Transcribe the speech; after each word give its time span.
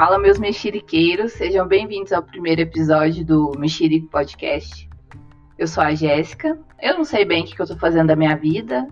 Fala, 0.00 0.18
meus 0.18 0.38
mexeriqueiros, 0.38 1.32
sejam 1.32 1.68
bem-vindos 1.68 2.10
ao 2.10 2.22
primeiro 2.22 2.62
episódio 2.62 3.22
do 3.22 3.52
Mexerico 3.58 4.06
Podcast. 4.06 4.88
Eu 5.58 5.68
sou 5.68 5.84
a 5.84 5.94
Jéssica, 5.94 6.58
eu 6.80 6.96
não 6.96 7.04
sei 7.04 7.26
bem 7.26 7.42
o 7.42 7.46
que 7.46 7.60
eu 7.60 7.66
tô 7.66 7.76
fazendo 7.76 8.06
da 8.06 8.16
minha 8.16 8.34
vida, 8.34 8.88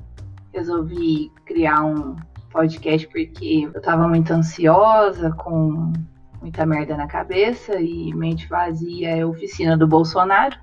resolvi 0.53 1.33
criar 1.47 1.83
um 1.83 2.15
podcast 2.53 3.09
porque 3.09 3.71
eu 3.73 3.81
tava 3.81 4.07
muito 4.07 4.31
ansiosa, 4.35 5.31
com 5.31 5.95
muita 6.43 6.67
merda 6.67 6.95
na 6.95 7.07
cabeça 7.07 7.81
e 7.81 8.13
mente 8.13 8.47
vazia 8.47 9.17
é 9.17 9.25
oficina 9.25 9.79
do 9.79 9.87
Bolsonaro. 9.87 10.59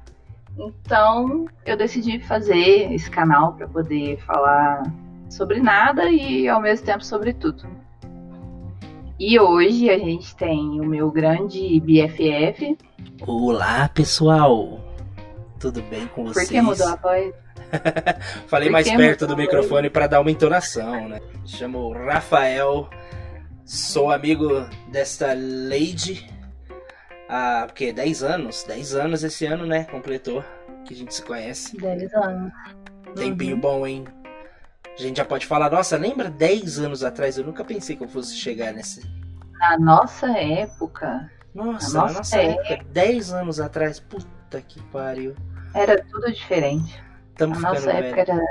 Então 0.59 1.47
eu 1.65 1.75
decidi 1.75 2.19
fazer 2.19 2.93
esse 2.93 3.09
canal 3.09 3.53
para 3.53 3.67
poder 3.67 4.19
falar 4.19 4.83
sobre 5.27 5.59
nada 5.59 6.07
e 6.07 6.47
ao 6.47 6.61
mesmo 6.61 6.85
tempo 6.85 7.03
sobre 7.03 7.33
tudo. 7.33 7.67
E 9.17 9.39
hoje 9.39 9.89
a 9.89 9.97
gente 9.97 10.35
tem 10.35 10.81
o 10.81 10.83
meu 10.83 11.09
grande 11.09 11.79
BFF. 11.79 12.77
Olá, 13.25 13.87
pessoal! 13.87 14.81
Tudo 15.57 15.81
bem 15.83 16.05
com 16.07 16.25
vocês? 16.25 16.49
Por 16.49 16.53
que 16.53 16.61
mudou 16.61 16.85
a 16.85 16.95
voz? 16.97 17.33
Falei 18.47 18.69
mais 18.69 18.91
perto 18.91 19.25
do 19.25 19.37
microfone 19.37 19.89
para 19.89 20.07
dar 20.07 20.19
uma 20.19 20.29
entonação, 20.29 21.07
né? 21.07 21.21
Chamo 21.45 21.93
Rafael, 21.93 22.89
sou 23.63 24.11
amigo 24.11 24.49
desta 24.91 25.27
lady 25.27 26.29
há, 27.29 27.67
o 27.69 27.73
quê? 27.73 27.93
10 27.93 28.21
anos? 28.21 28.65
10 28.67 28.95
anos 28.95 29.23
esse 29.23 29.45
ano, 29.45 29.65
né? 29.65 29.85
Completou, 29.85 30.43
que 30.83 30.93
a 30.93 30.97
gente 30.97 31.13
se 31.13 31.23
conhece. 31.23 31.77
10 31.77 32.13
anos. 32.15 32.51
Tempinho 33.15 33.55
uhum. 33.55 33.61
bom, 33.61 33.87
hein? 33.87 34.03
A 34.97 35.01
gente 35.01 35.17
já 35.17 35.25
pode 35.25 35.45
falar, 35.45 35.69
nossa, 35.69 35.97
lembra 35.97 36.29
10 36.29 36.79
anos 36.79 37.03
atrás? 37.03 37.37
Eu 37.37 37.43
nunca 37.43 37.65
pensei 37.65 37.95
que 37.95 38.03
eu 38.03 38.07
fosse 38.07 38.35
chegar 38.35 38.71
nesse. 38.71 39.05
Na 39.59 39.77
nossa 39.77 40.27
época. 40.37 41.29
Nossa, 41.53 41.93
na 41.93 42.01
nossa, 42.03 42.17
nossa 42.17 42.37
época, 42.37 42.73
época, 42.73 42.89
10 42.91 43.33
anos 43.33 43.59
atrás, 43.59 43.99
puta 43.99 44.61
que 44.61 44.81
pariu. 44.83 45.35
Era 45.73 46.01
tudo 46.03 46.31
diferente. 46.31 47.01
Tamo 47.35 47.59
na 47.59 47.73
nossa 47.73 47.91
época 47.91 48.25
velho. 48.25 48.31
era 48.31 48.45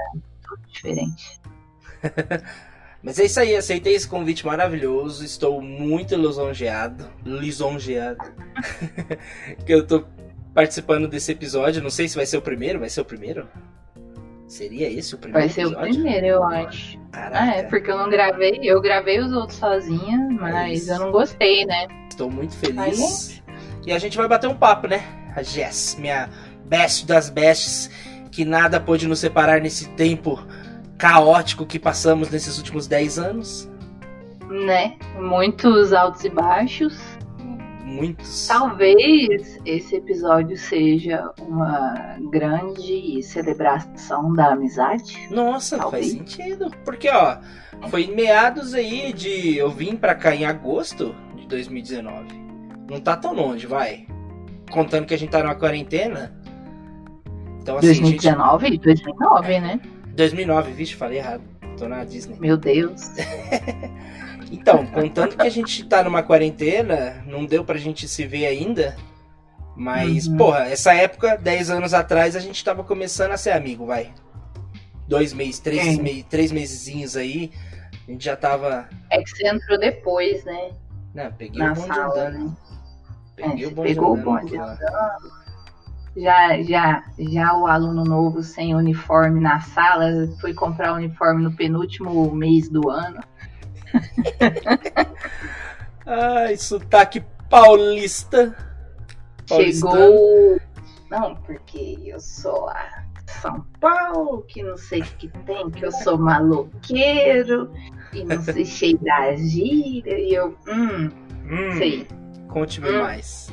tudo 0.46 0.62
diferente. 0.68 1.40
Mas 3.02 3.18
é 3.18 3.24
isso 3.24 3.40
aí, 3.40 3.54
aceitei 3.54 3.94
esse 3.94 4.08
convite 4.08 4.46
maravilhoso. 4.46 5.24
Estou 5.24 5.60
muito 5.60 6.14
lisonjeado. 6.16 7.06
Lisonjeado. 7.24 8.24
que 9.64 9.74
eu 9.74 9.86
tô 9.86 10.06
participando 10.54 11.06
desse 11.06 11.32
episódio. 11.32 11.82
Não 11.82 11.90
sei 11.90 12.08
se 12.08 12.16
vai 12.16 12.24
ser 12.24 12.38
o 12.38 12.42
primeiro. 12.42 12.80
Vai 12.80 12.88
ser 12.88 13.02
o 13.02 13.04
primeiro? 13.04 13.46
Seria 14.54 14.88
esse 14.88 15.16
o 15.16 15.18
primeiro? 15.18 15.48
Vai 15.48 15.52
ser 15.52 15.62
episódio? 15.62 15.90
o 15.90 15.94
primeiro, 15.94 16.26
eu 16.26 16.44
acho. 16.44 16.96
Caraca. 17.10 17.38
Ah, 17.40 17.56
é, 17.56 17.62
porque 17.64 17.90
eu 17.90 17.98
não 17.98 18.08
gravei. 18.08 18.60
Eu 18.62 18.80
gravei 18.80 19.18
os 19.18 19.32
outros 19.32 19.58
sozinha, 19.58 20.28
mas 20.30 20.86
eu 20.86 21.00
não 21.00 21.10
gostei, 21.10 21.66
né? 21.66 21.88
Estou 22.08 22.30
muito 22.30 22.54
feliz. 22.54 23.42
Aí, 23.48 23.56
e 23.84 23.92
a 23.92 23.98
gente 23.98 24.16
vai 24.16 24.28
bater 24.28 24.46
um 24.46 24.54
papo, 24.54 24.86
né? 24.86 25.02
A 25.34 25.42
Jess, 25.42 25.96
minha 25.98 26.30
best 26.66 27.04
das 27.04 27.30
bests, 27.30 27.90
que 28.30 28.44
nada 28.44 28.78
pôde 28.78 29.08
nos 29.08 29.18
separar 29.18 29.60
nesse 29.60 29.88
tempo 29.94 30.40
caótico 30.96 31.66
que 31.66 31.80
passamos 31.80 32.30
nesses 32.30 32.56
últimos 32.56 32.86
10 32.86 33.18
anos. 33.18 33.68
Né? 34.48 34.96
Muitos 35.18 35.92
altos 35.92 36.22
e 36.22 36.30
baixos. 36.30 36.96
Muitos. 37.84 38.46
Talvez 38.48 39.60
esse 39.66 39.96
episódio 39.96 40.56
seja 40.56 41.30
uma 41.38 42.16
grande 42.30 43.22
celebração 43.22 44.32
da 44.32 44.52
amizade. 44.52 45.28
Nossa, 45.30 45.76
Talvez. 45.76 46.06
faz 46.06 46.18
sentido. 46.18 46.70
Porque, 46.82 47.10
ó, 47.10 47.36
foi 47.90 48.04
em 48.04 48.16
meados 48.16 48.72
aí 48.72 49.12
de. 49.12 49.58
Eu 49.58 49.70
vim 49.70 49.96
pra 49.96 50.14
cá 50.14 50.34
em 50.34 50.46
agosto 50.46 51.14
de 51.36 51.46
2019. 51.46 52.26
Não 52.90 52.98
tá 53.00 53.18
tão 53.18 53.34
longe, 53.34 53.66
vai. 53.66 54.06
Contando 54.70 55.04
que 55.04 55.12
a 55.12 55.18
gente 55.18 55.30
tá 55.30 55.42
numa 55.42 55.54
quarentena. 55.54 56.34
Então, 57.60 57.76
assim, 57.76 57.88
2019? 57.88 58.66
Gente... 58.66 58.82
2009, 58.82 59.60
né? 59.60 59.80
2009, 60.16 60.72
vixe, 60.72 60.94
falei 60.94 61.18
errado. 61.18 61.42
Tô 61.76 61.86
na 61.86 62.02
Disney. 62.04 62.38
Meu 62.40 62.56
Deus. 62.56 63.10
então, 64.54 64.86
contando 64.86 65.36
que 65.36 65.46
a 65.46 65.50
gente 65.50 65.84
tá 65.84 66.02
numa 66.02 66.22
quarentena, 66.22 67.22
não 67.26 67.44
deu 67.44 67.64
pra 67.64 67.78
gente 67.78 68.08
se 68.08 68.26
ver 68.26 68.46
ainda. 68.46 68.96
Mas, 69.76 70.26
uhum. 70.26 70.36
porra, 70.36 70.68
essa 70.68 70.94
época, 70.94 71.36
10 71.36 71.70
anos 71.70 71.94
atrás, 71.94 72.36
a 72.36 72.40
gente 72.40 72.64
tava 72.64 72.84
começando 72.84 73.32
a 73.32 73.36
ser 73.36 73.50
amigo, 73.50 73.86
vai. 73.86 74.12
Dois 75.08 75.32
meses, 75.32 75.58
três, 75.58 75.98
é. 75.98 76.02
me, 76.02 76.22
três 76.22 76.52
mesezinhos 76.52 77.16
aí, 77.16 77.50
a 78.06 78.10
gente 78.10 78.24
já 78.24 78.36
tava. 78.36 78.88
É 79.10 79.22
que 79.22 79.30
você 79.30 79.48
entrou 79.48 79.78
depois, 79.78 80.44
né? 80.44 80.70
Não, 81.12 81.32
peguei 81.32 81.58
Na 81.58 81.72
o 81.72 81.74
bonde 81.74 81.88
sala, 81.88 82.28
andando. 82.28 82.44
Né? 82.44 82.56
Peguei 83.36 83.64
é, 83.64 83.68
o 83.68 83.70
bonde 83.72 83.88
pegou 83.88 84.12
andando. 84.14 84.20
o 84.20 84.24
bonde 84.24 84.56
andando 84.56 85.44
já, 86.16 86.62
já, 86.62 87.04
já 87.18 87.56
o 87.56 87.66
aluno 87.66 88.04
novo 88.04 88.42
sem 88.42 88.74
uniforme 88.74 89.40
na 89.40 89.60
sala 89.60 90.28
foi 90.40 90.54
comprar 90.54 90.92
o 90.92 90.96
uniforme 90.96 91.42
no 91.42 91.54
penúltimo 91.54 92.32
mês 92.34 92.68
do 92.68 92.88
ano. 92.88 93.20
Ai, 96.06 96.56
sotaque 96.56 97.24
paulista. 97.48 98.54
Chegou. 99.46 100.60
Não, 101.10 101.36
porque 101.36 101.98
eu 102.04 102.18
sou 102.18 102.68
a 102.68 103.04
São 103.40 103.64
Paulo, 103.80 104.42
que 104.42 104.62
não 104.62 104.76
sei 104.76 105.00
o 105.00 105.04
que 105.04 105.28
tem, 105.28 105.70
que 105.70 105.84
eu 105.84 105.92
sou 105.92 106.18
maloqueiro 106.18 107.70
e 108.12 108.24
não 108.24 108.40
sei 108.42 108.64
cheirar 108.64 109.22
a 109.28 109.36
gíria. 109.36 110.18
E 110.18 110.34
eu, 110.34 110.56
hum, 110.66 111.10
hum 111.44 111.78
sei. 111.78 112.08
Conte-me 112.48 112.90
hum. 112.90 113.02
mais. 113.02 113.52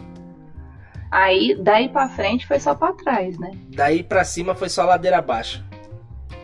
Aí, 1.11 1.57
daí 1.61 1.89
pra 1.89 2.07
frente 2.07 2.47
foi 2.47 2.59
só 2.59 2.73
pra 2.73 2.93
trás, 2.93 3.37
né? 3.37 3.51
Daí 3.75 4.01
pra 4.01 4.23
cima 4.23 4.55
foi 4.55 4.69
só 4.69 4.85
ladeira 4.85 5.17
abaixo. 5.17 5.63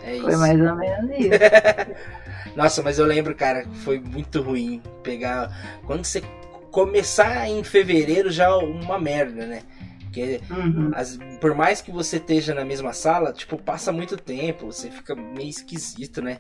É 0.04 0.20
foi 0.20 0.36
mais 0.36 0.60
ou 0.60 0.76
menos 0.76 1.10
isso. 1.18 1.30
Nossa, 2.58 2.82
mas 2.82 2.98
eu 2.98 3.06
lembro, 3.06 3.36
cara, 3.36 3.68
foi 3.84 4.00
muito 4.00 4.42
ruim 4.42 4.82
pegar. 5.04 5.80
Quando 5.86 6.04
você 6.04 6.24
começar 6.72 7.48
em 7.48 7.64
fevereiro 7.64 8.32
já 8.32 8.46
é 8.46 8.56
uma 8.56 8.98
merda, 8.98 9.46
né? 9.46 9.62
Porque 10.00 10.42
uhum. 10.50 10.90
as, 10.96 11.20
por 11.40 11.54
mais 11.54 11.82
que 11.82 11.92
você 11.92 12.18
esteja 12.18 12.56
na 12.56 12.66
mesma 12.66 12.94
sala, 12.94 13.32
tipo, 13.32 13.62
passa 13.62 13.92
muito 13.92 14.18
tempo, 14.18 14.66
você 14.66 14.90
fica 14.90 15.16
meio 15.16 15.48
esquisito, 15.48 16.20
né? 16.20 16.40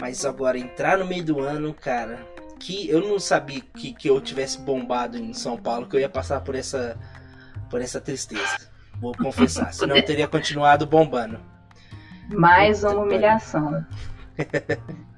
Mas 0.00 0.24
agora, 0.24 0.58
entrar 0.58 0.96
no 0.96 1.04
meio 1.04 1.22
do 1.22 1.40
ano, 1.40 1.74
cara, 1.74 2.26
que 2.58 2.88
eu 2.88 3.06
não 3.06 3.18
sabia 3.18 3.60
que, 3.60 3.92
que 3.92 4.08
eu 4.08 4.18
tivesse 4.18 4.58
bombado 4.58 5.18
em 5.18 5.34
São 5.34 5.58
Paulo, 5.58 5.86
que 5.86 5.94
eu 5.94 6.00
ia 6.00 6.08
passar 6.08 6.40
por 6.40 6.54
essa 6.54 6.98
por 7.68 7.82
essa 7.82 8.00
tristeza. 8.00 8.70
Vou 8.98 9.12
confessar, 9.12 9.74
senão 9.74 9.94
eu 9.94 10.02
teria 10.02 10.26
continuado 10.26 10.86
bombando. 10.86 11.38
Mais 12.32 12.82
uma 12.82 13.02
humilhação. 13.02 13.84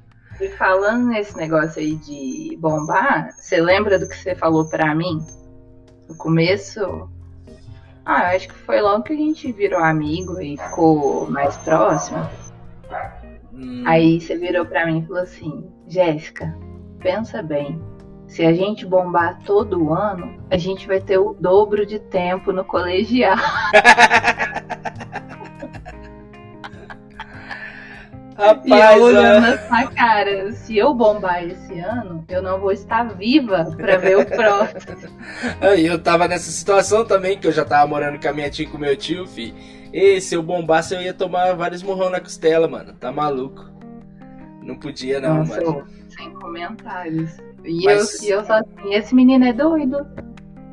e 0.43 0.49
falando 0.51 1.07
nesse 1.07 1.37
negócio 1.37 1.81
aí 1.81 1.95
de 1.97 2.57
bombar, 2.61 3.31
você 3.33 3.61
lembra 3.61 3.99
do 3.99 4.09
que 4.09 4.17
você 4.17 4.35
falou 4.35 4.69
para 4.69 4.95
mim 4.95 5.25
no 6.09 6.17
começo? 6.17 7.09
Ah, 8.05 8.33
eu 8.33 8.37
acho 8.37 8.49
que 8.49 8.55
foi 8.55 8.81
logo 8.81 9.05
que 9.05 9.13
a 9.13 9.17
gente 9.17 9.53
virou 9.53 9.79
amigo 9.79 10.41
e 10.41 10.57
ficou 10.57 11.31
mais 11.31 11.55
próximo. 11.57 12.29
Hum. 13.53 13.85
Aí 13.87 14.21
você 14.21 14.37
virou 14.37 14.67
para 14.67 14.87
mim 14.87 14.99
e 14.99 15.07
falou 15.07 15.23
assim: 15.23 15.71
Jéssica, 15.87 16.57
pensa 16.99 17.43
bem, 17.43 17.81
se 18.27 18.45
a 18.45 18.53
gente 18.53 18.85
bombar 18.85 19.39
todo 19.45 19.93
ano, 19.93 20.43
a 20.51 20.57
gente 20.57 20.87
vai 20.87 21.01
ter 21.01 21.19
o 21.19 21.35
dobro 21.35 21.87
de 21.87 21.99
tempo 21.99 22.53
no 22.53 22.65
colegial. 22.65 23.37
Rapaz, 28.37 28.67
e 28.67 28.99
eu 28.99 29.03
olhando 29.03 29.69
na 29.71 29.87
cara, 29.89 30.53
se 30.53 30.77
eu 30.77 30.95
bombar 30.95 31.45
esse 31.45 31.79
ano, 31.79 32.25
eu 32.29 32.43
não 32.43 32.59
vou 32.59 32.73
estar 32.73 33.05
viva 33.15 33.65
para 33.77 33.97
ver 33.99 34.19
o 34.19 34.27
próximo. 34.27 35.09
eu 35.79 35.99
tava 35.99 36.27
nessa 36.27 36.51
situação 36.51 37.05
também, 37.05 37.39
que 37.39 37.47
eu 37.47 37.53
já 37.53 37.65
tava 37.65 37.87
morando 37.87 38.21
com 38.21 38.29
a 38.29 38.33
minha 38.33 38.51
tia 38.51 38.65
e 38.65 38.69
com 38.69 38.79
meu 38.79 38.97
tio, 38.97 39.27
fi. 39.27 39.55
E 39.93 40.21
se 40.21 40.35
eu 40.35 40.43
bombasse, 40.43 40.95
eu 40.95 41.03
ia 41.03 41.13
tomar 41.13 41.53
vários 41.55 41.83
murrão 41.83 42.09
na 42.09 42.21
costela, 42.21 42.67
mano. 42.67 42.95
Tá 42.95 43.13
maluco. 43.13 43.71
Não 44.63 44.77
podia 44.77 45.21
não, 45.21 45.39
Nossa, 45.39 45.61
mano. 45.61 45.85
Sem 46.09 46.31
comentários. 46.31 47.37
E, 47.65 47.85
Mas... 47.85 48.23
eu, 48.23 48.39
eu 48.39 48.45
só 48.45 48.55
assim, 48.55 48.95
esse 48.95 49.15
menino 49.15 49.45
é 49.45 49.53
doido. 49.53 50.07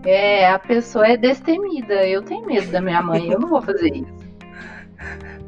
É, 0.05 0.49
a 0.49 0.59
pessoa 0.59 1.07
é 1.07 1.17
destemida. 1.17 2.07
Eu 2.07 2.21
tenho 2.21 2.45
medo 2.45 2.71
da 2.71 2.79
minha 2.79 3.01
mãe, 3.01 3.29
eu 3.29 3.39
não 3.39 3.49
vou 3.49 3.61
fazer 3.61 3.93
isso. 3.93 4.28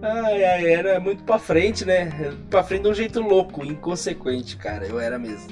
Ai, 0.02 0.44
ai, 0.44 0.74
era 0.74 1.00
muito 1.00 1.24
pra 1.24 1.38
frente, 1.38 1.86
né? 1.86 2.10
Pra 2.50 2.64
frente 2.64 2.84
de 2.84 2.90
um 2.90 2.94
jeito 2.94 3.22
louco, 3.22 3.66
inconsequente, 3.66 4.56
cara. 4.58 4.86
Eu 4.86 5.00
era 5.00 5.20
mesmo. 5.20 5.50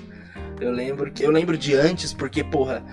Eu 0.60 0.72
lembro 0.72 1.12
que 1.12 1.24
eu 1.24 1.32
lembro 1.32 1.58
de 1.58 1.76
antes, 1.76 2.14
porque, 2.14 2.44
porra, 2.44 2.84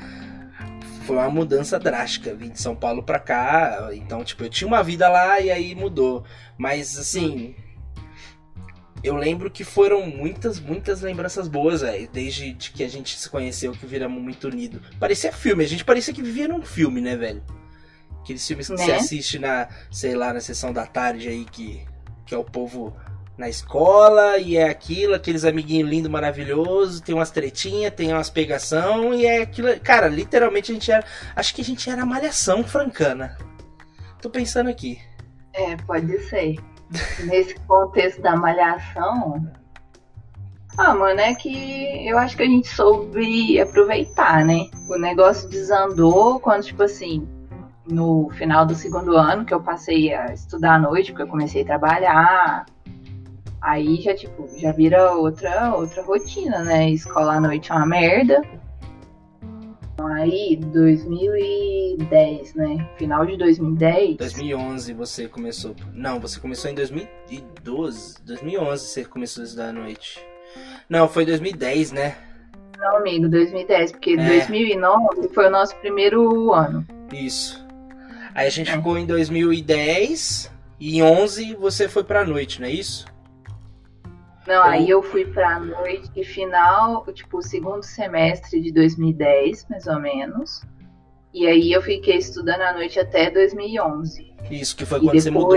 foi 1.04 1.16
uma 1.16 1.30
mudança 1.30 1.78
drástica. 1.78 2.34
Vim 2.34 2.50
de 2.50 2.60
São 2.60 2.74
Paulo 2.74 3.02
pra 3.02 3.18
cá. 3.18 3.90
Então, 3.92 4.22
tipo, 4.24 4.44
eu 4.44 4.50
tinha 4.50 4.68
uma 4.68 4.82
vida 4.82 5.08
lá 5.08 5.40
e 5.40 5.50
aí 5.50 5.74
mudou. 5.74 6.24
Mas 6.58 6.98
assim, 6.98 7.54
eu 9.02 9.14
lembro 9.16 9.50
que 9.50 9.64
foram 9.64 10.06
muitas, 10.06 10.58
muitas 10.58 11.00
lembranças 11.00 11.48
boas, 11.48 11.80
velho. 11.80 12.08
Desde 12.12 12.54
que 12.54 12.82
a 12.82 12.88
gente 12.88 13.18
se 13.18 13.30
conheceu, 13.30 13.72
que 13.72 13.86
viramos 13.86 14.20
muito 14.20 14.48
unido. 14.48 14.80
Parecia 14.98 15.32
filme, 15.32 15.64
a 15.64 15.68
gente 15.68 15.84
parecia 15.84 16.12
que 16.12 16.22
vivia 16.22 16.48
num 16.48 16.62
filme, 16.62 17.00
né, 17.00 17.16
velho? 17.16 17.42
Aqueles 18.26 18.44
filmes 18.44 18.66
que 18.66 18.74
né? 18.74 18.84
você 18.84 18.90
assiste 18.90 19.38
na, 19.38 19.68
sei 19.88 20.16
lá, 20.16 20.32
na 20.32 20.40
sessão 20.40 20.72
da 20.72 20.84
tarde 20.84 21.28
aí, 21.28 21.44
que, 21.44 21.86
que 22.26 22.34
é 22.34 22.36
o 22.36 22.42
povo 22.42 22.92
na 23.38 23.48
escola 23.48 24.36
e 24.36 24.56
é 24.56 24.68
aquilo, 24.68 25.14
aqueles 25.14 25.44
amiguinhos 25.44 25.88
lindo, 25.88 26.10
maravilhoso, 26.10 27.00
tem 27.00 27.14
umas 27.14 27.30
tretinhas, 27.30 27.94
tem 27.94 28.12
umas 28.12 28.28
pegação 28.28 29.14
e 29.14 29.24
é 29.24 29.42
aquilo. 29.42 29.68
Cara, 29.78 30.08
literalmente 30.08 30.72
a 30.72 30.74
gente 30.74 30.90
era. 30.90 31.04
Acho 31.36 31.54
que 31.54 31.60
a 31.60 31.64
gente 31.64 31.88
era 31.88 32.04
malhação 32.04 32.64
francana. 32.64 33.38
Tô 34.20 34.28
pensando 34.28 34.68
aqui. 34.68 34.98
É, 35.52 35.76
pode 35.76 36.18
ser. 36.24 36.56
Nesse 37.26 37.54
contexto 37.60 38.20
da 38.22 38.34
malhação. 38.34 39.48
Ah, 40.76 40.96
mano, 40.96 41.20
é 41.20 41.32
que 41.32 42.08
eu 42.08 42.18
acho 42.18 42.36
que 42.36 42.42
a 42.42 42.46
gente 42.46 42.66
soube 42.66 43.60
aproveitar, 43.60 44.44
né? 44.44 44.68
O 44.88 44.98
negócio 44.98 45.48
desandou 45.48 46.40
quando, 46.40 46.64
tipo 46.64 46.82
assim, 46.82 47.26
no 47.88 48.30
final 48.30 48.66
do 48.66 48.74
segundo 48.74 49.16
ano, 49.16 49.44
que 49.44 49.54
eu 49.54 49.60
passei 49.60 50.12
a 50.14 50.32
estudar 50.32 50.74
à 50.74 50.78
noite, 50.78 51.12
porque 51.12 51.22
eu 51.22 51.28
comecei 51.28 51.62
a 51.62 51.66
trabalhar 51.66 52.66
Aí 53.66 54.00
já, 54.00 54.14
tipo, 54.14 54.48
já 54.56 54.70
vira 54.70 55.12
outra, 55.14 55.74
outra 55.74 56.00
rotina, 56.02 56.62
né? 56.62 56.88
Escola 56.90 57.34
à 57.34 57.40
noite 57.40 57.72
é 57.72 57.74
uma 57.74 57.84
merda. 57.84 58.40
Aí, 59.98 60.54
2010, 60.56 62.54
né? 62.54 62.88
Final 62.96 63.26
de 63.26 63.36
2010. 63.36 64.18
2011 64.18 64.92
você 64.92 65.26
começou. 65.26 65.74
Não, 65.92 66.20
você 66.20 66.38
começou 66.38 66.70
em 66.70 66.76
2012. 66.76 68.22
2011 68.24 68.84
você 68.84 69.04
começou 69.04 69.42
a 69.42 69.44
estudar 69.46 69.70
à 69.70 69.72
noite. 69.72 70.24
Não, 70.88 71.08
foi 71.08 71.26
2010, 71.26 71.90
né? 71.90 72.14
Não, 72.78 72.98
amigo, 72.98 73.28
2010, 73.28 73.90
porque 73.90 74.12
é. 74.12 74.16
2009 74.16 75.28
foi 75.34 75.46
o 75.48 75.50
nosso 75.50 75.74
primeiro 75.78 76.54
ano. 76.54 76.86
Isso. 77.12 77.65
Aí 78.36 78.48
a 78.48 78.50
gente 78.50 78.70
é. 78.70 78.74
ficou 78.74 78.98
em 78.98 79.06
2010 79.06 80.52
e 80.78 80.98
em 80.98 81.02
11 81.02 81.54
você 81.54 81.88
foi 81.88 82.04
pra 82.04 82.22
noite, 82.22 82.60
não 82.60 82.68
é 82.68 82.70
isso? 82.70 83.06
Não, 84.46 84.62
aí 84.62 84.90
eu 84.90 85.02
fui 85.02 85.24
pra 85.24 85.58
noite 85.58 86.22
final, 86.22 87.02
tipo, 87.14 87.38
o 87.38 87.42
segundo 87.42 87.82
semestre 87.82 88.60
de 88.60 88.70
2010, 88.72 89.66
mais 89.70 89.86
ou 89.86 89.98
menos. 89.98 90.62
E 91.32 91.46
aí 91.46 91.72
eu 91.72 91.80
fiquei 91.80 92.18
estudando 92.18 92.60
à 92.60 92.74
noite 92.74 93.00
até 93.00 93.30
2011. 93.30 94.30
Isso, 94.50 94.76
que 94.76 94.84
foi 94.84 95.00
quando 95.00 95.12
depois, 95.12 95.24
você 95.24 95.30
mudou. 95.30 95.56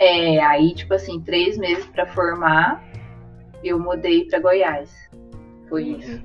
É, 0.00 0.40
aí, 0.40 0.74
tipo 0.74 0.94
assim, 0.94 1.20
três 1.20 1.56
meses 1.56 1.86
para 1.86 2.06
formar, 2.06 2.84
eu 3.62 3.78
mudei 3.78 4.24
para 4.24 4.40
Goiás. 4.40 4.90
Foi 5.68 5.84
uhum. 5.84 5.98
isso. 6.00 6.22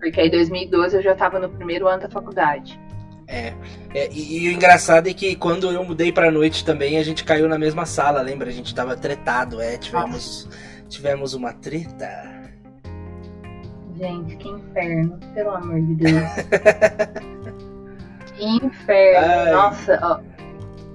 Porque 0.00 0.20
aí 0.22 0.28
em 0.28 0.30
2012 0.30 0.96
eu 0.96 1.02
já 1.02 1.14
tava 1.14 1.38
no 1.38 1.50
primeiro 1.50 1.86
ano 1.86 2.00
da 2.00 2.08
faculdade. 2.08 2.80
É. 3.28 3.52
é 3.94 4.08
e, 4.12 4.44
e, 4.44 4.48
o 4.48 4.52
engraçado 4.52 5.08
é 5.08 5.12
que 5.12 5.34
quando 5.34 5.70
eu 5.70 5.84
mudei 5.84 6.12
pra 6.12 6.30
noite 6.30 6.64
também, 6.64 6.98
a 6.98 7.02
gente 7.02 7.24
caiu 7.24 7.48
na 7.48 7.58
mesma 7.58 7.84
sala, 7.84 8.20
lembra? 8.20 8.48
A 8.48 8.52
gente 8.52 8.74
tava 8.74 8.96
tretado, 8.96 9.60
é. 9.60 9.76
Tivemos, 9.76 10.48
tivemos 10.88 11.34
uma 11.34 11.52
treta. 11.52 12.36
Gente, 13.96 14.36
que 14.36 14.48
inferno, 14.48 15.18
pelo 15.34 15.50
amor 15.50 15.80
de 15.80 15.94
Deus. 15.94 16.12
que 18.36 18.44
inferno. 18.44 19.26
Ai. 19.26 19.52
Nossa, 19.52 19.98
ó. 20.02 20.20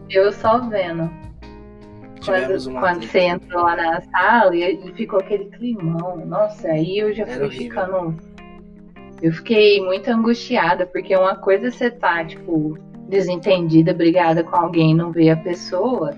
Eu 0.09 0.31
só 0.31 0.59
vendo. 0.59 1.09
Quando, 2.23 2.79
quando 2.79 3.07
você 3.07 3.21
entrou 3.21 3.63
lá 3.63 3.75
na 3.75 4.01
sala 4.01 4.55
e, 4.55 4.85
e 4.85 4.93
ficou 4.93 5.19
aquele 5.19 5.45
climão. 5.45 6.23
Nossa, 6.25 6.67
aí 6.67 6.99
eu 6.99 7.13
já 7.13 7.23
Era 7.23 7.33
fui 7.33 7.45
horrível. 7.45 7.69
ficando 7.69 8.30
eu 9.21 9.31
fiquei 9.31 9.83
muito 9.83 10.09
angustiada, 10.09 10.85
porque 10.85 11.15
uma 11.15 11.35
coisa 11.35 11.67
é 11.67 11.71
você 11.71 11.91
tá, 11.91 12.25
tipo, 12.25 12.77
desentendida, 13.07 13.93
brigada 13.93 14.43
com 14.43 14.55
alguém 14.55 14.95
não 14.95 15.11
ver 15.11 15.31
a 15.31 15.37
pessoa, 15.37 16.15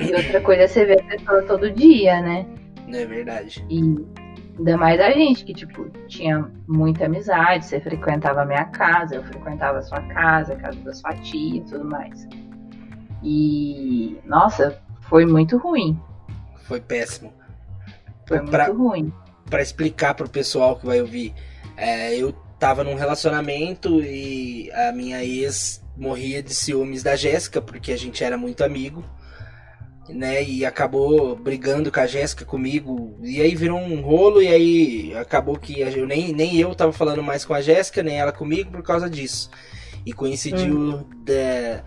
e 0.00 0.14
outra 0.14 0.40
coisa 0.40 0.62
é 0.62 0.66
você 0.66 0.84
ver 0.84 1.00
a 1.00 1.04
pessoa 1.04 1.42
todo 1.42 1.70
dia, 1.70 2.20
né? 2.20 2.46
É 2.92 3.04
verdade. 3.06 3.64
E 3.68 3.80
ainda 4.58 4.76
mais 4.76 5.00
a 5.00 5.10
gente, 5.10 5.44
que, 5.44 5.54
tipo, 5.54 5.88
tinha 6.06 6.50
muita 6.66 7.06
amizade, 7.06 7.64
você 7.64 7.80
frequentava 7.80 8.42
a 8.42 8.44
minha 8.44 8.64
casa, 8.66 9.16
eu 9.16 9.24
frequentava 9.24 9.78
a 9.78 9.82
sua 9.82 10.00
casa, 10.02 10.52
a 10.52 10.56
casa 10.56 10.78
da 10.80 10.92
sua 10.92 11.14
tia 11.14 11.58
e 11.58 11.60
tudo 11.62 11.84
mais. 11.84 12.28
E, 13.22 14.18
nossa, 14.24 14.80
foi 15.02 15.24
muito 15.26 15.56
ruim. 15.56 15.98
Foi 16.64 16.80
péssimo. 16.80 17.32
Foi 18.26 18.40
pra, 18.40 18.66
muito 18.66 18.78
ruim. 18.78 19.12
Para 19.48 19.62
explicar 19.62 20.14
pro 20.14 20.28
pessoal 20.28 20.76
que 20.76 20.86
vai 20.86 21.00
ouvir, 21.00 21.34
é, 21.78 22.16
eu 22.16 22.32
tava 22.58 22.82
num 22.82 22.96
relacionamento 22.96 24.02
e 24.02 24.68
a 24.72 24.90
minha 24.90 25.24
ex 25.24 25.80
morria 25.96 26.42
de 26.42 26.52
ciúmes 26.52 27.04
da 27.04 27.14
Jéssica, 27.14 27.62
porque 27.62 27.92
a 27.92 27.96
gente 27.96 28.22
era 28.24 28.36
muito 28.36 28.64
amigo, 28.64 29.04
né? 30.08 30.42
E 30.42 30.66
acabou 30.66 31.36
brigando 31.36 31.92
com 31.92 32.00
a 32.00 32.06
Jéssica 32.06 32.44
comigo. 32.44 33.16
E 33.22 33.40
aí 33.40 33.54
virou 33.54 33.78
um 33.78 34.00
rolo, 34.00 34.42
e 34.42 34.48
aí 34.48 35.16
acabou 35.16 35.56
que 35.56 35.80
eu, 35.80 36.06
nem, 36.06 36.32
nem 36.32 36.56
eu 36.56 36.74
tava 36.74 36.92
falando 36.92 37.22
mais 37.22 37.44
com 37.44 37.54
a 37.54 37.60
Jéssica, 37.60 38.02
nem 38.02 38.18
ela 38.18 38.32
comigo 38.32 38.72
por 38.72 38.82
causa 38.82 39.08
disso. 39.08 39.48
E 40.04 40.12
coincidiu 40.12 40.76
hum. 40.76 41.04
de, 41.24 41.80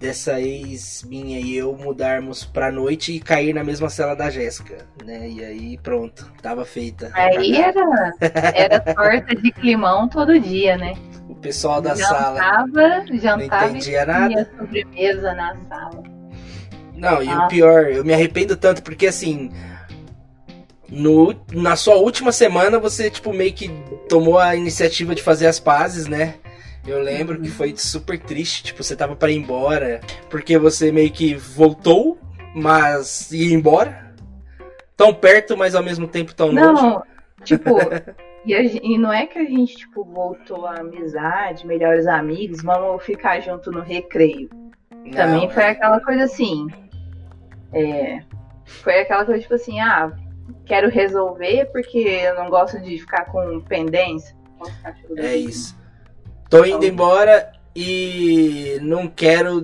dessa 0.00 0.40
ex 0.40 1.04
minha 1.06 1.38
e 1.38 1.54
eu 1.54 1.76
mudarmos 1.76 2.42
pra 2.42 2.72
noite 2.72 3.12
e 3.12 3.20
cair 3.20 3.52
na 3.52 3.62
mesma 3.62 3.90
cela 3.90 4.14
da 4.16 4.30
Jéssica, 4.30 4.86
né? 5.04 5.28
E 5.28 5.44
aí 5.44 5.78
pronto, 5.82 6.32
tava 6.40 6.64
feita. 6.64 7.10
Aí 7.12 7.54
era, 7.54 8.14
era 8.54 8.80
torta 8.80 9.36
de 9.36 9.52
climão 9.52 10.08
todo 10.08 10.40
dia, 10.40 10.78
né? 10.78 10.94
O 11.28 11.34
pessoal 11.34 11.82
da 11.82 11.94
jantava, 11.94 12.34
sala 12.34 13.04
jantava 13.12 13.60
não 13.60 13.68
entendia 13.68 14.06
nada. 14.06 14.50
sobremesa 14.58 15.34
na 15.34 15.54
sala. 15.68 16.02
Não, 16.96 17.22
e 17.22 17.28
o 17.28 17.48
pior, 17.48 17.90
eu 17.90 18.02
me 18.02 18.14
arrependo 18.14 18.56
tanto 18.56 18.82
porque 18.82 19.06
assim, 19.06 19.52
no, 20.88 21.34
na 21.52 21.76
sua 21.76 21.96
última 21.96 22.32
semana 22.32 22.78
você 22.78 23.10
tipo 23.10 23.34
meio 23.34 23.52
que 23.52 23.68
tomou 24.08 24.38
a 24.38 24.56
iniciativa 24.56 25.14
de 25.14 25.22
fazer 25.22 25.46
as 25.46 25.60
pazes, 25.60 26.06
né? 26.06 26.36
Eu 26.86 27.00
lembro 27.02 27.40
que 27.40 27.50
foi 27.50 27.76
super 27.76 28.18
triste, 28.18 28.62
tipo, 28.62 28.82
você 28.82 28.96
tava 28.96 29.14
para 29.14 29.30
ir 29.30 29.36
embora, 29.36 30.00
porque 30.28 30.58
você 30.58 30.90
meio 30.90 31.10
que 31.10 31.34
voltou, 31.34 32.18
mas 32.54 33.30
ia 33.30 33.54
embora. 33.54 34.14
Tão 34.96 35.14
perto, 35.14 35.56
mas 35.56 35.74
ao 35.74 35.82
mesmo 35.82 36.08
tempo 36.08 36.34
tão 36.34 36.52
não, 36.52 36.72
longe. 36.72 36.82
Não, 36.82 37.02
tipo, 37.44 37.70
e, 38.44 38.54
a, 38.54 38.62
e, 38.62 38.98
não 38.98 39.12
é 39.12 39.26
que 39.26 39.38
a 39.38 39.44
gente, 39.44 39.76
tipo, 39.76 40.04
voltou 40.04 40.66
a 40.66 40.80
amizade, 40.80 41.66
melhores 41.66 42.06
amigos, 42.06 42.62
vamos 42.62 43.02
ficar 43.04 43.40
junto 43.40 43.70
no 43.70 43.80
recreio. 43.80 44.48
Não, 44.90 45.12
Também 45.12 45.50
foi 45.50 45.62
é. 45.62 45.70
aquela 45.70 46.00
coisa 46.00 46.24
assim. 46.24 46.66
É, 47.72 48.20
foi 48.64 49.00
aquela 49.00 49.24
coisa, 49.24 49.40
tipo 49.40 49.54
assim, 49.54 49.80
ah, 49.80 50.12
quero 50.66 50.88
resolver 50.88 51.66
porque 51.72 51.98
eu 51.98 52.34
não 52.34 52.50
gosto 52.50 52.80
de 52.80 52.98
ficar 52.98 53.26
com 53.26 53.60
pendência. 53.60 54.36
É 55.16 55.36
isso. 55.36 55.79
Tô 56.50 56.64
indo 56.64 56.84
embora 56.84 57.52
e 57.76 58.76
não 58.82 59.06
quero 59.06 59.62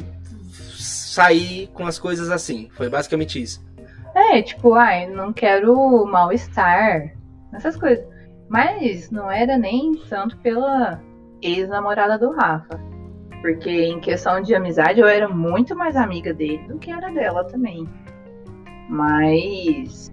sair 0.79 1.67
com 1.75 1.85
as 1.85 1.99
coisas 1.99 2.31
assim. 2.31 2.69
Foi 2.75 2.89
basicamente 2.89 3.43
isso. 3.43 3.67
É, 4.15 4.41
tipo, 4.41 4.75
ai, 4.75 5.09
não 5.09 5.33
quero 5.33 6.07
mal-estar, 6.07 7.13
essas 7.53 7.77
coisas. 7.77 8.07
Mas 8.49 9.11
não 9.11 9.29
era 9.29 9.59
nem 9.59 9.97
tanto 10.09 10.39
pela 10.39 11.03
ex-namorada 11.43 12.17
do 12.17 12.31
Rafa. 12.31 12.81
Porque 13.43 13.71
em 13.71 13.99
questão 13.99 14.41
de 14.41 14.55
amizade 14.55 15.01
eu 15.01 15.09
era 15.09 15.29
muito 15.29 15.75
mais 15.75 15.97
amiga 15.97 16.33
dele 16.33 16.67
do 16.69 16.79
que 16.79 16.91
era 16.91 17.11
dela 17.11 17.43
também. 17.45 17.87
Mas. 18.89 20.13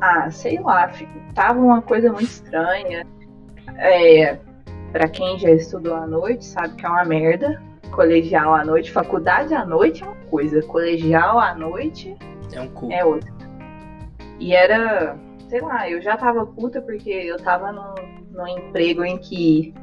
Ah, 0.00 0.28
sei 0.28 0.58
lá, 0.58 0.90
tava 1.34 1.60
uma 1.60 1.80
coisa 1.80 2.10
muito 2.10 2.24
estranha. 2.24 3.06
É, 3.76 4.38
para 4.92 5.08
quem 5.08 5.38
já 5.38 5.50
estudou 5.50 5.94
à 5.94 6.06
noite, 6.06 6.44
sabe 6.44 6.74
que 6.76 6.84
é 6.84 6.88
uma 6.88 7.04
merda. 7.04 7.62
Colegial 7.92 8.54
à 8.54 8.64
noite, 8.64 8.92
faculdade 8.92 9.52
à 9.52 9.64
noite 9.64 10.02
é 10.02 10.06
uma 10.06 10.16
coisa, 10.30 10.62
colegial 10.62 11.40
à 11.40 11.54
noite 11.54 12.16
é, 12.52 12.60
um 12.60 12.68
cu. 12.68 12.90
é 12.92 13.04
outra. 13.04 13.30
E 14.38 14.54
era, 14.54 15.16
sei 15.48 15.60
lá, 15.60 15.88
eu 15.90 16.00
já 16.00 16.16
tava 16.16 16.46
puta 16.46 16.80
porque 16.80 17.10
eu 17.10 17.36
tava 17.38 17.72
num, 17.72 17.94
num 18.30 18.46
emprego 18.46 19.04
em 19.04 19.18
que 19.18 19.74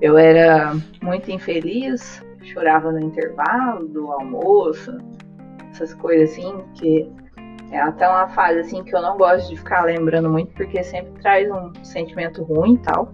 eu 0.00 0.16
era 0.16 0.74
muito 1.02 1.30
infeliz, 1.30 2.24
chorava 2.42 2.92
no 2.92 3.00
intervalo 3.00 3.86
do 3.88 4.12
almoço, 4.12 4.96
essas 5.70 5.92
coisas 5.94 6.30
assim, 6.30 6.64
que 6.74 7.10
é 7.70 7.80
até 7.80 8.08
uma 8.08 8.28
fase 8.28 8.60
assim 8.60 8.82
que 8.82 8.94
eu 8.94 9.02
não 9.02 9.16
gosto 9.16 9.50
de 9.50 9.56
ficar 9.56 9.84
lembrando 9.84 10.30
muito 10.30 10.54
porque 10.54 10.82
sempre 10.82 11.12
traz 11.20 11.50
um 11.50 11.72
sentimento 11.84 12.42
ruim 12.42 12.74
e 12.74 12.78
tal. 12.78 13.12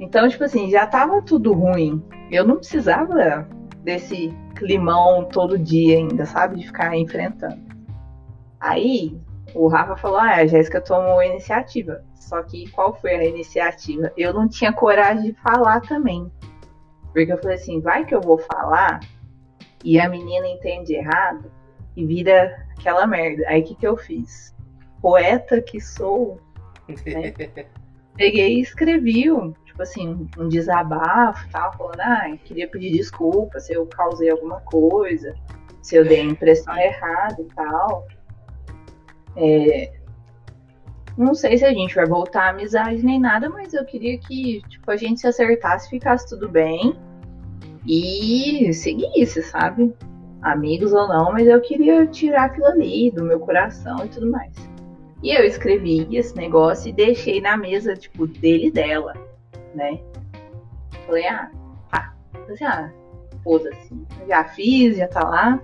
Então, 0.00 0.28
tipo 0.28 0.44
assim, 0.44 0.70
já 0.70 0.86
tava 0.86 1.22
tudo 1.22 1.52
ruim. 1.52 2.02
Eu 2.30 2.46
não 2.46 2.56
precisava 2.56 3.48
desse 3.82 4.34
climão 4.54 5.24
todo 5.24 5.58
dia 5.58 5.98
ainda, 5.98 6.24
sabe? 6.24 6.56
De 6.56 6.66
ficar 6.66 6.96
enfrentando. 6.96 7.60
Aí 8.60 9.18
o 9.54 9.66
Rafa 9.68 9.96
falou: 9.96 10.18
ah, 10.18 10.36
a 10.36 10.46
Jéssica 10.46 10.80
tomou 10.80 11.18
a 11.18 11.26
iniciativa. 11.26 12.04
Só 12.14 12.42
que 12.42 12.70
qual 12.70 12.94
foi 12.94 13.14
a 13.14 13.24
iniciativa? 13.24 14.12
Eu 14.16 14.32
não 14.32 14.48
tinha 14.48 14.72
coragem 14.72 15.32
de 15.32 15.40
falar 15.40 15.80
também. 15.80 16.30
Porque 17.12 17.32
eu 17.32 17.38
falei 17.38 17.56
assim: 17.56 17.80
vai 17.80 18.04
que 18.04 18.14
eu 18.14 18.20
vou 18.20 18.38
falar 18.38 19.00
e 19.84 19.98
a 19.98 20.08
menina 20.08 20.46
entende 20.46 20.94
errado 20.94 21.50
e 21.96 22.04
vira 22.04 22.66
aquela 22.78 23.06
merda. 23.06 23.44
Aí 23.48 23.62
o 23.62 23.64
que, 23.64 23.74
que 23.74 23.86
eu 23.86 23.96
fiz? 23.96 24.54
Poeta 25.00 25.62
que 25.62 25.80
sou, 25.80 26.40
né? 26.88 27.32
peguei 28.14 28.58
e 28.58 28.60
escrevi 28.60 29.30
tipo 29.78 29.82
assim, 29.82 30.28
um 30.36 30.48
desabafo, 30.48 31.48
tal, 31.52 31.72
falando, 31.74 32.00
ah, 32.00 32.36
queria 32.44 32.68
pedir 32.68 32.90
desculpa 32.90 33.60
se 33.60 33.72
eu 33.72 33.86
causei 33.86 34.28
alguma 34.28 34.60
coisa, 34.62 35.34
se 35.80 35.94
eu 35.94 36.04
dei 36.04 36.20
a 36.20 36.24
impressão 36.24 36.76
errada 36.76 37.40
e 37.40 37.44
tal. 37.54 38.06
É, 39.36 39.92
não 41.16 41.32
sei 41.34 41.58
se 41.58 41.64
a 41.64 41.72
gente 41.72 41.94
vai 41.94 42.06
voltar 42.06 42.46
à 42.46 42.50
amizade 42.50 43.04
nem 43.04 43.20
nada, 43.20 43.48
mas 43.48 43.72
eu 43.72 43.84
queria 43.84 44.18
que 44.18 44.62
tipo, 44.68 44.90
a 44.90 44.96
gente 44.96 45.20
se 45.20 45.28
acertasse, 45.28 45.88
ficasse 45.88 46.28
tudo 46.28 46.48
bem 46.48 46.96
e 47.86 48.72
seguisse, 48.72 49.42
sabe? 49.42 49.94
Amigos 50.42 50.92
ou 50.92 51.06
não, 51.06 51.32
mas 51.32 51.46
eu 51.46 51.60
queria 51.60 52.04
tirar 52.06 52.46
aquilo 52.46 52.66
ali 52.66 53.12
do 53.12 53.22
meu 53.22 53.38
coração 53.38 54.04
e 54.04 54.08
tudo 54.08 54.28
mais. 54.30 54.52
E 55.22 55.30
eu 55.30 55.44
escrevi 55.44 56.06
esse 56.16 56.36
negócio 56.36 56.88
e 56.88 56.92
deixei 56.92 57.40
na 57.40 57.56
mesa, 57.56 57.94
tipo, 57.94 58.26
dele 58.26 58.68
e 58.68 58.70
dela, 58.70 59.27
né? 59.74 60.00
Falei, 61.06 61.26
ah, 61.26 61.50
tá. 61.90 62.14
Assim, 62.50 62.64
ah, 62.64 62.92
foda-se. 63.42 63.94
Já 64.26 64.44
fiz, 64.44 64.96
já 64.96 65.08
tá 65.08 65.20
lá. 65.20 65.60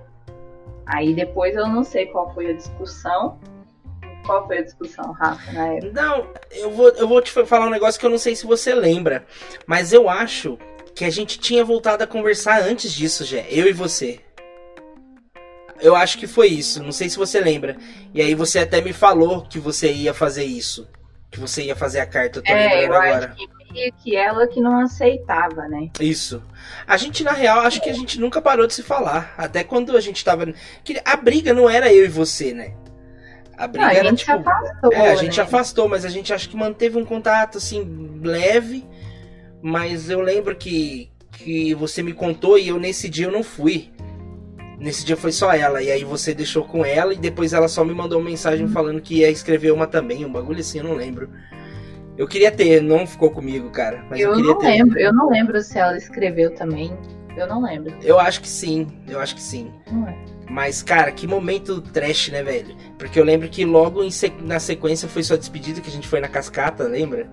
Aí 0.85 1.13
depois 1.13 1.55
eu 1.55 1.67
não 1.67 1.83
sei 1.83 2.07
qual 2.07 2.33
foi 2.33 2.51
a 2.51 2.53
discussão. 2.53 3.39
Qual 4.25 4.45
foi 4.47 4.59
a 4.59 4.63
discussão, 4.63 5.11
Rafa, 5.11 5.51
na 5.51 5.67
época? 5.67 5.91
Não, 5.93 6.27
eu 6.51 6.71
vou, 6.71 6.89
eu 6.89 7.07
vou 7.07 7.21
te 7.21 7.31
falar 7.31 7.67
um 7.67 7.71
negócio 7.71 7.99
que 7.99 8.05
eu 8.05 8.09
não 8.09 8.17
sei 8.17 8.35
se 8.35 8.45
você 8.45 8.73
lembra. 8.73 9.23
Mas 9.67 9.93
eu 9.93 10.09
acho 10.09 10.57
que 10.95 11.05
a 11.05 11.09
gente 11.09 11.37
tinha 11.37 11.63
voltado 11.63 12.03
a 12.03 12.07
conversar 12.07 12.61
antes 12.61 12.91
disso, 12.91 13.23
já. 13.23 13.41
Eu 13.41 13.67
e 13.67 13.73
você. 13.73 14.19
Eu 15.79 15.95
acho 15.95 16.17
que 16.17 16.25
foi 16.25 16.47
isso. 16.47 16.81
Não 16.81 16.91
sei 16.91 17.09
se 17.09 17.17
você 17.17 17.39
lembra. 17.39 17.75
E 18.13 18.21
aí 18.21 18.33
você 18.33 18.59
até 18.59 18.81
me 18.81 18.93
falou 18.93 19.45
que 19.45 19.59
você 19.59 19.91
ia 19.91 20.13
fazer 20.13 20.45
isso. 20.45 20.87
Que 21.29 21.39
você 21.39 21.63
ia 21.63 21.75
fazer 21.75 21.99
a 21.99 22.05
carta. 22.05 22.39
Eu 22.39 22.43
tô 22.43 22.51
é, 22.51 22.81
lembrando 22.81 22.93
eu 22.93 22.95
agora. 22.95 23.25
Acho 23.25 23.35
que, 23.35 23.54
que 24.01 24.15
ela 24.15 24.47
que 24.47 24.61
não 24.61 24.79
aceitava, 24.79 25.67
né? 25.67 25.89
Isso. 25.99 26.41
A 26.87 26.97
gente, 26.97 27.23
na 27.23 27.31
real, 27.31 27.59
acho 27.61 27.81
que 27.81 27.89
a 27.89 27.93
gente 27.93 28.19
nunca 28.19 28.41
parou 28.41 28.67
de 28.67 28.73
se 28.73 28.83
falar. 28.83 29.33
Até 29.37 29.63
quando 29.63 29.95
a 29.95 30.01
gente 30.01 30.23
tava. 30.23 30.53
A 31.03 31.15
briga 31.15 31.53
não 31.53 31.69
era 31.69 31.93
eu 31.93 32.05
e 32.05 32.09
você, 32.09 32.53
né? 32.53 32.73
A 33.57 33.67
briga 33.67 33.85
não, 33.85 33.91
a 33.91 33.95
era 33.95 34.09
gente 34.09 34.25
tipo. 34.25 34.31
Afastou, 34.31 34.93
é, 34.93 35.11
a 35.11 35.15
gente 35.15 35.37
né? 35.37 35.43
afastou, 35.43 35.89
mas 35.89 36.05
a 36.05 36.09
gente 36.09 36.33
acho 36.33 36.49
que 36.49 36.57
manteve 36.57 36.97
um 36.97 37.05
contato 37.05 37.57
assim, 37.57 38.19
leve. 38.23 38.85
Mas 39.61 40.09
eu 40.09 40.21
lembro 40.21 40.55
que, 40.55 41.09
que 41.31 41.73
você 41.73 42.03
me 42.03 42.13
contou 42.13 42.57
e 42.57 42.67
eu 42.67 42.79
nesse 42.79 43.09
dia 43.09 43.27
eu 43.27 43.31
não 43.31 43.43
fui. 43.43 43.91
Nesse 44.77 45.05
dia 45.05 45.15
foi 45.15 45.31
só 45.31 45.53
ela, 45.53 45.81
e 45.81 45.89
aí 45.89 46.03
você 46.03 46.33
deixou 46.33 46.65
com 46.65 46.83
ela 46.83 47.13
e 47.13 47.17
depois 47.17 47.53
ela 47.53 47.67
só 47.67 47.83
me 47.85 47.93
mandou 47.93 48.19
uma 48.19 48.29
mensagem 48.29 48.67
falando 48.67 49.01
que 49.01 49.19
ia 49.19 49.31
escrever 49.31 49.71
uma 49.71 49.87
também, 49.87 50.25
um 50.25 50.31
bagulho 50.31 50.59
assim, 50.59 50.79
eu 50.79 50.83
não 50.83 50.93
lembro. 50.93 51.29
Eu 52.17 52.27
queria 52.27 52.51
ter, 52.51 52.81
não 52.81 53.05
ficou 53.05 53.29
comigo, 53.29 53.69
cara. 53.69 54.03
Mas 54.09 54.19
eu, 54.19 54.31
eu 54.31 54.39
não 54.39 54.57
ter. 54.57 54.67
lembro, 54.67 54.99
eu 54.99 55.13
não 55.13 55.29
lembro 55.29 55.61
se 55.61 55.77
ela 55.77 55.97
escreveu 55.97 56.53
também. 56.53 56.97
Eu 57.35 57.47
não 57.47 57.61
lembro. 57.61 57.93
Eu 58.01 58.17
acho 58.17 58.41
que 58.41 58.47
sim, 58.47 58.87
eu 59.09 59.19
acho 59.19 59.35
que 59.35 59.41
sim. 59.41 59.71
É. 60.07 60.35
Mas, 60.49 60.81
cara, 60.81 61.11
que 61.11 61.27
momento 61.27 61.81
trash, 61.81 62.29
né, 62.29 62.41
velho? 62.43 62.75
Porque 62.97 63.19
eu 63.19 63.25
lembro 63.25 63.49
que 63.49 63.65
logo 63.65 64.09
sequ... 64.09 64.41
na 64.41 64.59
sequência 64.59 65.09
foi 65.09 65.23
sua 65.23 65.37
despedida, 65.37 65.81
que 65.81 65.89
a 65.89 65.91
gente 65.91 66.07
foi 66.07 66.21
na 66.21 66.27
cascata, 66.27 66.83
lembra? 66.85 67.27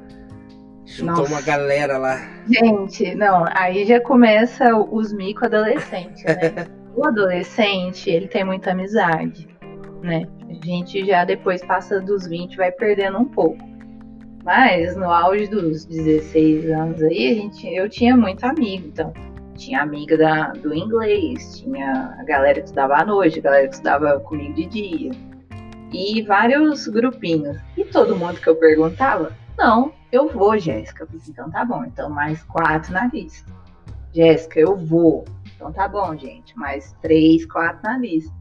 Juntou 0.84 1.18
Nossa. 1.18 1.32
uma 1.32 1.40
galera 1.40 1.98
lá. 1.98 2.20
Gente, 2.48 3.14
não, 3.14 3.44
aí 3.54 3.84
já 3.84 4.00
começa 4.00 4.74
os 4.76 5.12
mico 5.12 5.44
adolescentes, 5.44 6.24
né? 6.24 6.66
o 6.96 7.06
adolescente, 7.06 8.10
ele 8.10 8.26
tem 8.26 8.44
muita 8.44 8.72
amizade, 8.72 9.48
né? 10.02 10.26
A 10.50 10.66
gente 10.66 11.04
já 11.06 11.24
depois 11.24 11.64
passa 11.64 12.00
dos 12.00 12.26
20 12.26 12.56
vai 12.56 12.72
perdendo 12.72 13.18
um 13.18 13.24
pouco. 13.24 13.71
Mas 14.44 14.96
no 14.96 15.10
auge 15.10 15.46
dos 15.46 15.84
16 15.84 16.70
anos 16.70 17.02
aí, 17.02 17.30
a 17.30 17.34
gente, 17.34 17.66
eu 17.72 17.88
tinha 17.88 18.16
muito 18.16 18.44
amigo, 18.44 18.88
então 18.88 19.12
tinha 19.56 19.80
amiga 19.80 20.16
da, 20.16 20.48
do 20.48 20.74
inglês, 20.74 21.58
tinha 21.60 22.16
a 22.18 22.24
galera 22.24 22.60
que 22.60 22.66
estudava 22.66 22.96
à 22.96 23.04
noite, 23.04 23.38
a 23.38 23.42
galera 23.42 23.68
que 23.68 23.74
estudava 23.74 24.18
comigo 24.20 24.54
de 24.54 24.66
dia. 24.66 25.10
E 25.92 26.22
vários 26.22 26.88
grupinhos. 26.88 27.58
E 27.76 27.84
todo 27.84 28.16
mundo 28.16 28.40
que 28.40 28.48
eu 28.48 28.56
perguntava, 28.56 29.32
não, 29.56 29.92
eu 30.10 30.28
vou, 30.28 30.58
Jéssica. 30.58 31.06
Então 31.28 31.50
tá 31.50 31.64
bom, 31.64 31.84
então 31.84 32.10
mais 32.10 32.42
quatro 32.44 32.92
na 32.92 33.06
lista. 33.06 33.50
Jéssica, 34.12 34.58
eu 34.58 34.76
vou. 34.76 35.24
Então 35.54 35.72
tá 35.72 35.86
bom, 35.86 36.16
gente, 36.16 36.58
mais 36.58 36.92
três, 37.00 37.46
quatro 37.46 37.82
na 37.82 37.98
lista. 37.98 38.34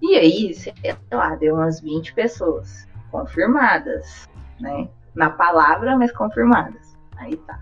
E 0.00 0.14
aí, 0.14 0.54
sei 0.54 0.72
lá, 1.12 1.34
deu 1.34 1.56
umas 1.56 1.80
20 1.80 2.14
pessoas 2.14 2.86
confirmadas, 3.10 4.28
né? 4.60 4.88
Na 5.16 5.30
palavra, 5.30 5.96
mas 5.96 6.12
confirmadas. 6.12 6.96
Aí 7.16 7.36
tá. 7.36 7.58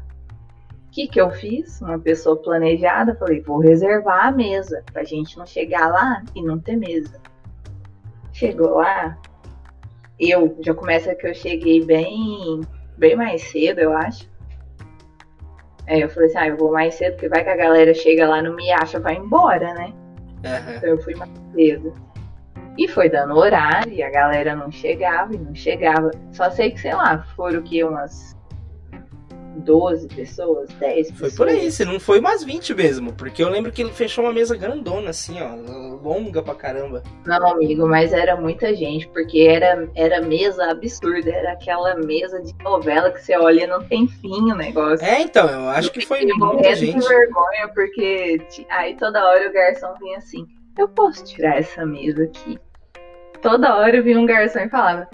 O 0.87 0.91
que, 0.91 1.09
que 1.09 1.21
eu 1.21 1.31
fiz? 1.31 1.81
Uma 1.81 1.99
pessoa 1.99 2.37
planejada, 2.37 3.17
falei, 3.17 3.41
vou 3.41 3.59
reservar 3.59 4.27
a 4.27 4.33
mesa 4.33 4.85
pra 4.93 5.03
gente 5.03 5.39
não 5.39 5.47
chegar 5.47 5.89
lá 5.89 6.23
e 6.35 6.43
não 6.43 6.59
ter 6.59 6.77
mesa. 6.77 7.21
Chegou 8.33 8.77
lá, 8.77 9.17
eu 10.19 10.57
já 10.61 10.75
começa 10.75 11.15
que 11.15 11.27
eu 11.27 11.35
cheguei 11.35 11.85
bem, 11.85 12.61
bem 12.97 13.17
mais 13.17 13.43
cedo, 13.43 13.81
eu 13.81 13.93
acho. 13.97 14.29
Aí 15.87 16.01
eu 16.01 16.09
falei 16.09 16.29
assim, 16.29 16.39
ah, 16.39 16.49
eu 16.49 16.57
vou 16.57 16.73
mais 16.73 16.95
cedo, 16.95 17.13
porque 17.13 17.29
vai 17.29 17.45
que 17.45 17.51
a 17.51 17.57
galera 17.57 17.93
chega 17.93 18.29
lá, 18.29 18.41
não 18.41 18.55
me 18.55 18.73
acha, 18.73 18.99
vai 18.99 19.17
embora, 19.17 19.75
né? 19.75 19.93
Uhum. 20.45 20.77
Então 20.77 20.89
eu 20.91 20.99
fui 21.03 21.15
mais 21.15 21.31
cedo. 21.53 21.95
E 22.77 22.89
foi 22.89 23.09
dando 23.09 23.37
horário, 23.37 23.93
e 23.93 24.03
a 24.03 24.11
galera 24.11 24.57
não 24.57 24.71
chegava 24.71 25.35
e 25.35 25.39
não 25.39 25.55
chegava. 25.55 26.11
Só 26.33 26.51
sei 26.51 26.73
que, 26.73 26.81
sei 26.81 26.95
lá, 26.95 27.25
foram 27.37 27.61
o 27.61 27.63
que, 27.63 27.85
umas 27.85 28.35
12 29.57 30.09
pessoas, 30.09 30.69
10 30.75 31.11
pessoas. 31.13 31.37
Foi 31.37 31.47
por 31.47 31.53
aí, 31.53 31.71
se 31.71 31.85
não 31.85 32.01
foi 32.01 32.19
umas 32.19 32.43
20 32.43 32.75
mesmo. 32.75 33.13
Porque 33.13 33.43
eu 33.43 33.49
lembro 33.49 33.71
que 33.71 33.83
ele 33.83 33.93
fechou 33.93 34.25
uma 34.25 34.33
mesa 34.33 34.57
grandona, 34.57 35.11
assim, 35.11 35.41
ó, 35.41 35.55
longa 36.03 36.43
pra 36.43 36.55
caramba. 36.55 37.03
Não, 37.25 37.53
amigo, 37.53 37.87
mas 37.87 38.13
era 38.13 38.37
muita 38.37 38.75
gente, 38.75 39.09
porque 39.09 39.41
era, 39.41 39.89
era 39.95 40.21
mesa 40.21 40.71
absurda, 40.71 41.31
era 41.31 41.53
aquela 41.53 41.95
mesa 41.97 42.43
de 42.43 42.53
novela 42.63 43.11
que 43.11 43.23
você 43.23 43.37
olha 43.37 43.65
e 43.65 43.67
não 43.67 43.83
tem 43.83 44.09
fim 44.09 44.53
o 44.53 44.57
negócio. 44.57 45.05
É, 45.07 45.21
então, 45.21 45.49
eu 45.49 45.69
acho 45.71 45.91
que 45.93 46.05
foi 46.05 46.25
muita 46.27 46.75
gente. 46.75 46.99
de 46.99 47.09
vergonha, 47.09 47.69
porque 47.75 48.39
aí 48.69 48.97
toda 48.97 49.25
hora 49.25 49.49
o 49.49 49.53
garçom 49.53 49.95
vinha 50.01 50.19
assim, 50.19 50.47
eu 50.77 50.89
posso 50.89 51.25
tirar 51.25 51.59
essa 51.59 51.87
mesa 51.87 52.25
aqui? 52.25 52.59
Toda 53.45 53.77
hora 53.77 54.01
vinha 54.01 54.19
um 54.19 54.25
garçom 54.25 54.61
e 54.61 54.71
falava, 54.71 55.07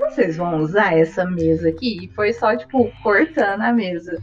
vocês 0.00 0.36
vão 0.36 0.58
usar 0.58 0.98
essa 0.98 1.24
mesa 1.24 1.68
aqui? 1.68 2.04
E 2.04 2.08
foi 2.08 2.32
só, 2.32 2.56
tipo, 2.56 2.90
cortando 3.00 3.62
a 3.62 3.72
mesa. 3.72 4.20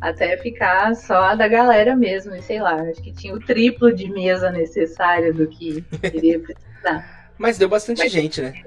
Até 0.00 0.36
ficar 0.36 0.94
só 0.94 1.24
a 1.24 1.34
da 1.34 1.48
galera 1.48 1.96
mesmo. 1.96 2.36
E 2.36 2.40
sei 2.40 2.60
lá, 2.60 2.76
acho 2.82 3.02
que 3.02 3.12
tinha 3.12 3.34
o 3.34 3.40
triplo 3.40 3.92
de 3.92 4.08
mesa 4.08 4.48
necessário 4.52 5.34
do 5.34 5.48
que 5.48 5.82
queria 6.08 6.38
precisar. 6.38 7.04
Mas 7.36 7.58
deu 7.58 7.68
bastante 7.68 7.98
mas, 7.98 8.12
gente, 8.12 8.40
né? 8.40 8.62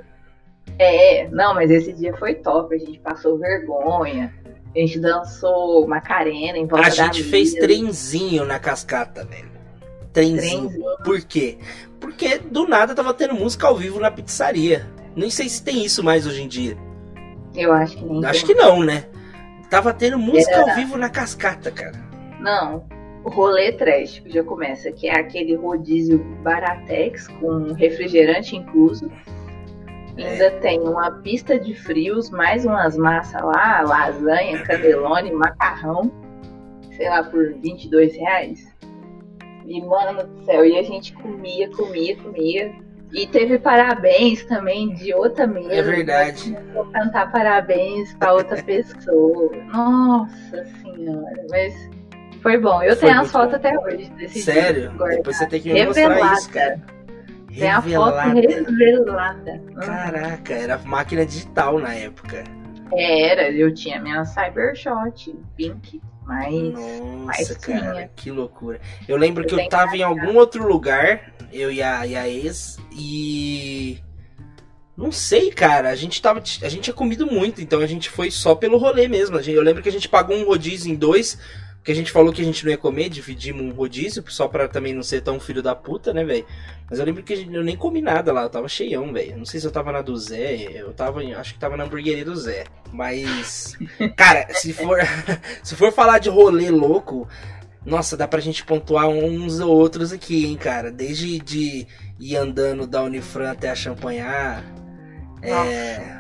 É, 0.78 1.30
não, 1.30 1.54
mas 1.54 1.72
esse 1.72 1.94
dia 1.94 2.14
foi 2.18 2.36
top. 2.36 2.76
A 2.76 2.78
gente 2.78 3.00
passou 3.00 3.38
vergonha. 3.38 4.34
A 4.76 4.80
gente 4.80 5.00
dançou 5.00 5.88
Macarena 5.88 6.58
em 6.58 6.68
volta 6.68 6.86
A 6.86 6.90
gente 6.90 7.24
fez 7.24 7.54
trenzinho 7.54 8.44
na 8.44 8.60
cascata, 8.60 9.24
velho. 9.24 9.57
Trenzinho. 10.18 10.72
Por 11.04 11.22
quê? 11.22 11.60
Porque 12.00 12.40
do 12.40 12.68
nada 12.68 12.96
tava 12.96 13.14
tendo 13.14 13.36
música 13.36 13.68
ao 13.68 13.76
vivo 13.76 14.00
na 14.00 14.10
pizzaria. 14.10 14.88
Nem 15.16 15.30
sei 15.30 15.48
se 15.48 15.64
tem 15.64 15.86
isso 15.86 16.04
mais 16.04 16.26
hoje 16.26 16.42
em 16.42 16.48
dia. 16.48 16.76
Eu 17.56 17.72
acho 17.72 17.96
que 17.96 18.04
nem. 18.04 18.26
Acho 18.26 18.44
que 18.44 18.56
não, 18.56 18.84
né? 18.84 19.06
Tava 19.70 19.94
tendo 19.94 20.18
música 20.18 20.54
Era... 20.54 20.72
ao 20.72 20.76
vivo 20.76 20.98
na 20.98 21.08
cascata, 21.08 21.70
cara. 21.70 22.00
Não. 22.40 22.84
O 23.24 23.30
rolê 23.30 23.74
trash 23.74 24.24
já 24.26 24.44
começa, 24.44 24.92
que 24.92 25.08
é 25.08 25.20
aquele 25.20 25.56
rodízio 25.56 26.18
Baratex 26.42 27.28
com 27.28 27.74
refrigerante 27.74 28.56
incluso. 28.56 29.12
É. 30.18 30.32
Ainda 30.32 30.52
tem 30.62 30.80
uma 30.80 31.12
pista 31.12 31.60
de 31.60 31.76
frios, 31.76 32.32
mais 32.32 32.66
umas 32.66 32.98
massas 32.98 33.40
lá, 33.44 33.82
lasanha, 33.82 34.64
canelone, 34.66 35.32
macarrão, 35.32 36.12
sei 36.96 37.08
lá, 37.08 37.24
por 37.24 37.54
22 37.54 38.16
reais. 38.16 38.67
E, 39.68 39.82
mano 39.82 40.24
do 40.24 40.46
céu, 40.46 40.66
e 40.66 40.78
a 40.78 40.84
gente 40.84 41.14
comia, 41.14 41.70
comia, 41.72 42.16
comia. 42.18 42.74
E 43.12 43.28
teve 43.28 43.60
parabéns 43.60 44.44
também 44.46 44.94
de 44.94 45.14
outra 45.14 45.48
mesa. 45.48 45.74
É 45.74 45.82
verdade. 45.82 46.58
Vou 46.74 46.86
cantar 46.86 47.32
parabéns 47.32 48.14
para 48.16 48.34
outra 48.34 48.62
pessoa. 48.64 49.52
Nossa 49.72 50.66
senhora, 50.82 51.46
mas 51.50 51.90
foi 52.42 52.58
bom. 52.58 52.82
Eu 52.82 52.96
foi 52.96 53.10
tenho 53.10 53.22
as 53.22 53.32
fotos 53.32 53.56
até 53.56 53.78
hoje 53.78 54.10
desse 54.12 54.42
Sério? 54.42 54.92
Depois 54.92 55.38
você 55.38 55.46
tem 55.48 55.62
que 55.62 55.74
me 55.74 55.86
mostrar 55.86 56.34
isso, 56.34 56.50
cara. 56.50 56.82
Tem 57.58 57.70
a 57.70 57.82
foto 57.82 58.18
revelada. 58.36 59.62
Caraca, 59.82 60.54
era 60.54 60.78
máquina 60.80 61.26
digital 61.26 61.80
na 61.80 61.94
época. 61.94 62.44
Era, 62.94 63.50
eu 63.52 63.74
tinha 63.74 64.02
minha 64.02 64.24
Cybershot 64.24 65.36
Pink, 65.56 66.02
mas. 66.28 66.54
Nossa, 66.74 67.26
mas 67.26 67.58
cara, 67.58 67.94
tinha. 67.94 68.12
que 68.16 68.30
loucura. 68.30 68.82
Eu 69.08 69.16
lembro 69.16 69.46
que 69.46 69.56
eu 69.56 69.70
tava 69.70 69.96
em 69.96 70.04
algum 70.04 70.36
outro 70.36 70.68
lugar, 70.68 71.34
eu 71.54 71.72
e 71.72 71.82
a, 71.82 72.06
e 72.06 72.16
a 72.16 72.28
ex, 72.28 72.78
e. 72.92 74.00
Não 74.96 75.12
sei, 75.12 75.52
cara. 75.52 75.90
A 75.90 75.96
gente 75.96 76.22
tava. 76.22 76.40
A 76.40 76.70
gente 76.70 76.82
tinha 76.82 76.94
comido 76.94 77.26
muito, 77.26 77.62
então 77.62 77.80
a 77.80 77.88
gente 77.88 78.10
foi 78.10 78.30
só 78.30 78.54
pelo 78.54 78.78
rolê 78.78 79.08
mesmo. 79.08 79.40
Eu 79.40 79.64
lembro 79.64 79.82
que 79.82 79.90
a 79.90 79.92
gente 79.92 80.10
pagou 80.10 80.36
um 80.36 80.46
rodízio 80.46 80.92
em 80.92 80.96
dois. 80.96 81.38
Porque 81.88 81.94
a 81.94 82.02
gente 82.04 82.12
falou 82.12 82.34
que 82.34 82.42
a 82.42 82.44
gente 82.44 82.66
não 82.66 82.72
ia 82.72 82.78
comer, 82.78 83.08
dividimos 83.08 83.62
um 83.64 83.72
rodízio, 83.72 84.22
só 84.28 84.46
pra 84.46 84.68
também 84.68 84.94
não 84.94 85.02
ser 85.02 85.22
tão 85.22 85.40
filho 85.40 85.64
da 85.64 85.74
puta, 85.74 86.14
né, 86.14 86.22
velho? 86.22 86.46
Mas 86.90 87.00
eu 87.00 87.06
lembro 87.06 87.24
que 87.24 87.34
gente- 87.34 87.56
eu 87.56 87.64
nem 87.64 87.78
comi 87.78 88.02
nada 88.02 88.34
lá, 88.34 88.44
eu 88.44 88.50
tava 88.50 88.68
cheião, 88.68 89.14
velho. 89.14 89.38
Não 89.38 89.46
sei 89.46 89.62
se 89.62 89.66
eu 89.66 89.72
tava 89.72 89.90
na 89.94 90.02
do 90.02 90.18
Zé, 90.18 90.64
eu 90.82 90.92
tava, 90.92 91.22
acho 91.22 91.54
que 91.54 91.60
tava 91.62 91.78
na 91.78 91.86
hamburgueria 91.86 92.26
do 92.26 92.36
Zé. 92.36 92.66
Mas, 92.92 93.78
cara, 94.18 94.54
se 94.54 94.74
for, 94.74 94.98
se 95.64 95.78
for 95.78 95.94
falar 95.94 96.20
de 96.20 96.28
rolê 96.28 96.70
louco, 96.70 97.26
nossa, 97.86 98.18
dá 98.18 98.28
pra 98.28 98.42
gente 98.42 98.66
pontuar 98.66 99.08
uns 99.08 99.62
ou 99.62 99.74
outros 99.74 100.12
aqui, 100.12 100.46
hein, 100.46 100.58
cara. 100.58 100.92
Desde 100.92 101.40
de 101.40 101.88
ir 102.20 102.36
andando 102.36 102.86
da 102.86 103.02
Unifran 103.02 103.50
até 103.52 103.70
a 103.70 103.76
Champanhar. 103.76 104.62
É, 105.42 106.20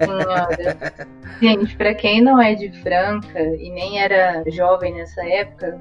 Senhora. 0.00 1.08
Gente, 1.40 1.76
pra 1.76 1.94
quem 1.94 2.20
não 2.22 2.40
é 2.40 2.54
de 2.54 2.70
Franca 2.82 3.40
e 3.40 3.70
nem 3.70 4.00
era 4.00 4.42
jovem 4.48 4.94
nessa 4.94 5.24
época, 5.26 5.78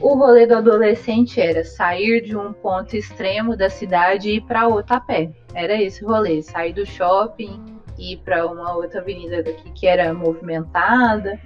o 0.00 0.14
rolê 0.14 0.46
do 0.46 0.56
adolescente 0.56 1.40
era 1.40 1.64
sair 1.64 2.22
de 2.22 2.36
um 2.36 2.52
ponto 2.52 2.96
extremo 2.96 3.56
da 3.56 3.68
cidade 3.68 4.30
e 4.30 4.36
ir 4.36 4.40
pra 4.42 4.68
outro 4.68 4.94
a 4.94 5.00
pé. 5.00 5.30
Era 5.54 5.80
esse 5.80 6.04
rolê, 6.04 6.40
sair 6.40 6.72
do 6.72 6.86
shopping 6.86 7.64
e 7.98 8.12
ir 8.12 8.18
pra 8.18 8.46
uma 8.46 8.74
outra 8.74 9.00
avenida 9.00 9.42
daqui 9.42 9.70
que 9.72 9.86
era 9.86 10.14
movimentada. 10.14 11.38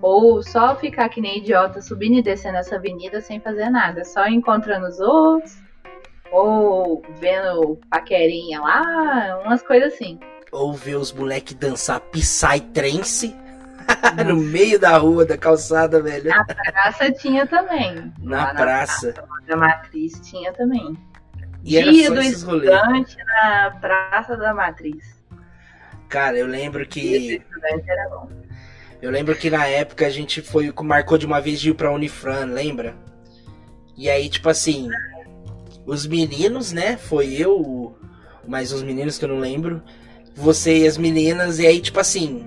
Ou 0.00 0.42
só 0.42 0.74
ficar 0.74 1.08
que 1.10 1.20
nem 1.20 1.38
idiota 1.38 1.80
subindo 1.80 2.18
e 2.18 2.22
descendo 2.22 2.58
essa 2.58 2.74
avenida 2.74 3.20
sem 3.20 3.38
fazer 3.38 3.70
nada, 3.70 4.04
só 4.04 4.26
encontrando 4.26 4.86
os 4.88 4.98
outros, 4.98 5.62
ou 6.32 7.02
vendo 7.20 7.78
paquerinha 7.88 8.60
lá, 8.60 9.40
umas 9.44 9.62
coisas 9.62 9.92
assim. 9.94 10.18
Ou 10.52 10.74
ver 10.74 10.96
os 10.96 11.10
moleques 11.10 11.54
dançar 11.54 11.98
Psytrance 12.00 13.34
no 14.26 14.36
meio 14.36 14.78
da 14.78 14.96
rua, 14.98 15.24
da 15.24 15.36
calçada, 15.36 16.00
velho. 16.00 16.28
Na 16.28 16.44
praça 16.44 17.10
tinha 17.10 17.46
também. 17.46 18.12
Na 18.20 18.44
Lá 18.44 18.54
praça. 18.54 19.14
da 19.46 19.56
Matriz 19.56 20.20
tinha 20.20 20.52
também. 20.52 20.96
E 21.64 21.82
Dia 21.82 22.10
do 22.10 22.20
estudante 22.20 23.16
na 23.24 23.70
Praça 23.80 24.36
da 24.36 24.52
Matriz. 24.52 25.22
Cara, 26.08 26.36
eu 26.36 26.46
lembro 26.46 26.86
que. 26.86 27.42
Eu 29.00 29.10
lembro 29.10 29.34
que 29.34 29.48
na 29.48 29.66
época 29.66 30.06
a 30.06 30.10
gente 30.10 30.42
foi, 30.42 30.72
marcou 30.82 31.16
de 31.16 31.26
uma 31.26 31.40
vez 31.40 31.60
de 31.60 31.70
ir 31.70 31.74
pra 31.74 31.92
Unifran, 31.92 32.44
lembra? 32.46 32.94
E 33.96 34.10
aí, 34.10 34.28
tipo 34.28 34.48
assim, 34.48 34.88
os 35.86 36.06
meninos, 36.06 36.72
né? 36.72 36.96
Foi 36.96 37.32
eu, 37.32 37.96
mais 38.46 38.72
os 38.72 38.82
meninos 38.82 39.18
que 39.18 39.24
eu 39.24 39.28
não 39.28 39.38
lembro, 39.38 39.82
você 40.34 40.78
e 40.78 40.86
as 40.86 40.96
meninas, 40.96 41.58
e 41.58 41.66
aí, 41.66 41.80
tipo 41.80 42.00
assim, 42.00 42.46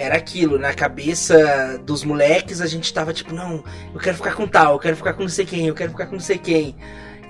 era 0.00 0.16
aquilo, 0.16 0.58
na 0.58 0.72
cabeça 0.72 1.78
dos 1.84 2.04
moleques 2.04 2.60
a 2.60 2.66
gente 2.66 2.92
tava 2.92 3.12
tipo, 3.12 3.34
não, 3.34 3.62
eu 3.92 4.00
quero 4.00 4.16
ficar 4.16 4.34
com 4.34 4.46
tal, 4.46 4.74
eu 4.74 4.78
quero 4.78 4.96
ficar 4.96 5.12
com 5.12 5.22
não 5.22 5.28
sei 5.28 5.44
quem, 5.44 5.66
eu 5.66 5.74
quero 5.74 5.90
ficar 5.90 6.06
com 6.06 6.14
não 6.14 6.20
sei 6.20 6.38
quem. 6.38 6.74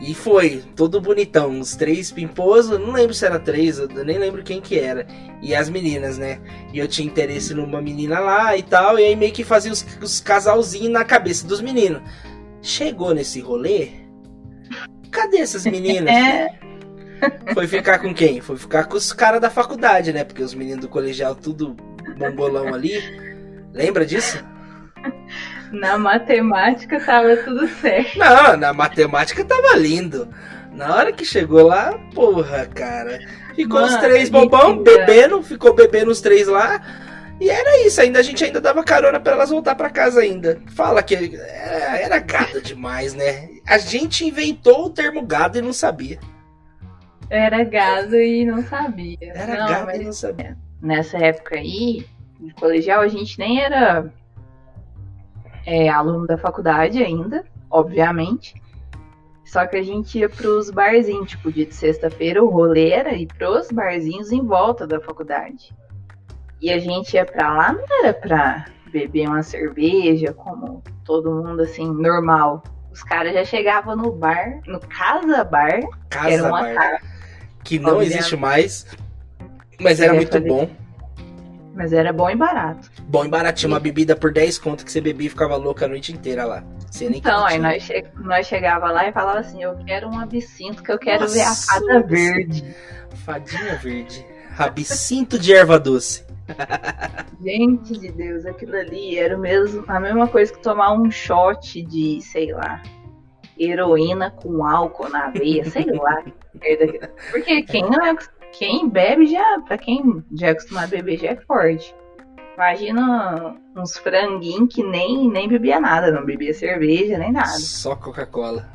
E 0.01 0.15
foi, 0.15 0.63
todo 0.75 1.01
bonitão, 1.01 1.61
os 1.61 1.77
três 1.77 2.11
pimposos, 2.11 2.79
não 2.79 2.93
lembro 2.93 3.13
se 3.13 3.27
era 3.27 3.39
três, 3.39 3.79
eu 3.79 3.89
nem 4.05 4.19
lembro 4.19 4.43
quem 4.43 4.61
que 4.61 4.79
era. 4.79 5.07
E 5.43 5.55
as 5.55 5.69
meninas, 5.69 6.17
né? 6.17 6.41
E 6.73 6.79
eu 6.79 6.89
tinha 6.89 7.07
interesse 7.07 7.53
numa 7.53 7.83
menina 7.83 8.19
lá 8.19 8.57
e 8.57 8.63
tal, 8.63 8.99
e 8.99 9.05
aí 9.05 9.15
meio 9.15 9.33
que 9.33 9.45
fazia 9.45 9.71
os, 9.71 9.85
os 10.01 10.21
casalzinhos 10.21 10.91
na 10.91 11.05
cabeça 11.05 11.47
dos 11.47 11.61
meninos. 11.61 12.01
Chegou 12.63 13.13
nesse 13.13 13.41
rolê, 13.41 13.91
cadê 15.11 15.39
essas 15.39 15.67
meninas? 15.67 16.15
Foi 17.55 17.67
ficar 17.67 17.99
com 17.99 18.15
quem? 18.15 18.41
Foi 18.41 18.57
ficar 18.57 18.85
com 18.85 18.97
os 18.97 19.13
caras 19.13 19.41
da 19.41 19.51
faculdade, 19.51 20.13
né? 20.13 20.25
Porque 20.25 20.43
os 20.43 20.55
meninos 20.55 20.83
do 20.83 20.89
colegial, 20.89 21.35
tudo 21.35 21.77
bombolão 22.17 22.73
ali. 22.73 23.01
Lembra 23.73 24.05
disso? 24.05 24.45
na 25.73 25.99
matemática 25.99 27.01
tava 27.01 27.37
tudo 27.39 27.69
certo. 27.69 28.19
Não, 28.19 28.57
na 28.57 28.73
matemática 28.73 29.45
tava 29.45 29.77
lindo. 29.77 30.29
Na 30.73 30.95
hora 30.95 31.13
que 31.13 31.25
chegou 31.25 31.67
lá, 31.67 31.99
porra, 32.15 32.67
cara. 32.67 33.19
Ficou 33.55 33.83
os 33.83 33.93
Mano, 33.93 34.03
três 34.03 34.29
e 34.29 34.31
bobão, 34.31 34.83
bebendo, 34.83 35.43
ficou 35.43 35.75
bebendo 35.75 36.11
os 36.11 36.21
três 36.21 36.47
lá. 36.47 36.81
E 37.41 37.49
era 37.49 37.87
isso, 37.87 38.01
ainda 38.01 38.19
a 38.19 38.23
gente 38.23 38.45
ainda 38.45 38.61
dava 38.61 38.85
carona 38.85 39.19
pra 39.19 39.33
elas 39.33 39.51
voltar 39.51 39.75
pra 39.75 39.89
casa 39.89 40.21
ainda. 40.21 40.61
Fala 40.75 41.03
que 41.03 41.15
era, 41.15 41.99
era 41.99 42.19
gado 42.19 42.61
demais, 42.61 43.15
né? 43.15 43.49
A 43.67 43.79
gente 43.79 44.27
inventou 44.27 44.87
o 44.87 44.91
termo 44.91 45.23
gado 45.23 45.59
e 45.59 45.63
não 45.63 45.73
sabia. 45.73 46.19
Era 47.31 47.63
gado 47.63 48.17
e 48.17 48.45
não 48.45 48.63
sabia. 48.63 49.17
Era 49.21 49.61
não, 49.61 49.69
gado 49.69 49.87
mas 49.87 50.01
e 50.01 50.05
não 50.05 50.13
sabia. 50.13 50.59
nessa 50.83 51.17
época 51.19 51.57
aí, 51.57 52.05
de 52.41 52.53
colegial, 52.55 53.01
a 53.01 53.09
gente 53.09 53.39
nem 53.39 53.61
era 53.63 54.13
é, 55.65 55.89
aluno 55.89 56.27
da 56.27 56.37
faculdade 56.37 57.03
ainda, 57.03 57.45
obviamente. 57.71 58.61
Só 59.45 59.67
que 59.67 59.77
a 59.77 59.83
gente 59.83 60.19
ia 60.19 60.29
pros 60.29 60.71
barzinhos, 60.71 61.31
tipo, 61.31 61.51
dia 61.51 61.67
de 61.67 61.75
sexta-feira, 61.75 62.43
o 62.43 62.49
rolê 62.49 62.91
era 62.91 63.15
ir 63.15 63.27
pros 63.27 63.71
barzinhos 63.71 64.31
em 64.31 64.45
volta 64.45 64.87
da 64.87 65.01
faculdade. 65.01 65.75
E 66.61 66.71
a 66.71 66.79
gente 66.79 67.15
ia 67.15 67.25
pra 67.25 67.53
lá, 67.53 67.73
não 67.73 67.85
era 68.01 68.13
pra 68.13 68.67
beber 68.93 69.29
uma 69.29 69.43
cerveja, 69.43 70.33
como 70.33 70.83
todo 71.05 71.33
mundo, 71.33 71.63
assim, 71.63 71.91
normal. 71.91 72.63
Os 72.93 73.03
caras 73.03 73.33
já 73.33 73.45
chegavam 73.45 73.97
no 73.97 74.13
bar, 74.13 74.61
no 74.67 74.81
Casa 74.81 75.45
Bar, 75.45 75.81
que 76.11 76.19
era 76.19 76.43
Casa 76.43 76.49
uma 76.49 76.61
Bar, 76.61 76.75
casa, 76.75 77.10
que 77.65 77.79
não 77.79 77.95
Obviamente. 77.95 78.19
existe 78.19 78.37
mais. 78.37 78.87
Mas 79.81 80.01
era 80.01 80.13
muito 80.15 80.41
bom. 80.41 80.69
mas 81.75 81.93
era 81.93 82.13
bom 82.13 82.29
e 82.29 82.37
barato. 82.37 82.91
Bom 83.09 83.25
e 83.25 83.29
baratinho, 83.29 83.73
uma 83.73 83.81
bebida 83.81 84.15
por 84.17 84.33
10 84.33 84.59
conto 84.59 84.85
que 84.85 84.93
você 84.93 85.01
bebia 85.01 85.27
e 85.29 85.31
ficava 85.31 85.57
louca 85.57 85.85
a 85.87 85.89
noite 85.89 86.13
inteira 86.13 86.45
lá. 86.45 86.65
Você 86.91 87.09
nem 87.09 87.21
Então, 87.21 87.45
aí 87.45 87.59
tinha. 87.59 87.61
nós, 87.61 87.83
che 87.83 88.05
nós 88.17 88.47
chegava 88.47 88.91
lá 88.91 89.09
e 89.09 89.13
falava 89.13 89.39
assim, 89.41 89.63
eu 89.63 89.77
quero 89.87 90.09
um 90.09 90.19
absinto, 90.19 90.83
que 90.83 90.91
eu 90.93 90.99
quero 90.99 91.29
ver 91.29 91.43
a 91.43 91.49
Nossa, 91.49 91.67
fada 91.67 91.99
absinto. 91.99 92.09
verde. 92.09 92.77
Fadinha 93.25 93.77
verde. 93.77 94.27
Rabicinto 94.51 95.39
de 95.39 95.55
erva 95.55 95.79
doce. 95.79 96.25
Gente 97.43 97.99
de 97.99 98.11
Deus, 98.13 98.45
aquilo 98.45 98.77
ali 98.77 99.19
era 99.19 99.37
o 99.37 99.41
mesmo, 99.41 99.85
a 99.89 99.99
mesma 100.01 100.29
coisa 100.29 100.53
que 100.53 100.61
tomar 100.61 100.93
um 100.93 101.11
shot 101.11 101.81
de, 101.83 102.21
sei 102.21 102.53
lá, 102.53 102.83
heroína 103.61 104.31
com 104.31 104.65
álcool 104.65 105.09
na 105.11 105.29
veia, 105.29 105.65
sei 105.69 105.87
lá. 105.87 106.23
Porque 107.31 107.63
quem 107.63 107.83
não 107.83 108.05
é, 108.05 108.17
quem 108.53 108.89
bebe 108.89 109.27
já, 109.27 109.61
pra 109.67 109.77
quem 109.77 110.25
já 110.33 110.49
é 110.49 110.51
acostumado 110.51 110.85
a 110.95 110.97
beber 110.97 111.19
já 111.19 111.29
é 111.29 111.37
forte. 111.37 111.95
Imagina 112.55 113.57
uns 113.77 113.97
franguinhos 113.97 114.75
que 114.75 114.83
nem, 114.83 115.29
nem 115.31 115.49
bebia 115.49 115.81
nada, 115.81 116.11
não 116.11 116.25
bebia 116.25 116.53
cerveja 116.53 117.17
nem 117.17 117.33
nada. 117.33 117.49
Só 117.49 117.97
Coca-Cola. 117.97 118.69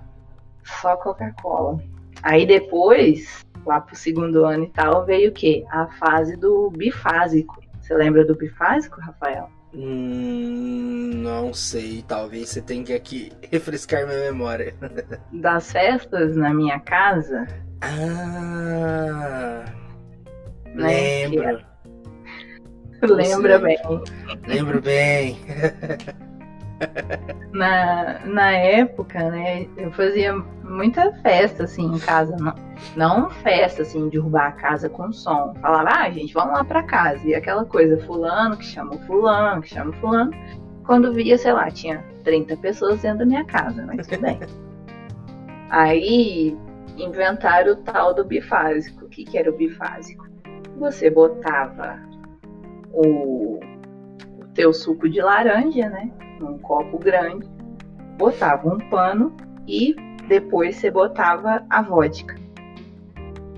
Só 0.63 0.95
Coca-Cola. 0.97 1.79
Aí 2.23 2.45
depois, 2.45 3.45
lá 3.65 3.79
pro 3.81 3.95
segundo 3.95 4.45
ano 4.45 4.63
e 4.63 4.69
tal, 4.69 5.05
veio 5.05 5.29
o 5.29 5.33
quê? 5.33 5.63
A 5.69 5.87
fase 5.87 6.35
do 6.35 6.71
bifásico. 6.71 7.59
Você 7.79 7.93
lembra 7.93 8.25
do 8.25 8.35
bifásico, 8.35 8.99
Rafael? 8.99 9.49
Hum, 9.75 11.11
não 11.15 11.53
sei. 11.53 12.03
Talvez 12.07 12.49
você 12.49 12.61
tenha 12.61 12.83
que 12.83 12.93
aqui 12.93 13.31
refrescar 13.51 14.05
minha 14.07 14.19
memória. 14.31 14.73
Das 15.33 15.71
festas 15.71 16.35
na 16.35 16.53
minha 16.53 16.79
casa, 16.79 17.45
Ah. 17.81 19.65
Né, 20.73 21.27
Lembro. 21.27 21.65
lembra 23.15 23.59
sei. 23.59 23.67
bem. 23.67 23.77
Lembro 24.47 24.81
bem. 24.81 25.37
Na, 27.51 28.19
na 28.25 28.51
época, 28.51 29.29
né, 29.29 29.65
eu 29.77 29.91
fazia 29.91 30.33
muita 30.61 31.11
festa, 31.21 31.63
assim, 31.63 31.85
em 31.85 31.99
casa. 31.99 32.35
Não, 32.37 32.53
não 32.95 33.29
festa, 33.29 33.81
assim, 33.81 34.05
de 34.05 34.17
derrubar 34.17 34.47
a 34.47 34.51
casa 34.51 34.89
com 34.89 35.11
som. 35.13 35.53
Falava, 35.61 35.89
ah, 35.89 36.09
gente, 36.09 36.33
vamos 36.33 36.53
lá 36.53 36.63
pra 36.63 36.83
casa. 36.83 37.25
E 37.25 37.33
aquela 37.33 37.65
coisa, 37.65 37.97
fulano 38.05 38.57
que 38.57 38.65
chama 38.65 38.97
fulano, 38.99 39.61
que 39.61 39.69
chama 39.69 39.93
fulano. 39.93 40.31
Quando 40.85 41.13
via, 41.13 41.37
sei 41.37 41.53
lá, 41.53 41.71
tinha 41.71 42.03
30 42.23 42.57
pessoas 42.57 43.01
dentro 43.01 43.19
da 43.19 43.25
minha 43.25 43.45
casa, 43.45 43.85
mas 43.85 44.05
tudo 44.07 44.21
bem. 44.21 44.39
Aí 45.69 46.57
inventaram 46.97 47.73
o 47.73 47.75
tal 47.77 48.13
do 48.13 48.23
bifásico. 48.23 49.05
O 49.05 49.09
que, 49.09 49.23
que 49.23 49.37
era 49.37 49.49
o 49.49 49.55
bifásico? 49.55 50.25
Você 50.77 51.09
botava 51.09 51.99
o, 52.91 53.59
o 54.39 54.47
teu 54.53 54.73
suco 54.73 55.09
de 55.09 55.21
laranja, 55.21 55.89
né? 55.89 56.11
Num 56.39 56.57
copo 56.59 56.97
grande, 56.99 57.47
botava 58.17 58.67
um 58.67 58.77
pano 58.89 59.35
e 59.67 59.95
depois 60.27 60.75
você 60.75 60.91
botava 60.91 61.65
a 61.69 61.81
vodka. 61.81 62.35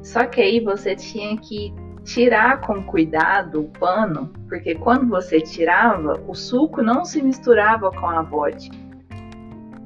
Só 0.04 0.26
que 0.26 0.42
aí 0.42 0.60
você 0.60 0.96
tinha 0.96 1.38
que 1.38 1.74
tirar 2.04 2.62
com 2.62 2.82
cuidado 2.84 3.62
o 3.62 3.70
pano, 3.70 4.32
porque 4.48 4.76
quando 4.76 5.10
você 5.10 5.42
tirava, 5.42 6.14
o 6.28 6.34
suco 6.34 6.82
não 6.82 7.04
se 7.04 7.22
misturava 7.22 7.92
com 7.92 8.08
a 8.08 8.22
vodka. 8.22 8.76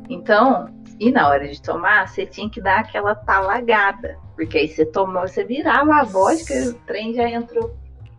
Então, 0.07 0.69
e 0.99 1.11
na 1.11 1.27
hora 1.27 1.47
de 1.47 1.59
tomar, 1.59 2.07
você 2.07 2.25
tinha 2.25 2.49
que 2.49 2.61
dar 2.61 2.81
aquela 2.81 3.15
talagada, 3.15 4.19
porque 4.35 4.59
aí 4.59 4.67
você 4.67 4.85
tomou, 4.85 5.27
você 5.27 5.43
virava 5.43 5.95
a 5.95 6.03
vodka, 6.03 6.53
o 6.53 6.73
trem 6.85 7.13
já 7.13 7.27
entrou 7.27 7.75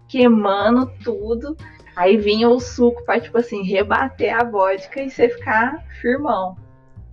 queimando 0.08 0.90
tudo. 1.04 1.56
Aí 1.94 2.16
vinha 2.16 2.48
o 2.48 2.58
suco 2.58 3.04
para 3.04 3.20
tipo 3.20 3.38
assim, 3.38 3.62
rebater 3.62 4.34
a 4.34 4.44
vodka 4.44 5.02
e 5.02 5.10
você 5.10 5.28
ficar 5.28 5.84
firmão. 6.00 6.56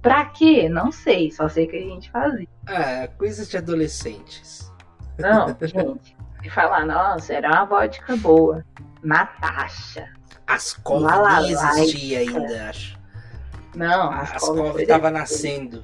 Pra 0.01 0.25
quê? 0.25 0.69
Não 0.69 0.91
sei, 0.91 1.29
só 1.31 1.49
sei 1.49 1.67
que 1.67 1.75
a 1.75 1.81
gente 1.81 2.09
fazia. 2.09 2.47
Ah, 2.67 3.07
coisas 3.17 3.49
de 3.49 3.57
adolescentes. 3.57 4.71
Não, 5.17 5.47
gente. 5.61 6.17
E 6.41 6.49
falar, 6.49 6.85
nossa, 6.85 7.33
era 7.33 7.49
uma 7.49 7.65
vodka 7.65 8.15
boa. 8.15 8.63
Natasha. 9.03 10.07
Ascov 10.47 11.03
nem 11.41 11.51
existia 11.51 12.19
ainda, 12.19 12.69
acho. 12.69 12.97
Não, 13.75 14.09
a 14.09 14.21
Ascov 14.21 14.79
estava 14.79 15.11
nascendo. 15.11 15.83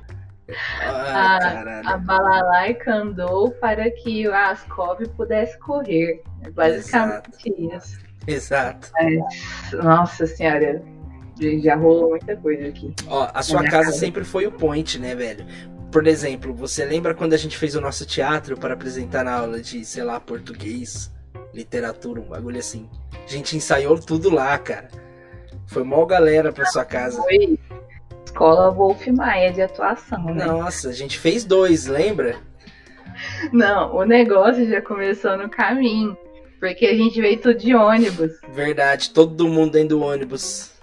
Ai, 0.79 1.83
a, 1.85 1.93
a 1.93 1.97
Balalaika 1.97 2.95
andou 2.95 3.51
para 3.51 3.91
que 3.91 4.27
a 4.27 4.51
Ascov 4.51 5.05
pudesse 5.09 5.57
correr. 5.59 6.23
É 6.43 6.49
basicamente 6.49 7.49
Exato. 7.49 7.75
isso. 7.75 7.99
Exato. 8.27 8.91
Mas, 8.93 9.83
nossa 9.83 10.25
senhora, 10.25 10.83
já 11.61 11.75
rolou 11.75 12.09
muita 12.11 12.35
coisa 12.37 12.67
aqui. 12.67 12.93
Ó, 13.07 13.29
a 13.33 13.41
sua 13.41 13.63
casa, 13.63 13.85
casa 13.85 13.91
sempre 13.91 14.23
foi 14.23 14.47
o 14.47 14.51
point, 14.51 14.99
né, 14.99 15.15
velho? 15.15 15.45
Por 15.91 16.07
exemplo, 16.07 16.53
você 16.53 16.83
lembra 16.83 17.13
quando 17.13 17.33
a 17.33 17.37
gente 17.37 17.57
fez 17.57 17.75
o 17.75 17.81
nosso 17.81 18.05
teatro 18.05 18.57
para 18.57 18.73
apresentar 18.73 19.23
na 19.23 19.33
aula 19.33 19.61
de, 19.61 19.85
sei 19.85 20.03
lá, 20.03 20.19
português, 20.19 21.13
literatura, 21.53 22.19
um 22.19 22.29
bagulho 22.29 22.59
assim? 22.59 22.89
A 23.13 23.31
gente 23.31 23.55
ensaiou 23.55 23.97
tudo 23.99 24.29
lá, 24.29 24.57
cara. 24.57 24.89
Foi 25.67 25.83
mó 25.83 26.05
galera 26.05 26.51
pra 26.51 26.65
sua 26.65 26.83
casa. 26.85 27.21
Foi 27.21 27.57
escola 28.25 28.69
Wolf 28.71 29.07
Maia 29.07 29.53
de 29.53 29.61
atuação, 29.61 30.25
né? 30.25 30.45
Nossa, 30.45 30.89
a 30.89 30.93
gente 30.93 31.17
fez 31.17 31.45
dois, 31.45 31.85
lembra? 31.85 32.35
Não, 33.53 33.95
o 33.95 34.03
negócio 34.03 34.67
já 34.67 34.81
começou 34.81 35.37
no 35.37 35.49
caminho. 35.49 36.17
Porque 36.59 36.85
a 36.85 36.95
gente 36.95 37.19
veio 37.21 37.39
tudo 37.39 37.57
de 37.57 37.75
ônibus. 37.75 38.39
Verdade, 38.53 39.11
todo 39.11 39.47
mundo 39.47 39.73
dentro 39.73 39.97
do 39.97 40.03
ônibus. 40.03 40.75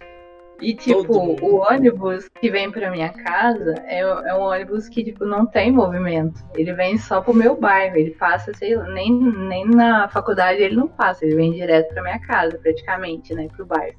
E, 0.62 0.74
tipo, 0.74 1.12
o 1.12 1.56
ônibus 1.56 2.28
que 2.40 2.48
vem 2.48 2.70
pra 2.70 2.88
minha 2.88 3.08
casa 3.08 3.74
é, 3.84 3.98
é, 3.98 4.34
um 4.34 4.42
ônibus 4.42 4.88
que, 4.88 5.02
tipo, 5.02 5.24
não 5.24 5.44
tem 5.44 5.72
movimento. 5.72 6.40
Ele 6.54 6.72
vem 6.72 6.96
só 6.96 7.20
pro 7.20 7.34
meu 7.34 7.56
bairro. 7.56 7.96
Ele 7.96 8.12
passa, 8.12 8.52
sei 8.54 8.76
lá, 8.76 8.88
nem, 8.88 9.12
nem 9.12 9.66
na 9.66 10.08
faculdade 10.08 10.62
ele 10.62 10.76
não 10.76 10.86
passa. 10.86 11.24
Ele 11.24 11.34
vem 11.34 11.52
direto 11.52 11.92
pra 11.92 12.02
minha 12.04 12.20
casa, 12.20 12.56
praticamente, 12.58 13.34
né, 13.34 13.48
pro 13.48 13.66
bairro. 13.66 13.98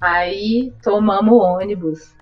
Aí 0.00 0.72
tomamos 0.80 1.32
o 1.32 1.38
ônibus. 1.38 2.14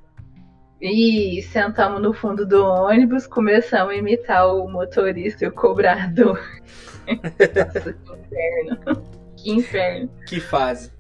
E 0.81 1.43
sentamos 1.43 2.01
no 2.01 2.13
fundo 2.15 2.47
do 2.47 2.65
ônibus, 2.65 3.27
começamos 3.27 3.93
a 3.93 3.97
imitar 3.97 4.49
o 4.49 4.67
motorista 4.67 5.45
e 5.45 5.49
o 5.49 5.53
cobrador. 5.53 6.41
Nossa, 7.07 7.93
que 7.93 8.13
inferno. 8.13 9.03
Que 9.37 9.51
inferno. 9.51 10.11
Que 10.27 10.41
fase. 10.41 10.91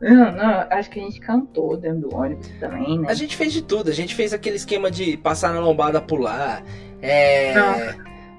Não, 0.00 0.32
não, 0.32 0.66
acho 0.70 0.90
que 0.90 1.00
a 1.00 1.02
gente 1.02 1.18
cantou 1.20 1.76
dentro 1.76 2.08
do 2.08 2.14
ônibus 2.14 2.48
também, 2.60 2.98
né? 2.98 3.06
A 3.08 3.14
gente 3.14 3.36
fez 3.36 3.52
de 3.52 3.62
tudo. 3.62 3.90
A 3.90 3.94
gente 3.94 4.14
fez 4.14 4.34
aquele 4.34 4.56
esquema 4.56 4.90
de 4.90 5.16
passar 5.16 5.54
na 5.54 5.60
lombada, 5.60 6.00
pular, 6.00 6.62
é, 7.00 7.54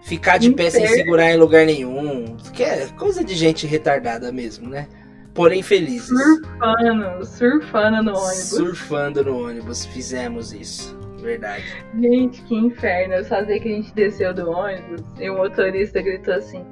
ficar 0.03 0.37
de 0.37 0.51
pé 0.51 0.69
sem 0.69 0.85
segurar 0.87 1.31
em 1.31 1.37
lugar 1.37 1.65
nenhum. 1.65 2.37
Que 2.53 2.63
é 2.63 2.87
coisa 2.97 3.23
de 3.23 3.33
gente 3.33 3.65
retardada 3.65 4.31
mesmo, 4.31 4.69
né? 4.69 4.87
Porém 5.33 5.63
felizes. 5.63 6.07
Surfando, 6.07 7.25
surfando 7.25 8.03
no 8.03 8.17
ônibus. 8.17 8.49
Surfando 8.49 9.23
no 9.25 9.47
ônibus, 9.47 9.85
fizemos 9.85 10.53
isso. 10.53 10.97
Verdade. 11.25 11.63
Gente, 11.99 12.41
que 12.43 12.55
inferno. 12.55 13.15
Eu 13.15 13.25
só 13.25 13.43
sei 13.43 13.59
que 13.59 13.67
a 13.67 13.71
gente 13.71 13.93
desceu 13.95 14.31
do 14.31 14.47
ônibus 14.49 15.01
e 15.19 15.27
o 15.27 15.35
motorista 15.35 15.99
gritou 15.99 16.35
assim: 16.35 16.63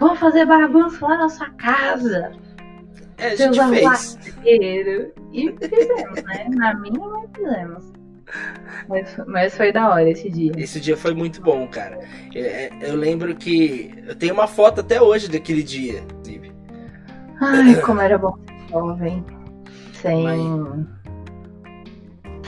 Vamos 0.00 0.18
fazer 0.18 0.44
bagunça 0.46 1.06
lá 1.06 1.16
na 1.16 1.28
sua 1.28 1.48
casa. 1.50 2.32
É, 3.16 3.28
a 3.28 3.36
gente 3.36 3.58
fez. 3.68 4.18
E 5.32 5.52
fizemos, 5.52 6.22
né? 6.24 6.46
Na 6.50 6.74
minha, 6.74 7.08
mas 7.08 7.30
fizemos. 7.36 7.92
Mas, 8.88 9.16
mas 9.26 9.56
foi 9.56 9.72
da 9.72 9.90
hora 9.90 10.08
esse 10.08 10.28
dia. 10.28 10.52
Esse 10.56 10.80
dia 10.80 10.96
foi 10.96 11.14
muito 11.14 11.40
bom, 11.40 11.68
cara. 11.68 12.00
Eu, 12.34 12.44
é, 12.44 12.70
eu 12.82 12.96
lembro 12.96 13.34
que. 13.36 13.92
Eu 14.06 14.16
tenho 14.16 14.34
uma 14.34 14.48
foto 14.48 14.80
até 14.80 15.00
hoje 15.00 15.28
daquele 15.28 15.62
dia, 15.62 16.00
inclusive. 16.00 16.52
Ai, 17.40 17.80
como 17.82 18.00
era 18.00 18.18
bom 18.18 18.36
jovem. 18.70 19.24
Sem. 19.92 20.26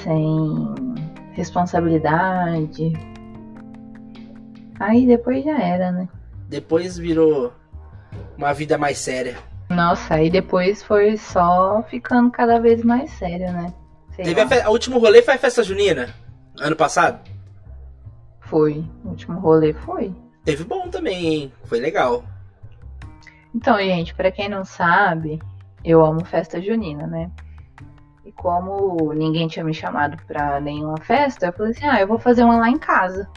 Sem 0.02 1.01
responsabilidade. 1.32 2.92
Aí 4.78 5.06
depois 5.06 5.44
já 5.44 5.58
era, 5.58 5.92
né? 5.92 6.08
Depois 6.48 6.98
virou 6.98 7.52
uma 8.36 8.52
vida 8.52 8.76
mais 8.76 8.98
séria. 8.98 9.36
Nossa, 9.68 10.14
aí 10.14 10.28
depois 10.28 10.82
foi 10.82 11.16
só 11.16 11.82
ficando 11.88 12.30
cada 12.30 12.58
vez 12.60 12.84
mais 12.84 13.10
sério, 13.12 13.52
né? 13.52 13.72
Sei 14.14 14.24
Teve 14.24 14.40
a, 14.40 14.66
a 14.66 14.70
último 14.70 14.98
rolê 14.98 15.22
foi 15.22 15.34
a 15.34 15.38
festa 15.38 15.62
junina? 15.62 16.14
Ano 16.60 16.76
passado? 16.76 17.20
Foi. 18.40 18.84
O 19.04 19.10
último 19.10 19.38
rolê 19.40 19.72
foi. 19.72 20.14
Teve 20.44 20.64
bom 20.64 20.88
também, 20.90 21.26
hein? 21.26 21.52
Foi 21.64 21.80
legal. 21.80 22.22
Então, 23.54 23.78
gente, 23.78 24.14
para 24.14 24.30
quem 24.30 24.48
não 24.48 24.64
sabe, 24.64 25.40
eu 25.84 26.04
amo 26.04 26.24
festa 26.24 26.60
junina, 26.60 27.06
né? 27.06 27.30
E 28.32 28.34
como 28.34 29.12
ninguém 29.12 29.46
tinha 29.46 29.64
me 29.64 29.74
chamado 29.74 30.16
pra 30.26 30.60
nenhuma 30.60 30.98
festa, 30.98 31.46
eu 31.46 31.52
falei 31.52 31.72
assim: 31.72 31.86
ah, 31.86 32.00
eu 32.00 32.06
vou 32.06 32.18
fazer 32.18 32.42
uma 32.42 32.56
lá 32.56 32.70
em 32.70 32.78
casa. 32.78 33.28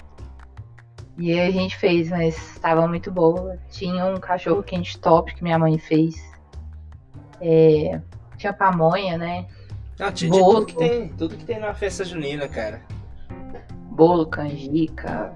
E 1.17 1.31
aí 1.31 1.47
a 1.47 1.51
gente 1.51 1.77
fez, 1.77 2.09
mas 2.09 2.35
estava 2.53 2.87
muito 2.87 3.11
boa. 3.11 3.57
Tinha 3.69 4.05
um 4.05 4.17
cachorro 4.17 4.63
quente 4.63 4.97
top 4.99 5.33
que 5.33 5.43
minha 5.43 5.57
mãe 5.57 5.77
fez. 5.77 6.15
É, 7.39 8.01
tinha 8.37 8.53
pamonha, 8.53 9.17
né? 9.17 9.47
Ah, 9.99 10.11
tinha 10.11 10.31
tudo 10.31 10.65
que, 10.65 10.75
tem, 10.75 11.09
tudo 11.09 11.37
que 11.37 11.45
tem 11.45 11.59
na 11.59 11.73
festa 11.73 12.03
junina, 12.03 12.47
cara. 12.47 12.81
Bolo, 13.91 14.25
canjica. 14.27 15.33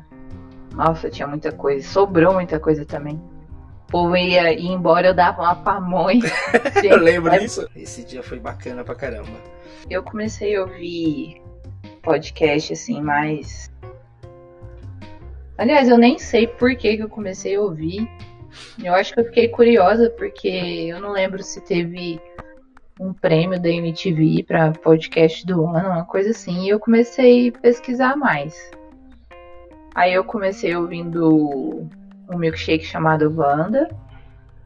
Nossa, 0.73 1.09
tinha 1.09 1.27
muita 1.27 1.51
coisa. 1.51 1.87
Sobrou 1.87 2.33
muita 2.33 2.59
coisa 2.59 2.85
também. 2.85 3.21
Povo 3.89 4.15
ia, 4.15 4.53
ir 4.53 4.67
embora, 4.67 5.07
eu 5.07 5.13
dava 5.13 5.41
uma 5.41 5.55
pamonha. 5.55 6.21
eu 6.83 6.97
lembro 6.97 7.31
disso. 7.39 7.67
Esse 7.75 8.03
dia 8.03 8.21
foi 8.21 8.39
bacana 8.39 8.83
pra 8.83 8.95
caramba. 8.95 9.37
Eu 9.89 10.03
comecei 10.03 10.55
a 10.55 10.61
ouvir 10.61 11.41
podcast 12.01 12.73
assim, 12.73 13.01
mais 13.01 13.69
Aliás, 15.59 15.89
eu 15.89 15.97
nem 15.97 16.17
sei 16.17 16.47
por 16.47 16.73
que, 16.73 16.95
que 16.95 17.03
eu 17.03 17.09
comecei 17.09 17.57
a 17.57 17.61
ouvir. 17.61 18.09
Eu 18.81 18.93
acho 18.93 19.13
que 19.13 19.19
eu 19.19 19.25
fiquei 19.25 19.49
curiosa 19.49 20.09
porque 20.11 20.47
eu 20.47 21.01
não 21.01 21.11
lembro 21.11 21.43
se 21.43 21.59
teve 21.59 22.17
um 22.97 23.11
prêmio 23.11 23.61
da 23.61 23.67
MTV 23.67 24.43
para 24.43 24.71
podcast 24.71 25.45
do 25.45 25.67
ano, 25.67 25.89
uma 25.89 26.05
coisa 26.05 26.29
assim, 26.29 26.63
e 26.63 26.69
eu 26.69 26.79
comecei 26.79 27.49
a 27.49 27.51
pesquisar 27.51 28.15
mais. 28.15 28.71
Aí 29.93 30.13
eu 30.13 30.23
comecei 30.23 30.73
ouvindo 30.73 31.85
um 32.29 32.37
milkshake 32.37 32.85
chamado 32.85 33.33
Wanda, 33.35 33.89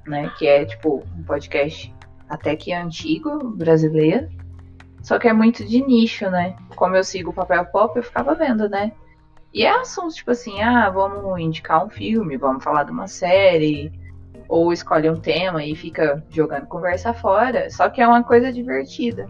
né, 0.06 0.32
que 0.38 0.48
é 0.48 0.66
tipo 0.66 1.04
um 1.18 1.24
podcast 1.24 1.94
até 2.30 2.56
que 2.56 2.74
antigo, 2.74 3.50
brasileiro. 3.50 4.30
Só 5.02 5.20
que 5.20 5.28
é 5.28 5.34
muito 5.34 5.66
de 5.66 5.82
nicho, 5.86 6.30
né? 6.30 6.56
Como 6.76 6.96
eu 6.96 7.04
sigo 7.04 7.32
o 7.32 7.34
papel 7.34 7.66
pop, 7.66 7.96
eu 7.98 8.04
ficava 8.04 8.34
vendo, 8.34 8.70
né? 8.70 8.92
E 9.54 9.64
é 9.64 9.70
assuntos 9.70 10.16
tipo 10.16 10.32
assim, 10.32 10.62
ah, 10.62 10.90
vamos 10.90 11.40
indicar 11.40 11.86
um 11.86 11.90
filme, 11.90 12.38
vamos 12.38 12.64
falar 12.64 12.84
de 12.84 12.92
uma 12.92 13.08
série, 13.08 13.92
ou 14.48 14.72
escolhe 14.72 15.10
um 15.10 15.20
tema 15.20 15.64
e 15.64 15.76
fica 15.76 16.24
jogando 16.30 16.68
conversa 16.68 17.14
fora. 17.14 17.70
Só 17.70 17.90
que 17.90 18.02
é 18.02 18.08
uma 18.08 18.24
coisa 18.24 18.52
divertida. 18.52 19.28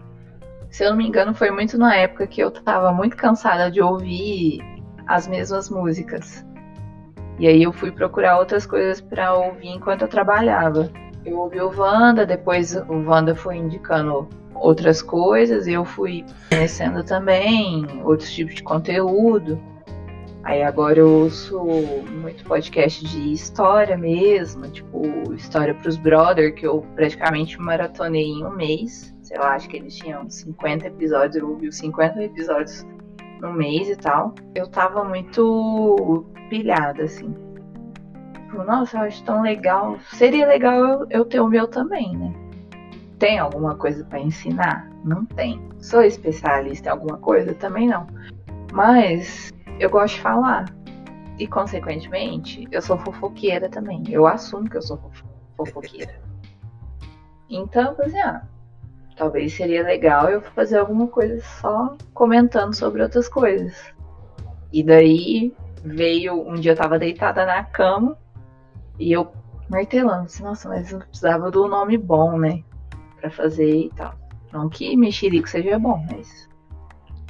Se 0.70 0.84
eu 0.84 0.90
não 0.90 0.96
me 0.96 1.06
engano, 1.06 1.34
foi 1.34 1.50
muito 1.50 1.76
na 1.76 1.94
época 1.94 2.26
que 2.26 2.40
eu 2.40 2.50
tava 2.50 2.92
muito 2.92 3.16
cansada 3.16 3.70
de 3.70 3.82
ouvir 3.82 4.60
as 5.06 5.26
mesmas 5.26 5.68
músicas. 5.68 6.44
E 7.38 7.46
aí 7.46 7.62
eu 7.62 7.72
fui 7.72 7.90
procurar 7.90 8.38
outras 8.38 8.64
coisas 8.64 9.00
para 9.00 9.34
ouvir 9.34 9.68
enquanto 9.68 10.02
eu 10.02 10.08
trabalhava. 10.08 10.90
Eu 11.24 11.38
ouvi 11.38 11.60
o 11.60 11.70
Wanda, 11.76 12.24
depois 12.24 12.76
o 12.76 13.08
Wanda 13.08 13.34
foi 13.34 13.56
indicando 13.56 14.28
outras 14.54 15.02
coisas, 15.02 15.66
eu 15.66 15.84
fui 15.84 16.24
conhecendo 16.50 17.02
também 17.02 17.86
outros 18.04 18.32
tipos 18.32 18.54
de 18.54 18.62
conteúdo. 18.62 19.60
Aí 20.44 20.62
agora 20.62 20.98
eu 20.98 21.08
ouço 21.08 21.58
muito 22.12 22.44
podcast 22.44 23.02
de 23.02 23.32
história 23.32 23.96
mesmo, 23.96 24.68
tipo 24.68 25.32
História 25.32 25.74
pros 25.74 25.96
Brother, 25.96 26.54
que 26.54 26.66
eu 26.66 26.84
praticamente 26.94 27.58
maratonei 27.58 28.26
em 28.26 28.44
um 28.44 28.50
mês. 28.50 29.14
Sei 29.22 29.38
lá, 29.38 29.54
acho 29.54 29.70
que 29.70 29.78
eles 29.78 29.96
tinham 29.96 30.28
50 30.28 30.86
episódios, 30.86 31.36
eu 31.36 31.48
ouvi 31.48 31.68
os 31.68 31.78
50 31.78 32.22
episódios 32.22 32.86
no 33.44 33.52
mês 33.52 33.88
e 33.88 33.96
tal. 33.96 34.34
Eu 34.54 34.66
tava 34.66 35.04
muito 35.04 36.24
pilhada, 36.48 37.04
assim. 37.04 37.34
tipo, 38.32 38.64
nossa, 38.64 38.96
eu 38.96 39.02
acho 39.02 39.22
tão 39.24 39.42
legal. 39.42 39.98
Seria 40.12 40.46
legal 40.46 40.74
eu, 40.74 41.06
eu 41.10 41.24
ter 41.24 41.40
o 41.40 41.48
meu 41.48 41.68
também, 41.68 42.16
né? 42.16 42.32
Tem 43.18 43.38
alguma 43.38 43.76
coisa 43.76 44.04
para 44.04 44.20
ensinar? 44.20 44.90
Não 45.04 45.24
tem. 45.24 45.60
Sou 45.78 46.02
especialista 46.02 46.88
em 46.88 46.92
alguma 46.92 47.18
coisa? 47.18 47.54
Também 47.54 47.86
não. 47.86 48.06
Mas 48.72 49.52
eu 49.78 49.90
gosto 49.90 50.14
de 50.14 50.22
falar. 50.22 50.64
E, 51.38 51.46
consequentemente, 51.46 52.66
eu 52.70 52.80
sou 52.80 52.96
fofoqueira 52.96 53.68
também. 53.68 54.02
Eu 54.08 54.26
assumo 54.26 54.68
que 54.68 54.76
eu 54.76 54.82
sou 54.82 54.98
fofoqueira. 55.56 56.20
Então, 57.50 57.94
assim, 57.98 58.18
ah, 58.20 58.42
talvez 59.16 59.52
seria 59.52 59.82
legal 59.82 60.28
eu 60.28 60.40
fazer 60.40 60.78
alguma 60.78 61.06
coisa 61.06 61.40
só 61.60 61.96
comentando 62.12 62.74
sobre 62.74 63.02
outras 63.02 63.28
coisas. 63.28 63.94
E 64.72 64.82
daí 64.82 65.52
veio, 65.84 66.46
um 66.48 66.54
dia 66.54 66.72
eu 66.72 66.76
tava 66.76 66.98
deitada 66.98 67.44
na 67.46 67.62
cama 67.64 68.16
e 68.98 69.12
eu 69.12 69.32
martelando, 69.68 70.24
assim, 70.24 70.42
nossa, 70.42 70.68
mas 70.68 70.92
eu 70.92 70.98
precisava 70.98 71.50
do 71.50 71.68
nome 71.68 71.96
bom, 71.96 72.38
né? 72.38 72.62
Pra 73.20 73.30
fazer 73.30 73.70
e 73.70 73.90
tal. 73.90 74.14
Não 74.52 74.68
que 74.68 74.96
mexerico 74.96 75.48
seja 75.48 75.78
bom, 75.78 76.04
mas. 76.10 76.48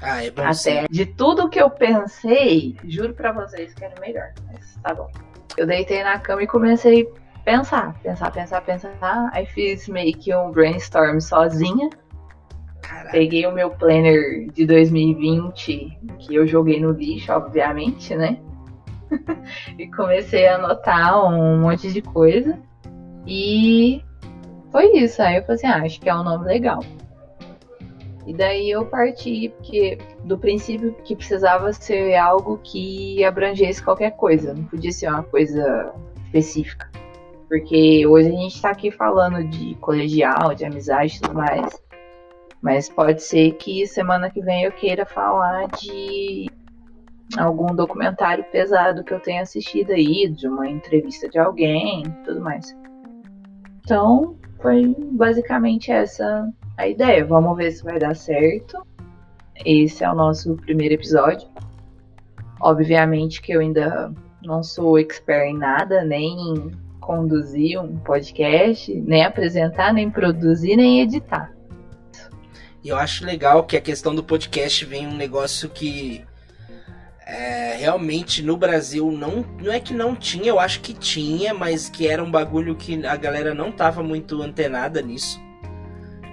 Ah, 0.03 0.23
é 0.23 0.31
bom 0.31 0.42
Até 0.42 0.53
sim. 0.55 0.87
de 0.90 1.07
tudo 1.07 1.49
que 1.49 1.61
eu 1.61 1.70
pensei, 1.70 2.77
juro 2.85 3.14
pra 3.14 3.33
vocês 3.33 3.73
que 3.73 3.85
era 3.85 3.99
melhor. 4.01 4.33
Mas 4.47 4.77
tá 4.83 4.94
bom. 4.94 5.11
Eu 5.57 5.66
deitei 5.66 6.03
na 6.03 6.18
cama 6.18 6.42
e 6.42 6.47
comecei 6.47 7.03
a 7.03 7.23
pensar, 7.44 7.94
pensar, 8.02 8.30
pensar, 8.30 8.61
pensar. 8.62 9.30
Aí 9.33 9.46
fiz 9.46 9.88
meio 9.88 10.16
que 10.16 10.35
um 10.35 10.50
brainstorm 10.50 11.20
sozinha. 11.20 11.90
Caralho. 12.83 13.11
Peguei 13.11 13.46
o 13.46 13.52
meu 13.52 13.70
planner 13.70 14.50
de 14.52 14.66
2020, 14.66 15.98
que 16.18 16.35
eu 16.35 16.46
joguei 16.46 16.80
no 16.80 16.90
lixo, 16.90 17.33
obviamente, 17.33 18.14
né? 18.14 18.38
e 19.78 19.87
comecei 19.88 20.46
a 20.46 20.57
anotar 20.57 21.26
um 21.26 21.61
monte 21.61 21.92
de 21.92 22.02
coisa. 22.02 22.59
E 23.26 24.02
foi 24.70 24.96
isso. 24.98 25.22
Aí 25.22 25.37
eu 25.37 25.42
falei 25.42 25.57
assim, 25.57 25.66
ah, 25.66 25.83
acho 25.83 26.00
que 26.00 26.09
é 26.09 26.14
um 26.14 26.24
nome 26.24 26.46
legal. 26.46 26.80
E 28.26 28.33
daí 28.33 28.70
eu 28.70 28.87
parti 28.87 29.50
porque, 29.50 29.98
do 30.24 30.38
princípio 30.38 30.94
que 31.04 31.14
precisava 31.14 31.72
ser 31.74 32.14
algo 32.16 32.59
que 32.62 33.22
abrangesse 33.22 33.83
qualquer 33.83 34.12
coisa, 34.12 34.54
não 34.54 34.64
podia 34.64 34.92
ser 34.92 35.09
uma 35.09 35.22
coisa 35.22 35.92
específica. 36.24 36.88
Porque 37.54 38.04
hoje 38.04 38.30
a 38.30 38.32
gente 38.32 38.56
está 38.56 38.70
aqui 38.70 38.90
falando 38.90 39.48
de 39.48 39.76
colegial, 39.76 40.56
de 40.56 40.64
amizade 40.64 41.16
e 41.16 41.20
tudo 41.20 41.34
mais. 41.34 41.80
Mas 42.60 42.88
pode 42.88 43.22
ser 43.22 43.52
que 43.52 43.86
semana 43.86 44.28
que 44.28 44.40
vem 44.40 44.64
eu 44.64 44.72
queira 44.72 45.06
falar 45.06 45.68
de 45.68 46.50
algum 47.38 47.72
documentário 47.72 48.42
pesado 48.50 49.04
que 49.04 49.14
eu 49.14 49.20
tenha 49.20 49.42
assistido 49.42 49.92
aí, 49.92 50.28
de 50.28 50.48
uma 50.48 50.68
entrevista 50.68 51.28
de 51.28 51.38
alguém, 51.38 52.02
tudo 52.24 52.40
mais. 52.40 52.76
Então, 53.84 54.36
foi 54.60 54.92
basicamente 55.12 55.92
essa 55.92 56.52
a 56.76 56.88
ideia. 56.88 57.24
Vamos 57.24 57.56
ver 57.56 57.70
se 57.70 57.84
vai 57.84 58.00
dar 58.00 58.16
certo. 58.16 58.84
Esse 59.64 60.02
é 60.02 60.10
o 60.10 60.14
nosso 60.16 60.56
primeiro 60.56 60.94
episódio. 60.94 61.48
Obviamente 62.60 63.40
que 63.40 63.52
eu 63.52 63.60
ainda 63.60 64.12
não 64.42 64.60
sou 64.60 64.98
expert 64.98 65.50
em 65.50 65.56
nada, 65.56 66.02
nem 66.02 66.36
em 66.50 66.84
conduzir 67.04 67.78
um 67.80 67.98
podcast, 67.98 68.92
nem 68.92 69.24
apresentar, 69.24 69.92
nem 69.92 70.10
produzir, 70.10 70.76
nem 70.76 71.02
editar. 71.02 71.52
E 72.82 72.88
eu 72.88 72.96
acho 72.96 73.24
legal 73.24 73.64
que 73.64 73.76
a 73.76 73.80
questão 73.80 74.14
do 74.14 74.24
podcast 74.24 74.84
vem 74.84 75.06
um 75.06 75.14
negócio 75.14 75.68
que 75.68 76.24
é, 77.26 77.76
realmente 77.76 78.42
no 78.42 78.56
Brasil 78.56 79.10
não, 79.10 79.44
não 79.62 79.72
é 79.72 79.80
que 79.80 79.94
não 79.94 80.14
tinha, 80.14 80.48
eu 80.48 80.58
acho 80.58 80.80
que 80.80 80.92
tinha, 80.92 81.54
mas 81.54 81.88
que 81.88 82.06
era 82.06 82.22
um 82.22 82.30
bagulho 82.30 82.74
que 82.74 83.06
a 83.06 83.16
galera 83.16 83.54
não 83.54 83.70
tava 83.70 84.02
muito 84.02 84.42
antenada 84.42 85.00
nisso, 85.00 85.40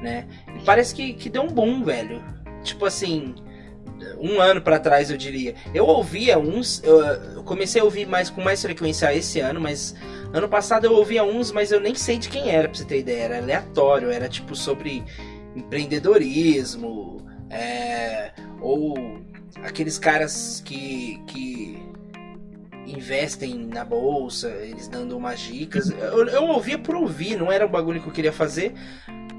né? 0.02 0.28
E 0.56 0.64
parece 0.64 0.96
que, 0.96 1.14
que 1.14 1.30
deu 1.30 1.44
um 1.44 1.48
boom, 1.48 1.84
velho. 1.84 2.22
Tipo 2.64 2.86
assim, 2.86 3.34
um 4.20 4.40
ano 4.40 4.62
para 4.62 4.80
trás 4.80 5.10
eu 5.10 5.18
diria. 5.18 5.56
Eu 5.74 5.86
ouvia 5.86 6.38
uns, 6.38 6.84
eu, 6.84 7.00
eu, 7.00 7.44
comecei 7.44 7.82
a 7.82 7.84
ouvir 7.84 8.08
mais 8.08 8.30
com 8.30 8.42
mais 8.42 8.62
frequência 8.62 9.14
esse 9.16 9.40
ano, 9.40 9.60
mas 9.60 9.96
ano 10.34 10.48
passado 10.48 10.86
eu 10.86 10.94
ouvia 10.94 11.24
uns, 11.24 11.52
mas 11.52 11.72
eu 11.72 11.80
nem 11.80 11.96
sei 11.96 12.18
de 12.18 12.30
quem 12.30 12.50
era, 12.50 12.68
pra 12.68 12.78
você 12.78 12.86
ter 12.86 13.00
ideia. 13.00 13.24
Era 13.24 13.38
aleatório, 13.38 14.10
era 14.10 14.30
tipo 14.30 14.56
sobre 14.56 15.04
empreendedorismo, 15.56 17.26
é, 17.50 18.32
ou 18.62 19.22
aqueles 19.64 19.98
caras 19.98 20.62
que, 20.66 21.22
que 21.28 21.78
investem 22.88 23.68
na 23.68 23.84
bolsa, 23.84 24.50
eles 24.62 24.88
dando 24.88 25.18
umas 25.18 25.40
dicas. 25.40 25.90
Eu, 25.90 26.28
eu 26.28 26.44
ouvia 26.46 26.78
por 26.78 26.96
ouvir, 26.96 27.38
não 27.38 27.52
era 27.52 27.66
um 27.66 27.70
bagulho 27.70 28.02
que 28.02 28.08
eu 28.08 28.14
queria 28.14 28.34
fazer, 28.34 28.74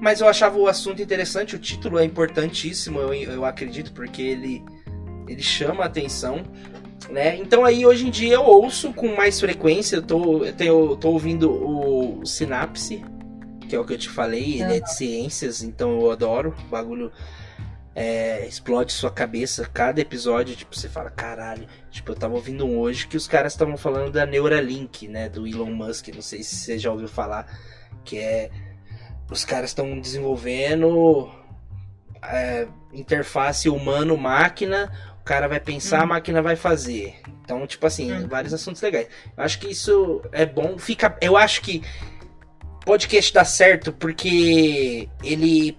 mas 0.01 0.21
eu 0.21 0.29
achava 0.29 0.59
o 0.59 0.67
assunto 0.67 1.01
interessante, 1.01 1.57
o 1.57 1.59
título 1.59 1.99
é 1.99 2.05
importantíssimo, 2.05 2.99
eu, 2.99 3.15
eu 3.15 3.45
acredito, 3.45 3.93
porque 3.93 4.23
ele, 4.23 4.65
ele 5.29 5.43
chama 5.43 5.85
a 5.85 5.87
atenção. 5.87 6.43
Né? 7.13 7.37
Então 7.37 7.63
aí 7.63 7.85
hoje 7.85 8.07
em 8.07 8.11
dia 8.11 8.37
eu 8.37 8.43
ouço 8.43 8.91
com 8.95 9.15
mais 9.15 9.39
frequência, 9.39 9.97
eu 9.97 10.03
tô, 10.03 10.45
eu 10.47 10.53
tenho, 10.55 10.97
tô 10.97 11.11
ouvindo 11.11 11.53
o 11.53 12.25
Sinapse, 12.25 13.05
que 13.69 13.77
é 13.77 13.79
o 13.79 13.85
que 13.85 13.93
eu 13.93 13.99
te 13.99 14.09
falei, 14.09 14.63
ele 14.63 14.79
é 14.79 14.81
de 14.81 14.95
ciências, 14.95 15.63
então 15.63 16.01
eu 16.01 16.11
adoro. 16.11 16.55
O 16.67 16.71
bagulho 16.71 17.13
é, 17.95 18.47
explode 18.47 18.93
sua 18.93 19.11
cabeça. 19.11 19.69
Cada 19.73 20.01
episódio, 20.01 20.57
tipo, 20.57 20.75
você 20.75 20.89
fala, 20.89 21.11
caralho. 21.11 21.67
Tipo, 21.91 22.13
eu 22.13 22.17
tava 22.17 22.35
ouvindo 22.35 22.65
um 22.65 22.79
hoje 22.79 23.07
que 23.07 23.17
os 23.17 23.29
caras 23.29 23.53
estavam 23.53 23.77
falando 23.77 24.11
da 24.11 24.25
Neuralink, 24.25 25.07
né? 25.07 25.29
Do 25.29 25.47
Elon 25.47 25.71
Musk. 25.71 26.09
Não 26.09 26.23
sei 26.23 26.43
se 26.43 26.57
você 26.57 26.79
já 26.79 26.91
ouviu 26.91 27.09
falar. 27.09 27.47
Que 28.05 28.19
é. 28.19 28.51
Os 29.31 29.45
caras 29.45 29.71
estão 29.71 30.01
desenvolvendo 30.01 31.31
é, 32.23 32.67
interface 32.93 33.69
humano-máquina. 33.69 34.91
O 35.23 35.25
cara 35.25 35.47
vai 35.47 35.61
pensar, 35.61 36.01
hum. 36.01 36.03
a 36.03 36.07
máquina 36.07 36.43
vai 36.43 36.57
fazer. 36.57 37.15
Então, 37.45 37.65
tipo 37.65 37.87
assim, 37.87 38.13
hum. 38.13 38.27
vários 38.27 38.53
assuntos 38.53 38.83
legais. 38.83 39.07
Eu 39.37 39.45
acho 39.45 39.61
que 39.61 39.69
isso 39.69 40.21
é 40.33 40.45
bom. 40.45 40.77
Fica. 40.77 41.17
Eu 41.21 41.37
acho 41.37 41.63
que 41.63 41.81
podcast 42.85 43.33
dá 43.33 43.45
certo 43.45 43.93
porque 43.93 45.09
ele 45.23 45.79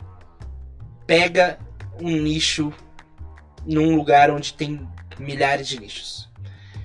pega 1.06 1.60
um 2.02 2.10
nicho 2.10 2.72
num 3.66 3.98
lugar 3.98 4.32
onde 4.32 4.54
tem 4.54 4.88
milhares 5.20 5.68
de 5.68 5.78
nichos. 5.78 6.32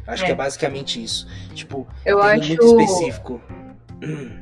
Acho 0.04 0.24
é. 0.24 0.26
que 0.26 0.32
é 0.32 0.34
basicamente 0.34 1.00
isso. 1.02 1.28
Tipo, 1.54 1.86
eu 2.04 2.20
acho... 2.20 2.48
muito 2.48 2.64
específico. 2.64 3.40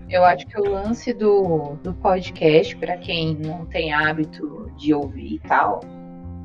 Eu 0.09 0.25
acho 0.25 0.47
que 0.47 0.59
o 0.59 0.71
lance 0.71 1.13
do, 1.13 1.77
do 1.83 1.93
podcast, 1.95 2.77
para 2.77 2.97
quem 2.97 3.35
não 3.35 3.67
tem 3.67 3.93
hábito 3.93 4.71
de 4.77 4.95
ouvir 4.95 5.35
e 5.35 5.39
tal, 5.41 5.81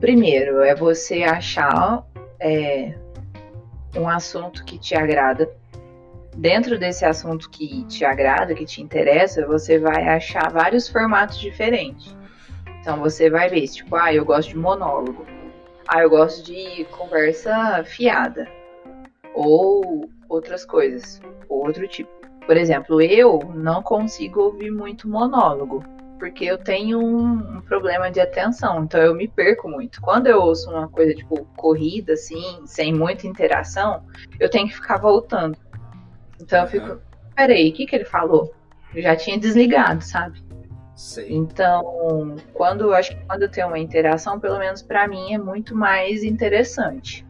primeiro 0.02 0.62
é 0.62 0.76
você 0.76 1.24
achar 1.24 2.04
é, 2.40 2.94
um 3.96 4.10
assunto 4.10 4.66
que 4.66 4.80
te 4.80 4.96
agrada 4.96 5.50
dentro 6.36 6.80
desse 6.80 7.06
assunto 7.06 7.50
que 7.50 7.86
te 7.86 8.04
agrada, 8.04 8.56
que 8.56 8.66
te 8.66 8.82
interessa, 8.82 9.46
você 9.46 9.78
vai 9.78 10.10
achar 10.10 10.52
vários 10.52 10.90
formatos 10.90 11.40
diferentes. 11.40 12.16
Então 12.80 13.00
você 13.00 13.30
vai 13.30 13.48
ver, 13.48 13.68
tipo, 13.68 13.96
ah, 13.96 14.12
eu 14.12 14.26
gosto 14.26 14.50
de 14.50 14.58
monólogo. 14.58 15.24
Ah, 15.88 16.02
eu 16.02 16.10
gosto 16.10 16.44
de 16.44 16.86
conversa 16.86 17.84
fiada. 17.84 18.48
Ou 19.36 20.10
outras 20.28 20.66
coisas, 20.66 21.22
outro 21.48 21.88
tipo. 21.88 22.10
Por 22.48 22.58
exemplo, 22.58 23.02
eu 23.02 23.40
não 23.54 23.84
consigo 23.84 24.42
ouvir 24.42 24.72
muito 24.72 25.08
monólogo, 25.08 25.84
porque 26.22 26.46
eu 26.46 26.60
tenho 26.60 27.00
um, 27.00 27.58
um, 27.58 27.62
problema 27.62 28.12
de 28.12 28.20
atenção, 28.20 28.84
então 28.84 29.02
eu 29.02 29.16
me 29.16 29.28
perco 29.28 29.68
muito. 29.68 30.00
Quando 30.00 30.28
eu 30.28 30.40
ouço 30.40 30.70
uma 30.70 30.88
coisa 30.88 31.16
tipo 31.16 31.44
corrida, 31.58 32.14
assim, 32.14 32.62
sem 32.68 32.94
muita 32.94 33.26
interação, 33.26 34.04
eu 34.40 34.48
tenho 34.48 34.68
que 34.68 34.76
ficar 34.76 35.00
voltando. 35.00 35.58
Então 36.40 36.62
eu 36.62 36.68
fico, 36.68 37.02
peraí, 37.36 37.72
o 37.72 37.74
que, 37.74 37.88
que 37.88 37.96
ele 37.96 38.06
falou? 38.06 38.54
Eu 38.94 39.02
já 39.02 39.16
tinha 39.16 39.40
desligado, 39.40 40.04
sabe? 40.04 40.44
Sei. 40.96 41.34
Então, 41.34 42.36
quando 42.54 42.82
eu 42.82 42.94
acho 42.94 43.18
que 43.18 43.26
quando 43.26 43.50
tem 43.50 43.66
uma 43.66 43.80
interação, 43.80 44.40
pelo 44.40 44.60
menos 44.60 44.84
para 44.84 45.08
mim 45.08 45.34
é 45.34 45.40
muito 45.40 45.76
mais 45.76 46.24
interessante. 46.24 47.26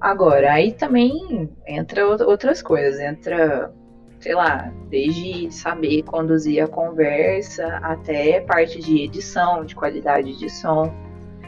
Agora, 0.00 0.52
aí 0.52 0.72
também 0.72 1.50
entra 1.66 2.06
outras 2.06 2.62
coisas, 2.62 3.00
entra, 3.00 3.72
sei 4.26 4.34
lá, 4.34 4.72
desde 4.90 5.52
saber 5.52 6.02
conduzir 6.02 6.60
a 6.60 6.66
conversa 6.66 7.78
até 7.80 8.40
parte 8.40 8.80
de 8.80 9.04
edição, 9.04 9.64
de 9.64 9.72
qualidade 9.72 10.36
de 10.36 10.50
som. 10.50 10.92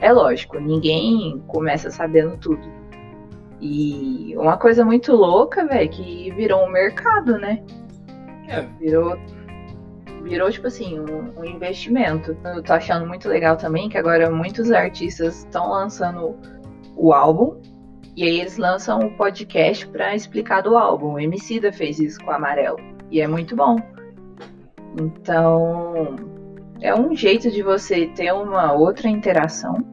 É 0.00 0.12
lógico, 0.12 0.60
ninguém 0.60 1.42
começa 1.48 1.90
sabendo 1.90 2.36
tudo. 2.36 2.62
E 3.60 4.32
uma 4.36 4.56
coisa 4.56 4.84
muito 4.84 5.10
louca, 5.12 5.66
velho, 5.66 5.90
que 5.90 6.30
virou 6.36 6.64
um 6.64 6.70
mercado, 6.70 7.36
né? 7.36 7.64
É. 8.46 8.60
Virou, 8.78 9.18
virou 10.22 10.48
tipo 10.48 10.68
assim, 10.68 11.00
um, 11.00 11.36
um, 11.36 11.44
investimento. 11.44 12.36
Eu 12.44 12.62
tô 12.62 12.74
achando 12.74 13.08
muito 13.08 13.28
legal 13.28 13.56
também 13.56 13.88
que 13.88 13.98
agora 13.98 14.30
muitos 14.30 14.70
artistas 14.70 15.38
estão 15.38 15.68
lançando 15.68 16.36
o 16.94 17.12
álbum 17.12 17.60
E 18.18 18.24
aí 18.24 18.40
eles 18.40 18.56
lançam 18.56 18.98
um 18.98 19.10
podcast 19.10 19.86
para 19.86 20.12
explicar 20.12 20.60
do 20.60 20.76
álbum. 20.76 21.12
O 21.12 21.20
Emicida 21.20 21.72
fez 21.72 22.00
isso 22.00 22.18
com 22.18 22.32
o 22.32 22.34
Amarelo. 22.34 22.76
E 23.12 23.20
é 23.20 23.28
muito 23.28 23.54
bom. 23.54 23.76
Então, 25.00 26.16
é 26.80 26.92
um 26.92 27.14
jeito 27.14 27.48
de 27.48 27.62
você 27.62 28.08
ter 28.08 28.32
uma 28.32 28.72
outra 28.72 29.08
interação. 29.08 29.86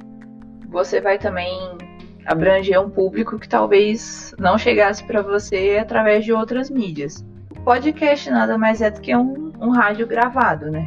Você 0.69 0.99
vai 0.99 1.19
também 1.19 1.77
abranger 2.25 2.81
um 2.81 2.89
público 2.89 3.38
que 3.38 3.47
talvez 3.47 4.33
não 4.39 4.57
chegasse 4.57 5.03
para 5.03 5.21
você 5.21 5.77
através 5.79 6.25
de 6.25 6.33
outras 6.33 6.71
mídias. 6.71 7.23
O 7.55 7.61
podcast 7.61 8.27
nada 8.31 8.57
mais 8.57 8.81
é 8.81 8.89
do 8.89 9.01
que 9.01 9.15
um, 9.15 9.53
um 9.61 9.69
rádio 9.69 10.07
gravado, 10.07 10.71
né? 10.71 10.79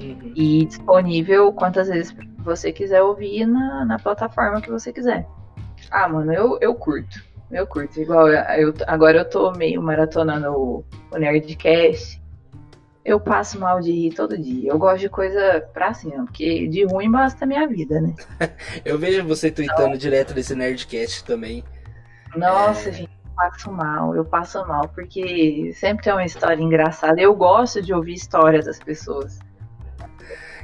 Uhum. 0.00 0.32
E 0.34 0.64
disponível 0.64 1.52
quantas 1.52 1.88
vezes 1.88 2.16
você 2.38 2.72
quiser 2.72 3.02
ouvir 3.02 3.44
na, 3.44 3.84
na 3.84 3.98
plataforma 3.98 4.62
que 4.62 4.70
você 4.70 4.90
quiser. 4.90 5.26
Ah, 5.92 6.08
mano, 6.08 6.32
eu, 6.32 6.58
eu 6.60 6.74
curto. 6.74 7.22
Eu 7.50 7.66
curto. 7.66 8.00
Igual 8.00 8.28
eu, 8.28 8.72
agora 8.86 9.18
eu 9.18 9.28
tô 9.28 9.52
meio 9.52 9.82
maratonando 9.82 10.50
o, 10.50 10.84
o 11.12 11.18
Nerdcast. 11.18 12.20
Eu 13.04 13.20
passo 13.20 13.60
mal 13.60 13.78
de 13.80 13.92
rir 13.92 14.14
todo 14.14 14.38
dia. 14.38 14.70
Eu 14.70 14.78
gosto 14.78 15.00
de 15.00 15.08
coisa 15.10 15.60
pra 15.74 15.92
cima, 15.92 16.24
porque 16.24 16.66
de 16.68 16.84
ruim 16.84 17.10
basta 17.10 17.44
a 17.44 17.48
minha 17.48 17.66
vida, 17.68 18.00
né? 18.00 18.14
eu 18.84 18.98
vejo 18.98 19.26
você 19.26 19.50
tweetando 19.50 19.88
então, 19.88 19.98
direto 19.98 20.32
desse 20.32 20.54
Nerdcast 20.54 21.24
também. 21.24 21.62
Nossa, 22.34 22.88
é... 22.88 22.92
gente, 22.92 23.10
eu 23.24 23.34
passo 23.36 23.70
mal. 23.70 24.16
Eu 24.16 24.24
passo 24.24 24.66
mal, 24.66 24.88
porque 24.88 25.72
sempre 25.74 26.04
tem 26.04 26.12
uma 26.12 26.24
história 26.24 26.62
engraçada. 26.62 27.20
Eu 27.20 27.34
gosto 27.34 27.82
de 27.82 27.92
ouvir 27.92 28.14
histórias 28.14 28.64
das 28.64 28.78
pessoas. 28.78 29.38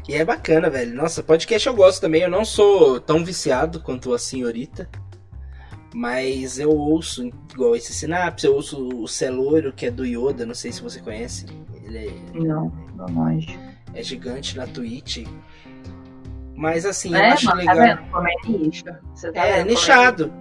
E 0.08 0.14
é 0.14 0.24
bacana, 0.24 0.70
velho. 0.70 0.94
Nossa, 0.94 1.22
podcast 1.22 1.68
eu 1.68 1.74
gosto 1.74 2.00
também. 2.00 2.22
Eu 2.22 2.30
não 2.30 2.46
sou 2.46 2.98
tão 2.98 3.22
viciado 3.22 3.82
quanto 3.82 4.14
a 4.14 4.18
senhorita. 4.18 4.88
Mas 5.98 6.60
eu 6.60 6.70
ouço, 6.70 7.28
igual 7.52 7.74
esse 7.74 7.92
Sinapse, 7.92 8.46
eu 8.46 8.54
ouço 8.54 9.02
o 9.02 9.08
Celoiro, 9.08 9.72
que 9.72 9.86
é 9.86 9.90
do 9.90 10.06
Yoda, 10.06 10.46
não 10.46 10.54
sei 10.54 10.70
se 10.70 10.80
você 10.80 11.00
conhece. 11.00 11.44
Ele 11.82 11.98
é, 11.98 12.38
não, 12.38 12.72
não 12.94 13.08
manjo. 13.08 13.58
É 13.92 14.00
gigante 14.00 14.56
na 14.56 14.64
Twitch. 14.64 15.26
Mas 16.54 16.86
assim, 16.86 17.12
é, 17.16 17.18
eu 17.18 17.32
acho 17.32 17.52
legal. 17.52 17.74
Tá 17.74 17.82
vendo 17.82 18.10
como 18.12 18.28
é 18.28 18.32
nicho? 18.46 18.84
Você 19.12 19.32
tá 19.32 19.44
é, 19.44 19.58
é 19.58 19.64
nichado. 19.64 20.32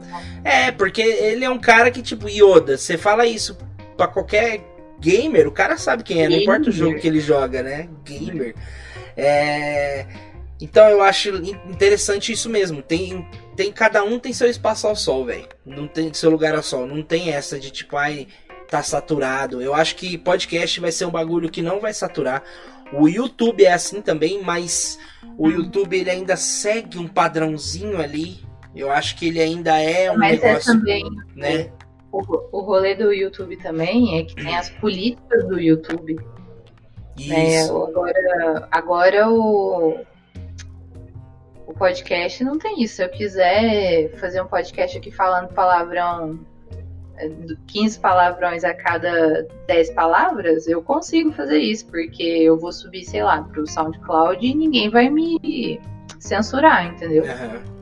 É, 0.43 0.69
porque 0.69 1.01
ele 1.01 1.43
é 1.43 1.49
um 1.49 1.57
cara 1.57 1.89
que, 1.89 2.03
tipo, 2.03 2.29
Yoda, 2.29 2.77
você 2.77 2.95
fala 2.95 3.25
isso 3.25 3.57
pra 3.97 4.07
qualquer 4.07 4.61
gamer, 4.99 5.47
o 5.47 5.51
cara 5.51 5.75
sabe 5.75 6.03
quem 6.03 6.17
é, 6.17 6.27
gamer. 6.27 6.37
não 6.37 6.43
importa 6.43 6.69
o 6.69 6.71
jogo 6.71 6.99
que 6.99 7.07
ele 7.07 7.19
joga, 7.19 7.63
né? 7.63 7.89
Gamer. 8.05 8.53
É. 9.17 10.05
Então 10.61 10.87
eu 10.87 11.01
acho 11.01 11.29
interessante 11.67 12.31
isso 12.31 12.47
mesmo. 12.47 12.83
Tem, 12.83 13.27
tem 13.57 13.71
cada 13.71 14.03
um 14.03 14.19
tem 14.19 14.31
seu 14.31 14.47
espaço 14.47 14.87
ao 14.87 14.95
sol, 14.95 15.25
velho. 15.25 15.47
Não 15.65 15.87
tem 15.87 16.13
seu 16.13 16.29
lugar 16.29 16.55
ao 16.55 16.61
sol. 16.61 16.85
Não 16.85 17.01
tem 17.01 17.31
essa 17.31 17.59
de 17.59 17.71
tipo, 17.71 17.97
ai, 17.97 18.27
tá 18.69 18.83
saturado. 18.83 19.59
Eu 19.59 19.73
acho 19.73 19.95
que 19.95 20.15
podcast 20.15 20.79
vai 20.79 20.91
ser 20.91 21.05
um 21.05 21.11
bagulho 21.11 21.49
que 21.49 21.61
não 21.61 21.79
vai 21.79 21.91
saturar. 21.91 22.43
O 22.93 23.09
YouTube 23.09 23.65
é 23.65 23.73
assim 23.73 23.99
também, 23.99 24.43
mas 24.43 24.99
o. 25.37 25.49
YouTube 25.49 25.97
ele 25.97 26.11
ainda 26.11 26.37
segue 26.37 26.99
um 26.99 27.07
padrãozinho 27.07 27.99
ali. 27.99 28.39
Eu 28.75 28.91
acho 28.91 29.17
que 29.17 29.27
ele 29.27 29.41
ainda 29.41 29.81
é 29.81 30.11
um 30.11 30.17
mas 30.17 30.39
é 30.39 30.47
negócio, 30.47 30.71
é 30.71 30.73
também, 30.75 31.03
né? 31.35 31.71
O, 32.11 32.59
o 32.59 32.61
rolê 32.61 32.93
do 32.93 33.11
YouTube 33.11 33.57
também 33.57 34.19
é 34.19 34.23
que 34.23 34.35
tem 34.35 34.55
as 34.55 34.69
políticas 34.69 35.45
do 35.47 35.59
YouTube. 35.59 36.15
Isso. 37.17 37.75
agora, 37.75 38.67
agora 38.71 39.29
o 39.31 39.97
o 41.67 41.73
podcast 41.73 42.43
não 42.43 42.57
tem 42.57 42.81
isso. 42.81 42.95
Se 42.95 43.03
eu 43.03 43.09
quiser 43.09 44.09
fazer 44.17 44.41
um 44.41 44.47
podcast 44.47 44.97
aqui 44.97 45.11
falando 45.11 45.49
palavrão, 45.49 46.39
15 47.67 47.97
é, 47.97 48.01
palavrões 48.01 48.63
a 48.63 48.73
cada 48.73 49.45
10 49.67 49.91
palavras, 49.91 50.65
eu 50.67 50.81
consigo 50.81 51.31
fazer 51.33 51.59
isso, 51.59 51.85
porque 51.87 52.23
eu 52.23 52.57
vou 52.57 52.71
subir, 52.71 53.03
sei 53.03 53.21
lá, 53.21 53.43
pro 53.43 53.67
SoundCloud 53.67 54.45
e 54.45 54.55
ninguém 54.55 54.89
vai 54.89 55.09
me 55.09 55.79
censurar, 56.19 56.85
entendeu? 56.85 57.23
Uhum. 57.23 57.77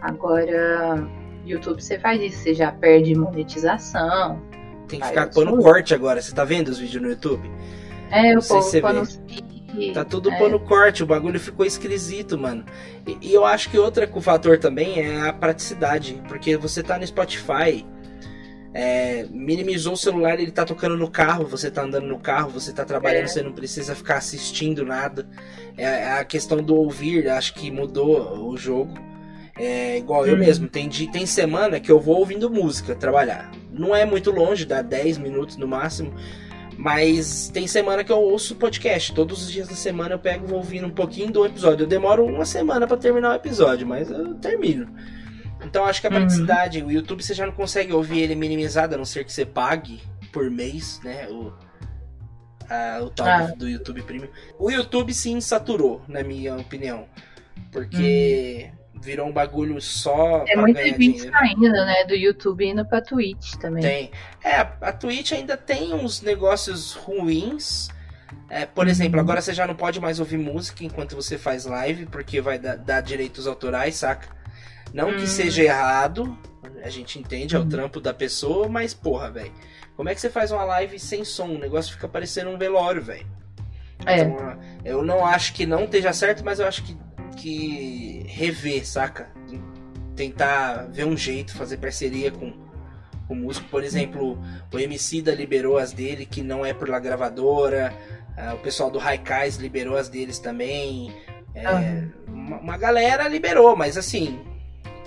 Agora, 0.00 1.06
YouTube 1.44 1.82
você 1.82 1.98
faz 1.98 2.22
isso, 2.22 2.42
você 2.42 2.54
já 2.54 2.72
perde 2.72 3.14
monetização. 3.14 4.40
Tem 4.88 4.98
que 4.98 5.06
ficar 5.06 5.28
pondo 5.28 5.58
corte 5.58 5.94
agora, 5.94 6.22
você 6.22 6.34
tá 6.34 6.44
vendo 6.44 6.68
os 6.68 6.78
vídeos 6.78 7.02
no 7.02 7.10
YouTube? 7.10 7.50
É, 8.10 8.36
o 8.36 8.42
povo 8.42 8.62
se 8.62 8.80
quando 9.70 9.92
Tá 9.92 10.04
tudo 10.04 10.30
é. 10.30 10.38
pondo 10.38 10.58
corte, 10.60 11.02
o 11.02 11.06
bagulho 11.06 11.38
ficou 11.38 11.64
esquisito, 11.64 12.38
mano. 12.38 12.64
E, 13.06 13.28
e, 13.28 13.34
eu 13.34 13.44
acho 13.44 13.70
que 13.70 13.78
outra 13.78 14.06
fator 14.20 14.58
também 14.58 15.00
é 15.00 15.28
a 15.28 15.32
praticidade, 15.32 16.20
porque 16.28 16.56
você 16.56 16.82
tá 16.82 16.98
no 16.98 17.06
Spotify, 17.06 17.84
é, 18.72 19.26
minimizou 19.30 19.94
o 19.94 19.96
celular, 19.96 20.38
ele 20.38 20.50
tá 20.50 20.64
tocando 20.64 20.96
no 20.96 21.10
carro, 21.10 21.46
você 21.46 21.70
tá 21.70 21.82
andando 21.82 22.06
no 22.06 22.18
carro, 22.18 22.50
você 22.50 22.72
tá 22.72 22.84
trabalhando, 22.84 23.24
é. 23.24 23.28
você 23.28 23.42
não 23.42 23.52
precisa 23.52 23.94
ficar 23.94 24.18
assistindo 24.18 24.84
nada. 24.84 25.28
É, 25.76 25.84
é 25.84 26.12
a 26.12 26.24
questão 26.24 26.58
do 26.62 26.76
ouvir, 26.76 27.28
acho 27.28 27.54
que 27.54 27.70
mudou 27.70 28.48
o 28.48 28.56
jogo. 28.56 28.94
É 29.58 29.98
igual 29.98 30.22
hum. 30.22 30.26
eu 30.26 30.32
uhum. 30.34 30.38
mesmo, 30.38 30.68
tem, 30.68 30.88
tem 30.88 31.26
semana 31.26 31.80
que 31.80 31.90
eu 31.90 32.00
vou 32.00 32.18
ouvindo 32.18 32.48
música 32.48 32.94
trabalhar. 32.94 33.50
Não 33.72 33.94
é 33.94 34.04
muito 34.04 34.30
longe, 34.30 34.64
dá 34.64 34.82
10 34.82 35.18
minutos 35.18 35.56
no 35.56 35.66
máximo. 35.66 36.14
Mas 36.80 37.50
tem 37.52 37.66
semana 37.66 38.02
que 38.02 38.10
eu 38.10 38.18
ouço 38.18 38.56
podcast. 38.56 39.12
Todos 39.12 39.42
os 39.42 39.52
dias 39.52 39.68
da 39.68 39.74
semana 39.74 40.14
eu 40.14 40.18
pego 40.18 40.46
e 40.46 40.48
vou 40.48 40.56
ouvindo 40.56 40.86
um 40.86 40.90
pouquinho 40.90 41.30
do 41.30 41.44
episódio. 41.44 41.84
Eu 41.84 41.86
demoro 41.86 42.24
uma 42.24 42.46
semana 42.46 42.86
para 42.86 42.96
terminar 42.96 43.32
o 43.32 43.34
episódio, 43.34 43.86
mas 43.86 44.10
eu 44.10 44.34
termino. 44.36 44.90
Então 45.62 45.84
acho 45.84 46.00
que 46.00 46.06
a 46.06 46.10
praticidade, 46.10 46.80
uhum. 46.80 46.88
o 46.88 46.90
YouTube 46.90 47.22
você 47.22 47.34
já 47.34 47.44
não 47.44 47.52
consegue 47.52 47.92
ouvir 47.92 48.20
ele 48.20 48.34
minimizado, 48.34 48.94
a 48.94 48.98
não 48.98 49.04
ser 49.04 49.26
que 49.26 49.32
você 49.32 49.44
pague 49.44 50.00
por 50.32 50.50
mês, 50.50 50.98
né? 51.04 51.28
O, 51.28 51.52
a, 52.70 53.02
o 53.02 53.10
tal 53.10 53.28
ah. 53.28 53.52
do 53.54 53.68
YouTube 53.68 54.00
Premium. 54.00 54.30
O 54.58 54.70
YouTube 54.70 55.12
sim 55.12 55.38
saturou, 55.38 56.00
na 56.08 56.22
minha 56.22 56.56
opinião. 56.56 57.04
Porque. 57.70 58.70
Uhum 58.72 58.79
virou 59.00 59.26
um 59.26 59.32
bagulho 59.32 59.80
só. 59.80 60.44
É 60.46 60.56
muita 60.56 60.84
gente 60.84 61.28
saindo, 61.28 61.70
né? 61.70 62.04
Do 62.04 62.14
YouTube 62.14 62.66
indo 62.66 62.84
pra 62.84 63.00
Twitch 63.00 63.54
também. 63.54 63.82
Tem. 63.82 64.10
É, 64.44 64.56
a 64.58 64.92
Twitch 64.92 65.32
ainda 65.32 65.56
tem 65.56 65.94
uns 65.94 66.20
negócios 66.20 66.94
ruins. 66.94 67.88
É, 68.48 68.66
por 68.66 68.84
uhum. 68.84 68.90
exemplo, 68.90 69.18
agora 69.18 69.40
você 69.40 69.54
já 69.54 69.66
não 69.66 69.74
pode 69.74 70.00
mais 70.00 70.20
ouvir 70.20 70.36
música 70.36 70.84
enquanto 70.84 71.16
você 71.16 71.38
faz 71.38 71.64
live, 71.64 72.06
porque 72.06 72.40
vai 72.40 72.58
dar, 72.58 72.76
dar 72.76 73.00
direitos 73.00 73.46
autorais, 73.46 73.96
saca? 73.96 74.28
Não 74.92 75.08
uhum. 75.08 75.16
que 75.16 75.26
seja 75.26 75.62
errado, 75.62 76.36
a 76.82 76.88
gente 76.88 77.18
entende, 77.18 77.54
é 77.54 77.58
o 77.58 77.62
uhum. 77.62 77.68
trampo 77.68 78.00
da 78.00 78.12
pessoa, 78.12 78.68
mas 78.68 78.92
porra, 78.92 79.30
velho. 79.30 79.52
Como 79.96 80.08
é 80.08 80.14
que 80.14 80.20
você 80.20 80.30
faz 80.30 80.50
uma 80.50 80.64
live 80.64 80.98
sem 80.98 81.24
som? 81.24 81.48
O 81.48 81.58
negócio 81.58 81.92
fica 81.92 82.08
parecendo 82.08 82.50
um 82.50 82.58
velório, 82.58 83.02
velho. 83.02 83.26
É. 84.06 84.20
Então, 84.20 84.58
eu 84.84 85.02
não 85.02 85.24
acho 85.24 85.52
que 85.52 85.66
não 85.66 85.84
esteja 85.84 86.12
certo, 86.12 86.44
mas 86.44 86.58
eu 86.58 86.66
acho 86.66 86.82
que 86.82 86.96
que 87.36 88.24
rever, 88.26 88.86
saca? 88.86 89.30
Tentar 90.14 90.88
ver 90.90 91.06
um 91.06 91.16
jeito, 91.16 91.54
fazer 91.54 91.78
parceria 91.78 92.30
com 92.30 92.52
o 93.28 93.34
músico. 93.34 93.68
Por 93.68 93.82
exemplo, 93.82 94.38
o 94.72 94.78
MC 94.78 95.22
da 95.22 95.32
liberou 95.32 95.78
as 95.78 95.92
dele, 95.92 96.26
que 96.26 96.42
não 96.42 96.64
é 96.64 96.74
por 96.74 96.88
la 96.88 96.98
gravadora. 96.98 97.94
Uh, 98.36 98.54
o 98.54 98.58
pessoal 98.58 98.90
do 98.90 98.98
Raikais 98.98 99.56
liberou 99.56 99.96
as 99.96 100.08
deles 100.08 100.38
também. 100.38 101.12
É, 101.54 101.68
uhum. 101.70 102.10
uma, 102.28 102.58
uma, 102.58 102.78
galera 102.78 103.26
liberou, 103.28 103.74
mas 103.74 103.96
assim, 103.96 104.40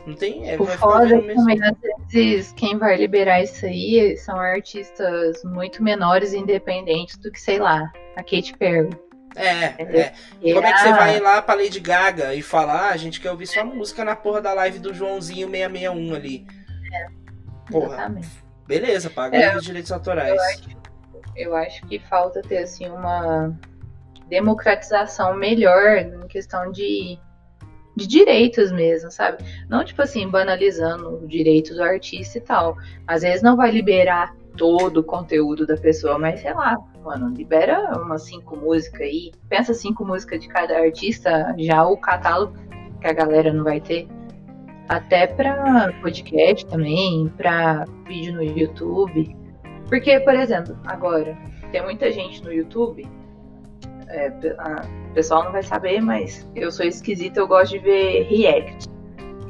não 0.05 0.13
tem. 0.13 0.49
É, 0.49 0.59
o 0.59 0.65
foda 0.65 1.07
também, 1.09 1.57
às 1.63 2.11
vezes, 2.11 2.51
quem 2.53 2.77
vai 2.77 2.97
liberar 2.97 3.41
isso 3.41 3.65
aí 3.65 4.17
são 4.17 4.37
artistas 4.37 5.41
muito 5.43 5.81
menores 5.81 6.33
e 6.33 6.37
independentes 6.37 7.17
do 7.17 7.31
que, 7.31 7.39
sei 7.39 7.59
lá, 7.59 7.91
a 8.15 8.23
Katy 8.23 8.57
Perry. 8.57 8.89
É, 9.35 9.65
é. 9.79 10.13
Como 10.53 10.65
é 10.65 10.73
que 10.73 10.79
você 10.79 10.91
vai 10.91 11.19
lá 11.19 11.41
pra 11.41 11.55
Lady 11.55 11.79
Gaga 11.79 12.33
e 12.33 12.41
falar, 12.41 12.89
ah, 12.89 12.89
a 12.89 12.97
gente 12.97 13.19
quer 13.19 13.31
ouvir 13.31 13.47
sua 13.47 13.63
música 13.63 14.03
na 14.05 14.15
porra 14.15 14.41
da 14.41 14.53
live 14.53 14.79
do 14.79 14.93
Joãozinho 14.93 15.49
661 15.49 16.15
ali? 16.15 16.47
É. 16.93 17.07
Porra. 17.71 17.95
Exatamente. 17.95 18.43
Beleza, 18.67 19.09
paga 19.09 19.37
é, 19.37 19.57
os 19.57 19.63
direitos 19.63 19.91
autorais. 19.91 20.33
Eu 20.33 20.41
acho, 20.41 20.77
eu 21.35 21.55
acho 21.55 21.85
que 21.87 21.99
falta 21.99 22.41
ter 22.41 22.59
assim 22.59 22.87
uma 22.89 23.53
democratização 24.29 25.35
melhor 25.35 25.97
em 25.97 26.27
questão 26.27 26.71
de, 26.71 27.19
de 27.95 28.07
direitos 28.07 28.71
mesmo, 28.71 29.11
sabe? 29.11 29.43
Não 29.69 29.83
tipo 29.83 30.01
assim, 30.01 30.27
banalizando 30.27 31.23
o 31.23 31.27
direito 31.27 31.73
do 31.75 31.83
artista 31.83 32.37
e 32.37 32.41
tal. 32.41 32.75
Às 33.07 33.21
vezes 33.21 33.41
não 33.41 33.55
vai 33.55 33.71
liberar 33.71 34.35
todo 34.57 34.97
o 34.97 35.03
conteúdo 35.03 35.65
da 35.65 35.75
pessoa, 35.75 36.17
mas 36.17 36.41
sei 36.41 36.53
lá, 36.53 36.77
mano, 37.03 37.33
libera 37.35 37.91
umas 38.01 38.23
cinco 38.23 38.55
músicas 38.55 39.01
aí. 39.01 39.31
Pensa 39.49 39.73
cinco 39.73 40.05
músicas 40.05 40.39
de 40.41 40.47
cada 40.47 40.77
artista, 40.77 41.53
já 41.57 41.85
o 41.85 41.97
catálogo 41.97 42.55
que 43.01 43.07
a 43.07 43.13
galera 43.13 43.51
não 43.51 43.63
vai 43.63 43.79
ter. 43.79 44.07
Até 44.89 45.27
pra 45.27 45.93
podcast 46.01 46.65
também, 46.65 47.31
pra 47.37 47.85
vídeo 48.05 48.33
no 48.33 48.43
YouTube. 48.43 49.35
Porque, 49.87 50.19
por 50.21 50.35
exemplo, 50.35 50.77
agora, 50.85 51.37
tem 51.71 51.81
muita 51.83 52.11
gente 52.11 52.43
no 52.43 52.51
YouTube. 52.51 53.07
É, 54.07 54.27
a, 54.59 54.81
o 55.13 55.15
pessoal 55.15 55.43
não 55.43 55.51
vai 55.51 55.61
saber, 55.61 56.01
mas 56.01 56.49
eu 56.55 56.71
sou 56.71 56.83
esquisita, 56.83 57.39
eu 57.39 57.47
gosto 57.47 57.73
de 57.73 57.79
ver 57.79 58.23
react. 58.23 58.89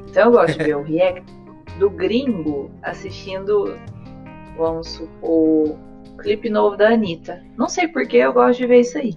Então 0.10 0.26
eu 0.26 0.32
gosto 0.32 0.58
de 0.58 0.64
ver 0.66 0.76
o 0.76 0.84
react 0.84 1.24
do 1.80 1.90
gringo 1.90 2.70
assistindo, 2.82 3.80
vamos 4.58 4.90
supor, 4.90 5.22
o 5.24 5.78
clipe 6.18 6.50
novo 6.50 6.76
da 6.76 6.90
Anitta. 6.90 7.42
Não 7.58 7.70
sei 7.70 7.88
porque 7.88 8.18
eu 8.18 8.34
gosto 8.34 8.60
de 8.60 8.68
ver 8.68 8.82
isso 8.82 8.98
aí. 8.98 9.14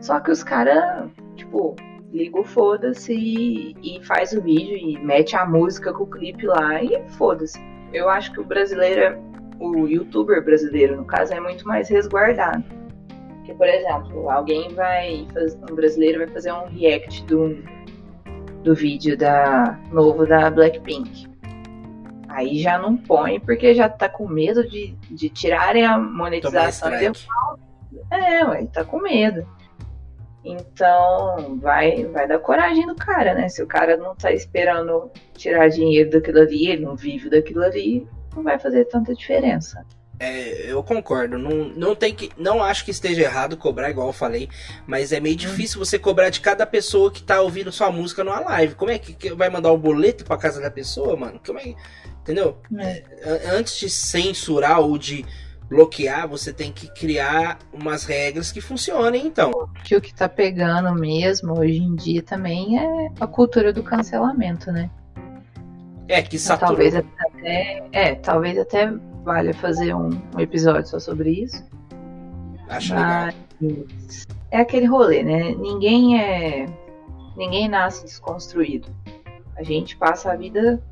Só 0.00 0.18
que 0.18 0.30
os 0.30 0.42
caras, 0.42 1.10
tipo, 1.36 1.76
liga 2.10 2.40
o 2.40 2.44
foda-se 2.44 3.12
e, 3.12 3.76
e, 3.82 4.02
faz 4.02 4.32
o 4.32 4.40
vídeo 4.40 4.78
e 4.78 4.98
mete 5.04 5.36
a 5.36 5.44
música 5.44 5.92
com 5.92 6.04
o 6.04 6.10
clipe 6.10 6.46
lá 6.46 6.82
e 6.82 7.06
foda-se. 7.18 7.60
Eu 7.92 8.08
acho 8.08 8.32
que 8.32 8.40
o 8.40 8.44
brasileiro, 8.44 9.00
é, 9.02 9.18
o 9.58 9.86
youtuber 9.86 10.42
brasileiro, 10.42 10.96
no 10.96 11.04
caso, 11.04 11.34
é 11.34 11.40
muito 11.40 11.68
mais 11.68 11.90
resguardado. 11.90 12.64
Porque, 13.50 13.54
por 13.54 13.68
exemplo, 13.68 14.30
alguém 14.30 14.68
vai 14.74 15.26
fazer, 15.32 15.58
um 15.70 15.74
brasileiro 15.74 16.18
vai 16.18 16.28
fazer 16.28 16.52
um 16.52 16.66
react 16.66 17.24
do, 17.24 17.62
do 18.62 18.74
vídeo 18.74 19.16
da 19.16 19.78
novo 19.90 20.26
da 20.26 20.50
Blackpink. 20.50 21.28
Aí 22.28 22.60
já 22.60 22.78
não 22.78 22.96
põe 22.96 23.40
porque 23.40 23.74
já 23.74 23.88
tá 23.88 24.08
com 24.08 24.28
medo 24.28 24.68
de, 24.68 24.94
de 25.10 25.28
tirarem 25.28 25.84
a 25.84 25.98
monetização. 25.98 26.90
É, 28.10 28.44
ué, 28.44 28.66
tá 28.66 28.84
com 28.84 29.00
medo. 29.00 29.46
Então, 30.44 31.58
vai, 31.58 32.04
vai 32.06 32.28
dar 32.28 32.38
coragem 32.38 32.86
no 32.86 32.94
cara, 32.94 33.34
né? 33.34 33.48
Se 33.48 33.62
o 33.62 33.66
cara 33.66 33.96
não 33.96 34.14
tá 34.14 34.32
esperando 34.32 35.10
tirar 35.34 35.68
dinheiro 35.68 36.10
daquilo 36.10 36.40
ali, 36.40 36.68
ele 36.68 36.84
não 36.84 36.94
vive 36.94 37.28
daquilo 37.28 37.62
ali, 37.62 38.08
não 38.34 38.42
vai 38.42 38.58
fazer 38.58 38.84
tanta 38.86 39.12
diferença. 39.12 39.84
É, 40.20 40.70
eu 40.70 40.82
concordo. 40.82 41.38
Não, 41.38 41.70
não 41.70 41.96
tem 41.96 42.14
que. 42.14 42.30
Não 42.36 42.62
acho 42.62 42.84
que 42.84 42.90
esteja 42.90 43.22
errado 43.22 43.56
cobrar, 43.56 43.88
igual 43.88 44.08
eu 44.08 44.12
falei. 44.12 44.50
Mas 44.86 45.12
é 45.12 45.18
meio 45.18 45.34
difícil 45.34 45.78
você 45.78 45.98
cobrar 45.98 46.28
de 46.28 46.40
cada 46.40 46.66
pessoa 46.66 47.10
que 47.10 47.22
tá 47.22 47.40
ouvindo 47.40 47.72
sua 47.72 47.90
música 47.90 48.22
numa 48.22 48.38
live. 48.40 48.74
Como 48.74 48.90
é 48.90 48.98
que, 48.98 49.14
que 49.14 49.32
vai 49.32 49.48
mandar 49.48 49.72
o 49.72 49.76
um 49.76 49.80
boleto 49.80 50.22
pra 50.22 50.36
casa 50.36 50.60
da 50.60 50.70
pessoa, 50.70 51.16
mano? 51.16 51.40
Como 51.44 51.58
é, 51.58 51.74
entendeu? 52.20 52.58
É. 52.78 53.02
é 53.22 53.50
antes 53.50 53.78
de 53.78 53.88
censurar 53.88 54.80
ou 54.80 54.98
de 54.98 55.24
bloquear, 55.70 56.28
você 56.28 56.52
tem 56.52 56.70
que 56.70 56.92
criar 56.92 57.58
umas 57.72 58.04
regras 58.04 58.52
que 58.52 58.60
funcionem, 58.60 59.26
então. 59.26 59.52
Que 59.84 59.96
o 59.96 60.02
que 60.02 60.12
tá 60.12 60.28
pegando 60.28 60.92
mesmo 60.94 61.58
hoje 61.58 61.78
em 61.78 61.94
dia 61.94 62.22
também 62.22 62.78
é 62.78 63.08
a 63.18 63.26
cultura 63.26 63.72
do 63.72 63.82
cancelamento, 63.82 64.70
né? 64.70 64.90
É, 66.08 66.20
que 66.20 66.36
então, 66.36 66.40
saturou. 66.40 66.74
Talvez 66.74 66.94
até, 66.94 67.88
é, 67.92 68.14
talvez 68.16 68.58
até 68.58 68.92
valha 69.24 69.54
fazer 69.54 69.94
um, 69.94 70.10
um 70.36 70.40
episódio 70.40 70.86
só 70.86 70.98
sobre 70.98 71.30
isso. 71.30 71.64
Acho 72.68 72.94
Mas 72.94 73.34
legal. 73.60 73.86
É 74.50 74.60
aquele 74.60 74.86
rolê, 74.86 75.22
né? 75.22 75.54
Ninguém 75.54 76.20
é. 76.20 76.66
Ninguém 77.36 77.68
nasce 77.68 78.04
desconstruído. 78.04 78.88
A 79.56 79.62
gente 79.62 79.96
passa 79.96 80.32
a 80.32 80.36
vida 80.36 80.82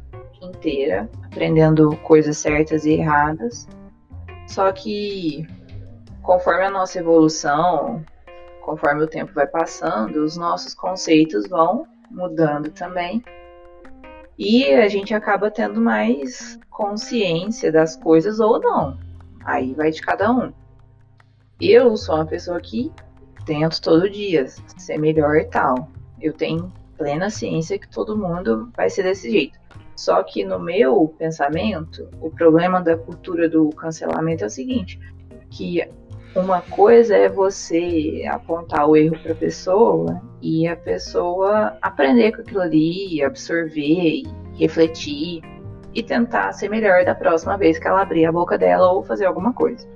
inteira 0.40 1.08
aprendendo 1.24 1.96
coisas 1.98 2.36
certas 2.38 2.84
e 2.84 2.92
erradas 2.92 3.66
só 4.48 4.72
que 4.72 5.46
conforme 6.22 6.64
a 6.64 6.70
nossa 6.70 6.98
evolução, 6.98 8.04
conforme 8.62 9.04
o 9.04 9.06
tempo 9.06 9.32
vai 9.34 9.46
passando, 9.46 10.24
os 10.24 10.36
nossos 10.36 10.74
conceitos 10.74 11.46
vão 11.48 11.86
mudando 12.10 12.70
também. 12.70 13.22
E 14.38 14.72
a 14.72 14.86
gente 14.88 15.12
acaba 15.12 15.50
tendo 15.50 15.80
mais 15.80 16.58
consciência 16.70 17.72
das 17.72 17.96
coisas 17.96 18.38
ou 18.38 18.60
não. 18.60 18.96
Aí 19.44 19.74
vai 19.74 19.90
de 19.90 20.00
cada 20.00 20.30
um. 20.30 20.52
Eu 21.60 21.96
sou 21.96 22.14
uma 22.14 22.26
pessoa 22.26 22.60
que 22.60 22.92
tento 23.44 23.80
todo 23.80 24.08
dia 24.08 24.46
ser 24.46 24.98
melhor 24.98 25.36
e 25.36 25.44
tal. 25.46 25.90
Eu 26.20 26.32
tenho 26.32 26.72
plena 26.96 27.30
ciência 27.30 27.78
que 27.78 27.88
todo 27.88 28.16
mundo 28.16 28.70
vai 28.76 28.88
ser 28.88 29.02
desse 29.02 29.28
jeito. 29.30 29.58
Só 29.96 30.22
que 30.22 30.44
no 30.44 30.60
meu 30.60 31.12
pensamento, 31.18 32.08
o 32.20 32.30
problema 32.30 32.80
da 32.80 32.96
cultura 32.96 33.48
do 33.48 33.68
cancelamento 33.70 34.44
é 34.44 34.46
o 34.46 34.50
seguinte, 34.50 35.00
que 35.50 35.82
uma 36.34 36.60
coisa 36.62 37.16
é 37.16 37.28
você 37.28 38.24
apontar 38.30 38.86
o 38.86 38.96
erro 38.96 39.18
para 39.22 39.32
a 39.32 39.36
pessoa 39.36 40.20
e 40.40 40.68
a 40.68 40.76
pessoa 40.76 41.76
aprender 41.82 42.32
com 42.32 42.42
aquilo 42.42 42.60
ali, 42.60 43.22
absorver, 43.22 44.22
refletir 44.54 45.42
e 45.94 46.02
tentar 46.02 46.52
ser 46.52 46.68
melhor 46.68 47.04
da 47.04 47.14
próxima 47.14 47.56
vez 47.56 47.78
que 47.78 47.88
ela 47.88 48.02
abrir 48.02 48.26
a 48.26 48.32
boca 48.32 48.56
dela 48.56 48.92
ou 48.92 49.02
fazer 49.02 49.26
alguma 49.26 49.52
coisa. 49.52 49.86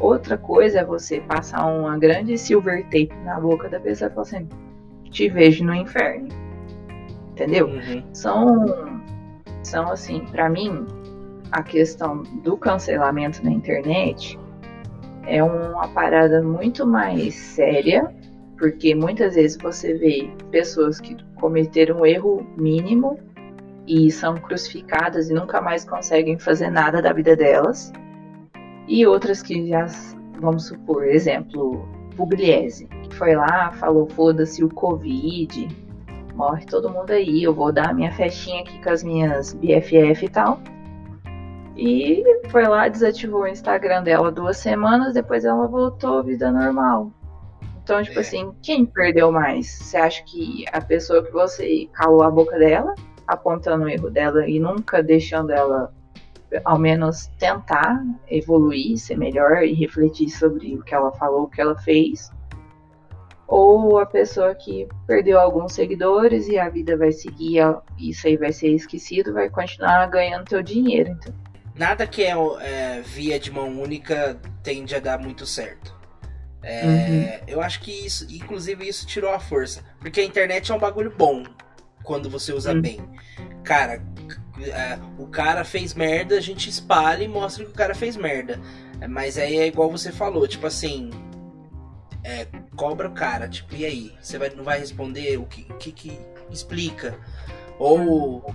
Outra 0.00 0.36
coisa 0.36 0.80
é 0.80 0.84
você 0.84 1.20
passar 1.20 1.64
uma 1.66 1.96
grande 1.96 2.36
silver 2.36 2.84
tape 2.84 3.14
na 3.24 3.38
boca 3.38 3.68
da 3.68 3.78
pessoa 3.78 4.10
e 4.10 4.14
falar 4.14 4.22
assim: 4.22 4.48
te 5.10 5.28
vejo 5.28 5.64
no 5.64 5.74
inferno. 5.74 6.28
Entendeu? 7.30 7.68
Uhum. 7.68 8.02
São 8.12 8.66
então, 9.72 9.90
assim, 9.90 10.26
para 10.26 10.50
mim, 10.50 10.86
a 11.50 11.62
questão 11.62 12.22
do 12.42 12.58
cancelamento 12.58 13.42
na 13.42 13.50
internet 13.50 14.38
é 15.26 15.42
uma 15.42 15.88
parada 15.88 16.42
muito 16.42 16.86
mais 16.86 17.34
séria, 17.34 18.12
porque 18.58 18.94
muitas 18.94 19.34
vezes 19.34 19.56
você 19.60 19.94
vê 19.94 20.30
pessoas 20.50 21.00
que 21.00 21.16
cometeram 21.36 22.00
um 22.00 22.06
erro 22.06 22.46
mínimo 22.56 23.18
e 23.86 24.10
são 24.10 24.36
crucificadas 24.36 25.28
e 25.28 25.34
nunca 25.34 25.60
mais 25.60 25.84
conseguem 25.84 26.38
fazer 26.38 26.70
nada 26.70 27.02
da 27.02 27.12
vida 27.12 27.34
delas, 27.34 27.92
e 28.86 29.06
outras 29.06 29.42
que 29.42 29.68
já, 29.68 29.86
vamos 30.40 30.66
supor, 30.66 31.04
exemplo, 31.04 31.88
Pugliese, 32.16 32.86
que 32.86 33.14
foi 33.14 33.34
lá, 33.34 33.72
falou 33.72 34.06
foda-se 34.06 34.62
o 34.62 34.68
Covid, 34.68 35.68
morre 36.34 36.64
todo 36.66 36.90
mundo 36.90 37.10
aí, 37.10 37.42
eu 37.42 37.54
vou 37.54 37.72
dar 37.72 37.94
minha 37.94 38.12
festinha 38.12 38.60
aqui 38.60 38.82
com 38.82 38.90
as 38.90 39.02
minhas 39.02 39.54
BFF 39.54 40.24
e 40.24 40.28
tal. 40.28 40.60
E 41.76 42.22
foi 42.48 42.66
lá, 42.66 42.88
desativou 42.88 43.42
o 43.42 43.46
Instagram 43.46 44.02
dela 44.02 44.30
duas 44.30 44.58
semanas, 44.58 45.14
depois 45.14 45.44
ela 45.44 45.66
voltou 45.66 46.18
à 46.18 46.22
vida 46.22 46.50
normal. 46.50 47.10
Então, 47.82 48.02
tipo 48.02 48.18
é. 48.18 48.20
assim, 48.20 48.52
quem 48.62 48.84
perdeu 48.84 49.32
mais? 49.32 49.68
Você 49.68 49.96
acha 49.96 50.22
que 50.24 50.64
a 50.72 50.80
pessoa 50.80 51.24
que 51.24 51.32
você 51.32 51.88
calou 51.92 52.22
a 52.22 52.30
boca 52.30 52.58
dela, 52.58 52.94
apontando 53.26 53.84
o 53.84 53.88
erro 53.88 54.10
dela 54.10 54.46
e 54.46 54.60
nunca 54.60 55.02
deixando 55.02 55.50
ela, 55.50 55.92
ao 56.64 56.78
menos, 56.78 57.26
tentar 57.38 58.04
evoluir, 58.28 58.98
ser 58.98 59.16
melhor 59.16 59.62
e 59.64 59.72
refletir 59.72 60.28
sobre 60.28 60.76
o 60.76 60.82
que 60.82 60.94
ela 60.94 61.10
falou, 61.12 61.44
o 61.44 61.48
que 61.48 61.60
ela 61.60 61.76
fez? 61.78 62.30
ou 63.52 63.98
a 63.98 64.06
pessoa 64.06 64.54
que 64.54 64.88
perdeu 65.06 65.38
alguns 65.38 65.74
seguidores 65.74 66.48
e 66.48 66.58
a 66.58 66.70
vida 66.70 66.96
vai 66.96 67.12
seguir, 67.12 67.58
isso 67.98 68.26
aí 68.26 68.34
vai 68.34 68.50
ser 68.50 68.68
esquecido, 68.68 69.34
vai 69.34 69.50
continuar 69.50 70.06
ganhando 70.06 70.46
teu 70.46 70.62
dinheiro. 70.62 71.10
Então. 71.10 71.34
Nada 71.74 72.06
que 72.06 72.22
é, 72.22 72.34
é 72.60 73.00
via 73.00 73.38
de 73.38 73.50
mão 73.50 73.80
única 73.80 74.38
tende 74.62 74.94
a 74.94 75.00
dar 75.00 75.18
muito 75.18 75.46
certo. 75.46 75.94
É, 76.62 76.84
uhum. 76.84 77.44
Eu 77.46 77.62
acho 77.62 77.80
que 77.80 77.90
isso, 77.90 78.26
inclusive, 78.30 78.86
isso 78.86 79.06
tirou 79.06 79.32
a 79.32 79.40
força. 79.40 79.82
Porque 79.98 80.20
a 80.20 80.24
internet 80.24 80.70
é 80.70 80.74
um 80.74 80.78
bagulho 80.78 81.10
bom 81.10 81.42
quando 82.02 82.30
você 82.30 82.52
usa 82.52 82.72
uhum. 82.72 82.80
bem. 82.80 83.00
Cara, 83.64 84.02
é, 84.60 84.98
o 85.18 85.26
cara 85.26 85.64
fez 85.64 85.94
merda, 85.94 86.36
a 86.36 86.40
gente 86.40 86.68
espalha 86.68 87.24
e 87.24 87.28
mostra 87.28 87.64
que 87.64 87.70
o 87.70 87.74
cara 87.74 87.94
fez 87.94 88.16
merda. 88.16 88.60
Mas 89.08 89.36
aí 89.36 89.58
é 89.58 89.66
igual 89.66 89.90
você 89.90 90.12
falou, 90.12 90.46
tipo 90.46 90.66
assim, 90.66 91.10
é, 92.22 92.46
cobra 92.76 93.08
o 93.08 93.12
cara, 93.12 93.48
tipo, 93.48 93.74
e 93.74 93.84
aí? 93.84 94.14
Você 94.20 94.38
vai, 94.38 94.50
não 94.50 94.62
vai 94.62 94.78
responder? 94.78 95.38
O 95.38 95.46
que, 95.46 95.64
que, 95.64 95.92
que 95.92 96.18
explica? 96.50 97.18
Ou. 97.78 98.54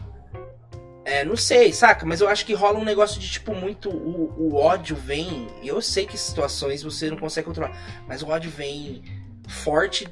É, 1.07 1.23
não 1.23 1.37
sei, 1.37 1.71
saca? 1.71 2.05
Mas 2.05 2.19
eu 2.19 2.27
acho 2.27 2.45
que 2.45 2.53
rola 2.53 2.77
um 2.77 2.83
negócio 2.83 3.17
de 3.17 3.31
tipo 3.31 3.55
muito. 3.55 3.89
O, 3.89 4.33
o 4.37 4.55
ódio 4.57 4.93
vem. 4.93 5.47
Eu 5.63 5.81
sei 5.81 6.05
que 6.05 6.17
situações 6.17 6.83
você 6.83 7.09
não 7.09 7.15
consegue 7.15 7.47
controlar, 7.47 8.03
mas 8.05 8.21
o 8.21 8.27
ódio 8.27 8.51
vem 8.51 9.01
forte 9.47 10.05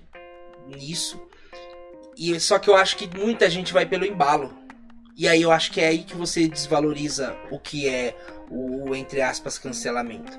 nisso. 0.65 1.21
E 2.17 2.39
só 2.39 2.57
que 2.57 2.69
eu 2.69 2.77
acho 2.77 2.95
que 2.95 3.09
muita 3.13 3.49
gente 3.49 3.73
vai 3.73 3.85
pelo 3.85 4.05
embalo. 4.05 4.57
E 5.17 5.27
aí 5.27 5.41
eu 5.41 5.51
acho 5.51 5.69
que 5.69 5.81
é 5.81 5.87
aí 5.87 6.01
que 6.01 6.15
você 6.15 6.47
desvaloriza 6.47 7.35
o 7.51 7.59
que 7.59 7.89
é 7.89 8.15
o, 8.49 8.95
entre 8.95 9.21
aspas, 9.21 9.59
cancelamento. 9.59 10.31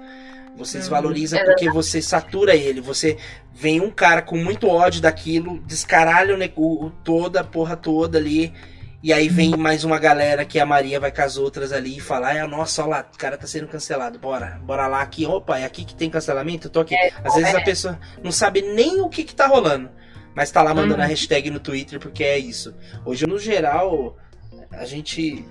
Você 0.56 0.78
desvaloriza 0.78 1.38
porque 1.44 1.68
você 1.68 2.00
satura 2.00 2.56
ele. 2.56 2.80
Você 2.80 3.18
vem 3.52 3.82
um 3.82 3.90
cara 3.90 4.22
com 4.22 4.38
muito 4.38 4.68
ódio 4.68 5.02
daquilo, 5.02 5.60
descaralha 5.66 6.34
o, 6.56 6.86
o 6.86 6.90
toda 7.04 7.42
a 7.42 7.44
porra 7.44 7.76
toda 7.76 8.16
ali. 8.16 8.54
E 9.06 9.12
aí 9.12 9.28
vem 9.28 9.52
uhum. 9.52 9.56
mais 9.56 9.84
uma 9.84 10.00
galera 10.00 10.44
que 10.44 10.58
a 10.58 10.66
Maria 10.66 10.98
vai 10.98 11.12
com 11.12 11.22
as 11.22 11.36
outras 11.36 11.70
ali 11.70 11.98
e 11.98 12.00
fala: 12.00 12.28
ah, 12.28 12.48
nossa, 12.48 12.82
olha 12.82 12.90
lá, 12.90 13.08
o 13.14 13.16
cara 13.16 13.38
tá 13.38 13.46
sendo 13.46 13.68
cancelado, 13.68 14.18
bora, 14.18 14.60
bora 14.64 14.88
lá 14.88 15.00
aqui, 15.00 15.24
opa, 15.24 15.60
é 15.60 15.64
aqui 15.64 15.84
que 15.84 15.94
tem 15.94 16.10
cancelamento? 16.10 16.66
Eu 16.66 16.72
tô 16.72 16.80
aqui. 16.80 16.96
É, 16.96 17.12
Às 17.22 17.36
vezes 17.36 17.54
é. 17.54 17.56
a 17.56 17.62
pessoa 17.62 18.00
não 18.20 18.32
sabe 18.32 18.62
nem 18.62 19.00
o 19.00 19.08
que 19.08 19.22
que 19.22 19.32
tá 19.32 19.46
rolando, 19.46 19.88
mas 20.34 20.50
tá 20.50 20.60
lá 20.60 20.74
mandando 20.74 21.00
hum. 21.02 21.04
a 21.04 21.06
hashtag 21.06 21.48
no 21.52 21.60
Twitter 21.60 22.00
porque 22.00 22.24
é 22.24 22.36
isso. 22.36 22.74
Hoje, 23.04 23.28
no 23.28 23.38
geral, 23.38 24.16
a 24.72 24.84
gente 24.84 25.46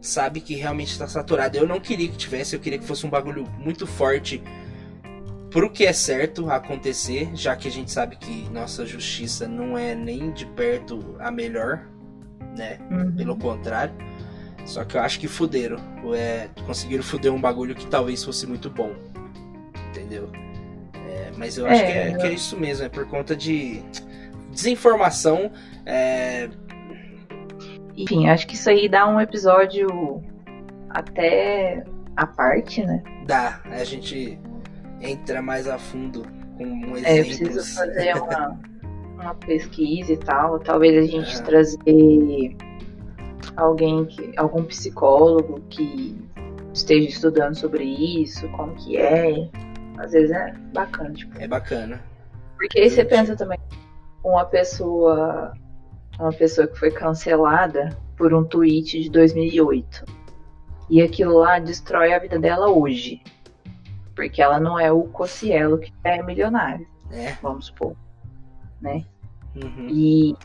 sabe 0.00 0.40
que 0.40 0.54
realmente 0.54 0.92
está 0.92 1.06
saturado. 1.06 1.58
Eu 1.58 1.68
não 1.68 1.78
queria 1.78 2.08
que 2.08 2.16
tivesse, 2.16 2.56
eu 2.56 2.60
queria 2.60 2.78
que 2.78 2.86
fosse 2.86 3.04
um 3.04 3.10
bagulho 3.10 3.44
muito 3.58 3.86
forte 3.86 4.42
pro 5.50 5.70
que 5.70 5.84
é 5.84 5.92
certo 5.92 6.50
acontecer, 6.50 7.28
já 7.34 7.54
que 7.56 7.68
a 7.68 7.70
gente 7.70 7.92
sabe 7.92 8.16
que 8.16 8.48
nossa 8.48 8.86
justiça 8.86 9.46
não 9.46 9.76
é 9.76 9.94
nem 9.94 10.32
de 10.32 10.46
perto 10.46 11.14
a 11.18 11.30
melhor, 11.30 11.92
né? 12.54 12.78
Uhum. 12.90 13.12
Pelo 13.12 13.36
contrário. 13.36 13.94
Só 14.64 14.84
que 14.84 14.96
eu 14.96 15.02
acho 15.02 15.20
que 15.20 15.28
fuderam. 15.28 15.76
É, 16.14 16.48
conseguiram 16.66 17.02
fuder 17.02 17.32
um 17.32 17.40
bagulho 17.40 17.74
que 17.74 17.86
talvez 17.86 18.24
fosse 18.24 18.46
muito 18.46 18.70
bom. 18.70 18.92
Entendeu? 19.90 20.30
É, 20.94 21.30
mas 21.36 21.58
eu 21.58 21.66
acho 21.66 21.82
é, 21.82 21.86
que, 21.86 21.92
é, 21.92 22.14
eu... 22.14 22.18
que, 22.18 22.26
é, 22.26 22.32
isso 22.32 22.56
mesmo, 22.58 22.86
é 22.86 22.88
por 22.88 23.06
conta 23.06 23.36
de 23.36 23.82
desinformação. 24.50 25.50
É... 25.84 26.48
Enfim, 27.96 28.28
acho 28.28 28.46
que 28.46 28.54
isso 28.54 28.68
aí 28.70 28.88
dá 28.88 29.06
um 29.06 29.20
episódio 29.20 30.22
até 30.90 31.84
a 32.16 32.26
parte, 32.26 32.84
né? 32.84 33.02
Dá, 33.26 33.60
a 33.64 33.84
gente 33.84 34.38
entra 35.00 35.42
mais 35.42 35.68
a 35.68 35.78
fundo 35.78 36.26
com 36.56 36.64
um 36.64 36.96
exemplo. 36.96 37.06
É, 37.06 37.20
eu 37.20 37.24
preciso 37.24 37.74
fazer 37.76 38.14
uma, 38.16 38.60
uma 39.24 39.34
pesquisa 39.34 40.12
e 40.12 40.16
tal. 40.16 40.58
Talvez 40.60 40.96
a 40.96 41.10
gente 41.10 41.36
é. 41.36 41.42
trazer 41.42 42.56
alguém 43.56 44.04
que. 44.06 44.32
algum 44.36 44.64
psicólogo 44.64 45.60
que 45.68 46.16
esteja 46.72 47.08
estudando 47.08 47.54
sobre 47.54 47.84
isso, 47.84 48.48
como 48.50 48.74
que 48.74 48.96
é. 48.96 49.48
Às 49.98 50.12
vezes 50.12 50.30
é 50.30 50.52
bacana, 50.72 51.12
tipo. 51.12 51.40
É 51.40 51.46
bacana. 51.46 52.02
Porque 52.56 52.80
aí 52.80 52.90
você 52.90 53.04
pensa 53.04 53.36
também, 53.36 53.58
uma 54.22 54.44
pessoa. 54.44 55.52
Uma 56.18 56.32
pessoa 56.32 56.68
que 56.68 56.78
foi 56.78 56.92
cancelada 56.92 57.96
por 58.16 58.32
um 58.32 58.44
tweet 58.44 59.00
de 59.00 59.10
2008. 59.10 60.04
E 60.88 61.02
aquilo 61.02 61.38
lá 61.38 61.58
destrói 61.58 62.12
a 62.12 62.18
vida 62.18 62.38
dela 62.38 62.68
hoje. 62.68 63.20
Porque 64.14 64.40
ela 64.40 64.60
não 64.60 64.78
é 64.78 64.92
o 64.92 65.02
Cocielo 65.04 65.78
que 65.78 65.92
é 66.04 66.22
milionário. 66.22 66.86
É. 67.10 67.32
Vamos 67.42 67.66
supor. 67.66 67.96
Né? 68.80 69.04
Uhum. 69.56 69.88
E. 69.88 70.36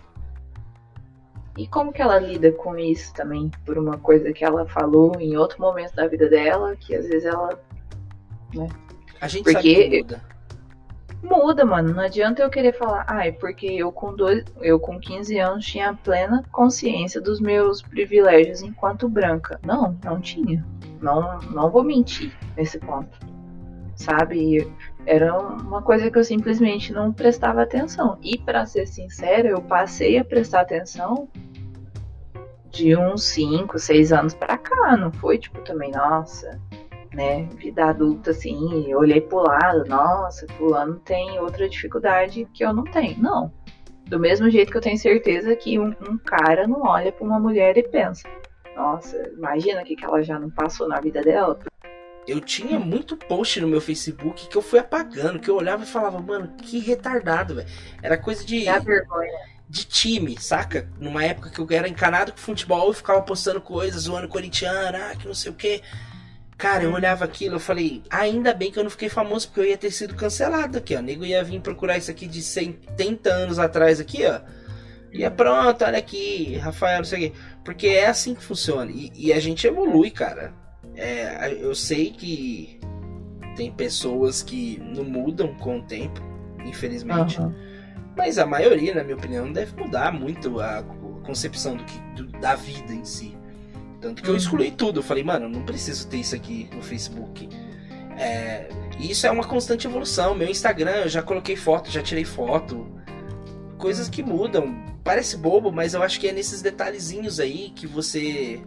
E 1.57 1.67
como 1.67 1.91
que 1.91 2.01
ela 2.01 2.17
lida 2.19 2.51
com 2.53 2.77
isso 2.77 3.13
também? 3.13 3.51
Por 3.65 3.77
uma 3.77 3.97
coisa 3.97 4.31
que 4.31 4.45
ela 4.45 4.65
falou 4.65 5.13
em 5.19 5.35
outro 5.35 5.59
momento 5.59 5.93
da 5.93 6.07
vida 6.07 6.29
dela, 6.29 6.75
que 6.75 6.95
às 6.95 7.07
vezes 7.07 7.25
ela. 7.25 7.59
Né? 8.53 8.67
A 9.19 9.27
gente 9.27 9.43
Porque 9.43 9.53
sabe 9.53 9.89
que 9.89 10.03
muda. 10.03 10.21
Muda, 11.21 11.65
mano. 11.65 11.93
Não 11.93 12.03
adianta 12.03 12.41
eu 12.41 12.49
querer 12.49 12.71
falar, 12.71 13.05
ai, 13.09 13.33
porque 13.33 13.65
eu 13.65 13.91
com, 13.91 14.15
dois, 14.15 14.45
eu 14.61 14.79
com 14.79 14.97
15 14.97 15.37
anos 15.37 15.65
tinha 15.65 15.93
plena 15.93 16.45
consciência 16.49 17.19
dos 17.19 17.41
meus 17.41 17.81
privilégios 17.81 18.61
enquanto 18.61 19.09
branca. 19.09 19.59
Não, 19.61 19.97
não 20.01 20.21
tinha. 20.21 20.65
Não, 21.01 21.39
não 21.51 21.69
vou 21.69 21.83
mentir 21.83 22.31
nesse 22.55 22.79
ponto 22.79 23.19
sabe? 23.99 24.71
Era 25.05 25.37
uma 25.37 25.81
coisa 25.81 26.11
que 26.11 26.17
eu 26.17 26.23
simplesmente 26.23 26.93
não 26.93 27.11
prestava 27.11 27.61
atenção. 27.61 28.17
E 28.21 28.37
para 28.37 28.65
ser 28.65 28.85
sincera, 28.85 29.47
eu 29.47 29.61
passei 29.61 30.17
a 30.17 30.25
prestar 30.25 30.61
atenção 30.61 31.27
de 32.69 32.95
uns 32.95 33.23
5, 33.23 33.79
6 33.79 34.11
anos 34.11 34.33
para 34.33 34.57
cá, 34.57 34.95
não 34.95 35.11
foi 35.11 35.37
tipo 35.37 35.59
também, 35.61 35.91
nossa, 35.91 36.59
né, 37.13 37.45
vida 37.57 37.85
adulta 37.85 38.31
assim, 38.31 38.93
olhei 38.93 39.21
pro 39.21 39.39
lado, 39.39 39.85
nossa, 39.87 40.47
fulano 40.53 40.99
tem 40.99 41.39
outra 41.39 41.67
dificuldade 41.67 42.47
que 42.53 42.63
eu 42.63 42.73
não 42.73 42.83
tenho. 42.83 43.19
Não. 43.19 43.51
Do 44.05 44.19
mesmo 44.19 44.49
jeito 44.49 44.71
que 44.71 44.77
eu 44.77 44.81
tenho 44.81 44.97
certeza 44.97 45.55
que 45.55 45.79
um, 45.79 45.89
um 46.09 46.17
cara 46.17 46.67
não 46.67 46.81
olha 46.83 47.11
para 47.11 47.25
uma 47.25 47.39
mulher 47.39 47.77
e 47.77 47.83
pensa, 47.83 48.27
nossa, 48.75 49.17
imagina 49.29 49.81
o 49.81 49.85
que, 49.85 49.95
que 49.95 50.05
ela 50.05 50.21
já 50.23 50.39
não 50.39 50.49
passou 50.49 50.87
na 50.87 50.99
vida 50.99 51.21
dela 51.21 51.59
eu 52.27 52.39
tinha 52.39 52.79
muito 52.79 53.17
post 53.17 53.59
no 53.59 53.67
meu 53.67 53.81
Facebook 53.81 54.47
que 54.47 54.55
eu 54.55 54.61
fui 54.61 54.79
apagando, 54.79 55.39
que 55.39 55.49
eu 55.49 55.55
olhava 55.55 55.83
e 55.83 55.87
falava, 55.87 56.19
mano, 56.19 56.53
que 56.57 56.79
retardado, 56.79 57.55
velho. 57.55 57.67
Era 58.01 58.17
coisa 58.17 58.45
de. 58.45 58.65
Vergonha. 58.65 59.59
De 59.67 59.85
time, 59.85 60.35
saca? 60.39 60.89
Numa 60.99 61.23
época 61.23 61.51
que 61.51 61.59
eu 61.59 61.67
era 61.69 61.87
encanado 61.87 62.31
com 62.31 62.39
futebol, 62.39 62.87
eu 62.87 62.93
ficava 62.93 63.21
postando 63.21 63.61
coisas, 63.61 64.03
zoando 64.03 64.27
corintiano, 64.27 64.97
ah, 64.97 65.15
que 65.15 65.27
não 65.27 65.35
sei 65.35 65.51
o 65.51 65.55
quê. 65.55 65.83
Cara, 66.57 66.83
eu 66.83 66.91
olhava 66.91 67.23
aquilo, 67.23 67.55
eu 67.55 67.59
falei, 67.59 68.03
ainda 68.09 68.51
bem 68.53 68.71
que 68.71 68.79
eu 68.79 68.83
não 68.83 68.89
fiquei 68.89 69.09
famoso, 69.09 69.47
porque 69.47 69.59
eu 69.61 69.65
ia 69.65 69.77
ter 69.77 69.91
sido 69.91 70.15
cancelado 70.15 70.79
aqui, 70.79 70.95
ó. 70.95 70.99
O 70.99 71.01
nego 71.03 71.23
ia 71.23 71.43
vir 71.43 71.61
procurar 71.61 71.97
isso 71.97 72.09
aqui 72.09 72.27
de 72.27 72.41
70 72.41 73.29
anos 73.29 73.59
atrás 73.59 73.99
aqui, 73.99 74.25
ó. 74.25 74.41
E 75.11 75.23
é 75.23 75.29
pronto, 75.29 75.85
olha 75.85 75.97
aqui, 75.97 76.57
Rafael, 76.57 76.97
não 76.97 77.05
sei 77.05 77.27
o 77.27 77.31
quê. 77.31 77.37
Porque 77.63 77.87
é 77.87 78.07
assim 78.07 78.35
que 78.35 78.43
funciona. 78.43 78.91
E, 78.91 79.11
e 79.15 79.33
a 79.33 79.39
gente 79.39 79.65
evolui, 79.65 80.11
cara. 80.11 80.53
É, 80.95 81.53
eu 81.59 81.73
sei 81.73 82.11
que 82.11 82.79
tem 83.55 83.71
pessoas 83.71 84.41
que 84.41 84.81
não 84.81 85.03
mudam 85.03 85.53
com 85.55 85.79
o 85.79 85.83
tempo, 85.83 86.21
infelizmente. 86.65 87.39
Uhum. 87.39 87.53
Mas 88.17 88.37
a 88.37 88.45
maioria, 88.45 88.95
na 88.95 89.03
minha 89.03 89.15
opinião, 89.15 89.51
deve 89.51 89.75
mudar 89.81 90.11
muito 90.11 90.59
a 90.59 90.83
concepção 91.23 91.75
do 91.75 91.83
que, 91.83 91.99
do, 92.15 92.27
da 92.39 92.55
vida 92.55 92.93
em 92.93 93.03
si. 93.05 93.37
Tanto 94.01 94.21
que 94.21 94.29
uhum. 94.29 94.35
eu 94.35 94.37
excluí 94.37 94.71
tudo. 94.71 94.99
Eu 94.99 95.03
falei, 95.03 95.23
mano, 95.23 95.47
não 95.47 95.63
preciso 95.63 96.07
ter 96.07 96.17
isso 96.17 96.35
aqui 96.35 96.69
no 96.73 96.81
Facebook. 96.81 97.49
É, 98.17 98.69
isso 98.99 99.25
é 99.25 99.31
uma 99.31 99.43
constante 99.43 99.87
evolução. 99.87 100.35
Meu 100.35 100.49
Instagram, 100.49 101.03
eu 101.03 101.09
já 101.09 101.21
coloquei 101.21 101.55
foto, 101.55 101.89
já 101.89 102.01
tirei 102.01 102.25
foto. 102.25 102.87
Coisas 103.77 104.09
que 104.09 104.21
mudam. 104.21 104.83
Parece 105.03 105.37
bobo, 105.37 105.71
mas 105.71 105.93
eu 105.93 106.03
acho 106.03 106.19
que 106.19 106.27
é 106.27 106.33
nesses 106.33 106.61
detalhezinhos 106.61 107.39
aí 107.39 107.71
que 107.73 107.87
você 107.87 108.61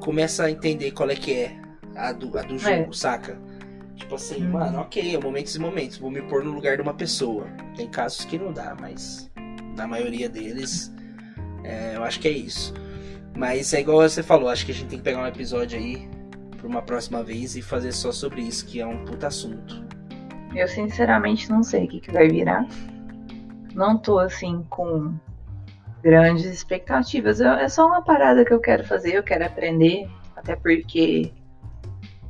começa 0.00 0.44
a 0.44 0.50
entender 0.50 0.90
qual 0.92 1.10
é 1.10 1.14
que 1.14 1.32
é 1.32 1.60
a 1.94 2.12
do, 2.12 2.36
a 2.38 2.42
do 2.42 2.58
jogo, 2.58 2.90
é. 2.90 2.92
saca? 2.92 3.38
Tipo 3.96 4.14
assim, 4.14 4.44
hum. 4.44 4.50
mano, 4.50 4.78
ok, 4.80 5.14
é 5.14 5.20
momentos 5.20 5.54
e 5.54 5.58
momentos, 5.58 5.98
vou 5.98 6.10
me 6.10 6.22
pôr 6.22 6.42
no 6.42 6.52
lugar 6.52 6.76
de 6.76 6.82
uma 6.82 6.94
pessoa. 6.94 7.46
Tem 7.76 7.88
casos 7.88 8.24
que 8.24 8.38
não 8.38 8.52
dá, 8.52 8.74
mas 8.80 9.30
na 9.76 9.86
maioria 9.86 10.28
deles, 10.28 10.92
é, 11.62 11.96
eu 11.96 12.02
acho 12.02 12.18
que 12.18 12.28
é 12.28 12.32
isso. 12.32 12.74
Mas 13.36 13.72
é 13.72 13.80
igual 13.80 13.98
você 13.98 14.22
falou, 14.22 14.48
acho 14.48 14.66
que 14.66 14.72
a 14.72 14.74
gente 14.74 14.88
tem 14.88 14.98
que 14.98 15.04
pegar 15.04 15.22
um 15.22 15.26
episódio 15.26 15.78
aí 15.78 16.08
pra 16.56 16.66
uma 16.66 16.82
próxima 16.82 17.22
vez 17.22 17.56
e 17.56 17.62
fazer 17.62 17.92
só 17.92 18.10
sobre 18.10 18.42
isso, 18.42 18.66
que 18.66 18.80
é 18.80 18.86
um 18.86 19.04
puta 19.04 19.28
assunto. 19.28 19.84
Eu 20.54 20.66
sinceramente 20.66 21.48
não 21.48 21.62
sei 21.62 21.84
o 21.84 21.88
que, 21.88 22.00
que 22.00 22.12
vai 22.12 22.28
virar. 22.28 22.66
Não 23.74 23.96
tô 23.96 24.18
assim 24.18 24.64
com 24.68 25.14
grandes 26.02 26.44
expectativas. 26.44 27.40
é 27.40 27.68
só 27.68 27.86
uma 27.86 28.02
parada 28.02 28.44
que 28.44 28.52
eu 28.52 28.60
quero 28.60 28.84
fazer, 28.84 29.14
eu 29.14 29.22
quero 29.22 29.44
aprender, 29.44 30.08
até 30.36 30.56
porque 30.56 31.32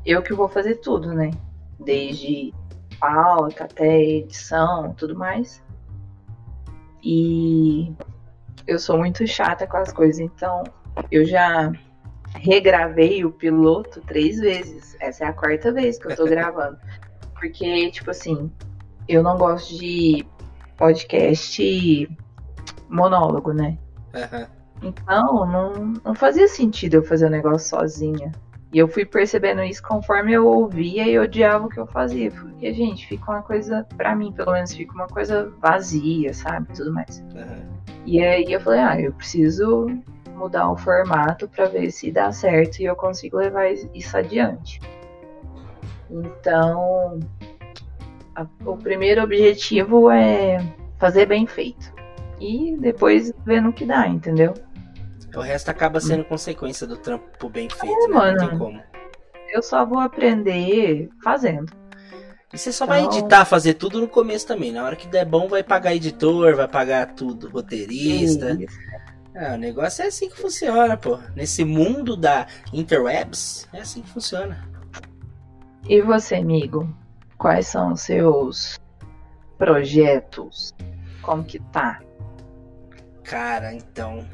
eu 0.04 0.22
que 0.22 0.32
vou 0.32 0.48
fazer 0.48 0.76
tudo, 0.76 1.12
né? 1.12 1.30
Desde 1.78 2.52
pauta 2.98 3.64
até 3.64 4.02
edição, 4.02 4.94
tudo 4.94 5.16
mais. 5.16 5.62
E 7.02 7.94
eu 8.66 8.78
sou 8.78 8.98
muito 8.98 9.26
chata 9.26 9.66
com 9.66 9.78
as 9.78 9.92
coisas, 9.92 10.20
então 10.20 10.64
eu 11.10 11.24
já 11.24 11.72
regravei 12.34 13.24
o 13.24 13.30
piloto 13.30 14.00
três 14.02 14.38
vezes. 14.38 14.96
Essa 15.00 15.24
é 15.24 15.28
a 15.28 15.32
quarta 15.32 15.72
vez 15.72 15.98
que 15.98 16.06
eu 16.06 16.16
tô 16.16 16.24
gravando. 16.28 16.78
Porque, 17.34 17.90
tipo 17.90 18.10
assim, 18.10 18.50
eu 19.08 19.22
não 19.22 19.38
gosto 19.38 19.78
de 19.78 20.26
podcast 20.76 22.08
monólogo, 22.90 23.52
né? 23.52 23.78
Uhum. 24.14 24.46
Então, 24.82 25.46
não, 25.46 25.72
não 26.04 26.14
fazia 26.14 26.48
sentido 26.48 26.94
eu 26.94 27.02
fazer 27.02 27.26
o 27.26 27.30
negócio 27.30 27.68
sozinha. 27.68 28.32
E 28.72 28.78
eu 28.78 28.86
fui 28.86 29.04
percebendo 29.04 29.62
isso 29.62 29.82
conforme 29.82 30.32
eu 30.32 30.46
ouvia 30.46 31.06
e 31.06 31.18
odiava 31.18 31.66
o 31.66 31.68
que 31.68 31.78
eu 31.78 31.86
fazia. 31.86 32.30
Porque, 32.30 32.72
gente, 32.72 33.06
fica 33.06 33.30
uma 33.30 33.42
coisa, 33.42 33.86
para 33.96 34.14
mim, 34.14 34.32
pelo 34.32 34.52
menos, 34.52 34.72
fica 34.72 34.92
uma 34.94 35.08
coisa 35.08 35.52
vazia, 35.60 36.32
sabe? 36.32 36.72
Tudo 36.74 36.92
mais. 36.92 37.18
Uhum. 37.34 37.68
E 38.06 38.22
aí 38.22 38.52
eu 38.52 38.60
falei, 38.60 38.80
ah, 38.80 39.00
eu 39.00 39.12
preciso 39.12 39.86
mudar 40.34 40.70
o 40.70 40.76
formato 40.76 41.48
para 41.48 41.66
ver 41.66 41.90
se 41.90 42.10
dá 42.10 42.32
certo 42.32 42.80
e 42.80 42.84
eu 42.84 42.96
consigo 42.96 43.36
levar 43.36 43.70
isso 43.70 44.16
adiante. 44.16 44.80
Então, 46.08 47.20
a, 48.34 48.46
o 48.64 48.76
primeiro 48.76 49.22
objetivo 49.22 50.10
é 50.10 50.64
fazer 50.96 51.26
bem 51.26 51.46
feito 51.46 51.99
e 52.40 52.76
depois 52.78 53.32
ver 53.44 53.60
no 53.60 53.72
que 53.72 53.84
dá, 53.84 54.08
entendeu? 54.08 54.54
O 55.34 55.40
resto 55.40 55.68
acaba 55.68 56.00
sendo 56.00 56.24
consequência 56.24 56.86
do 56.86 56.96
trampo 56.96 57.48
bem 57.48 57.68
feito, 57.68 58.04
é, 58.04 58.08
né? 58.08 58.14
Mano, 58.14 58.38
Não 58.38 58.48
tem 58.48 58.58
como. 58.58 58.82
Eu 59.52 59.62
só 59.62 59.84
vou 59.84 60.00
aprender 60.00 61.08
fazendo. 61.22 61.72
E 62.52 62.58
você 62.58 62.72
só 62.72 62.84
então... 62.84 62.96
vai 62.96 63.04
editar, 63.04 63.44
fazer 63.44 63.74
tudo 63.74 64.00
no 64.00 64.08
começo 64.08 64.46
também. 64.46 64.72
Na 64.72 64.84
hora 64.84 64.96
que 64.96 65.06
der 65.06 65.24
bom, 65.24 65.46
vai 65.46 65.62
pagar 65.62 65.94
editor, 65.94 66.56
vai 66.56 66.66
pagar 66.66 67.14
tudo, 67.14 67.48
roteirista. 67.48 68.58
É, 69.34 69.54
o 69.54 69.56
negócio 69.56 70.02
é 70.02 70.08
assim 70.08 70.28
que 70.28 70.36
funciona, 70.36 70.96
pô. 70.96 71.18
Nesse 71.36 71.64
mundo 71.64 72.16
da 72.16 72.46
interwebs, 72.72 73.68
é 73.72 73.80
assim 73.80 74.02
que 74.02 74.10
funciona. 74.10 74.68
E 75.88 76.02
você, 76.02 76.36
amigo? 76.36 76.92
Quais 77.38 77.68
são 77.68 77.92
os 77.92 78.00
seus 78.02 78.80
projetos? 79.56 80.74
Como 81.22 81.44
que 81.44 81.60
tá? 81.72 82.00
Cara, 83.30 83.72
então. 83.72 84.26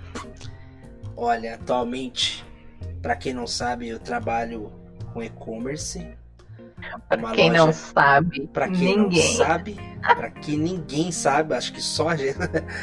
Olha, 1.15 1.57
atualmente, 1.57 2.43
para 3.03 3.15
quem 3.15 3.35
não 3.35 3.47
sabe, 3.47 3.89
eu 3.89 3.99
trabalho 3.99 4.73
com 5.13 5.23
e-commerce. 5.23 6.17
Pra 7.07 7.33
quem 7.33 7.51
loja, 7.51 7.67
não 7.67 7.73
sabe, 7.75 8.47
para 8.47 8.71
quem 8.71 8.97
ninguém. 8.97 9.37
não 9.37 9.45
sabe, 9.45 9.77
para 10.01 10.31
quem 10.31 10.59
ninguém 10.59 11.13
sabe, 11.13 11.55
acho 11.55 11.75
que 11.75 11.83
só 11.83 12.09
a 12.09 12.17
gente. 12.17 12.39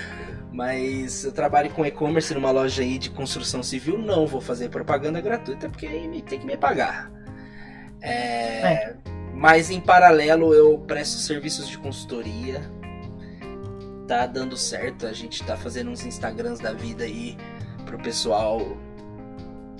Mas 0.53 1.25
eu 1.25 1.31
trabalho 1.31 1.71
com 1.71 1.83
e-commerce 1.83 2.31
numa 2.35 2.51
loja 2.51 2.83
aí 2.83 2.99
de 2.99 3.09
construção 3.09 3.63
civil, 3.63 3.97
não 3.97 4.27
vou 4.27 4.39
fazer 4.39 4.69
propaganda 4.69 5.19
gratuita 5.19 5.67
porque 5.67 5.87
aí 5.87 6.21
tem 6.21 6.39
que 6.39 6.45
me 6.45 6.55
pagar. 6.55 7.11
É, 8.01 8.11
é. 8.11 8.95
Mas 9.33 9.71
em 9.71 9.81
paralelo 9.81 10.53
eu 10.53 10.77
presto 10.77 11.17
serviços 11.17 11.67
de 11.67 11.79
consultoria. 11.79 12.61
Tá 14.07 14.25
dando 14.25 14.57
certo, 14.57 15.05
a 15.07 15.13
gente 15.13 15.43
tá 15.43 15.55
fazendo 15.55 15.89
uns 15.89 16.05
Instagrams 16.05 16.59
da 16.59 16.73
vida 16.73 17.05
aí 17.05 17.37
pro 17.85 17.97
pessoal 17.97 18.77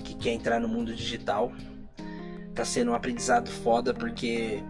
que 0.02 0.14
quer 0.14 0.32
entrar 0.32 0.60
no 0.60 0.68
mundo 0.68 0.94
digital. 0.94 1.52
Tá 2.54 2.64
sendo 2.64 2.92
um 2.92 2.94
aprendizado 2.94 3.50
foda 3.50 3.92
porque 3.92 4.62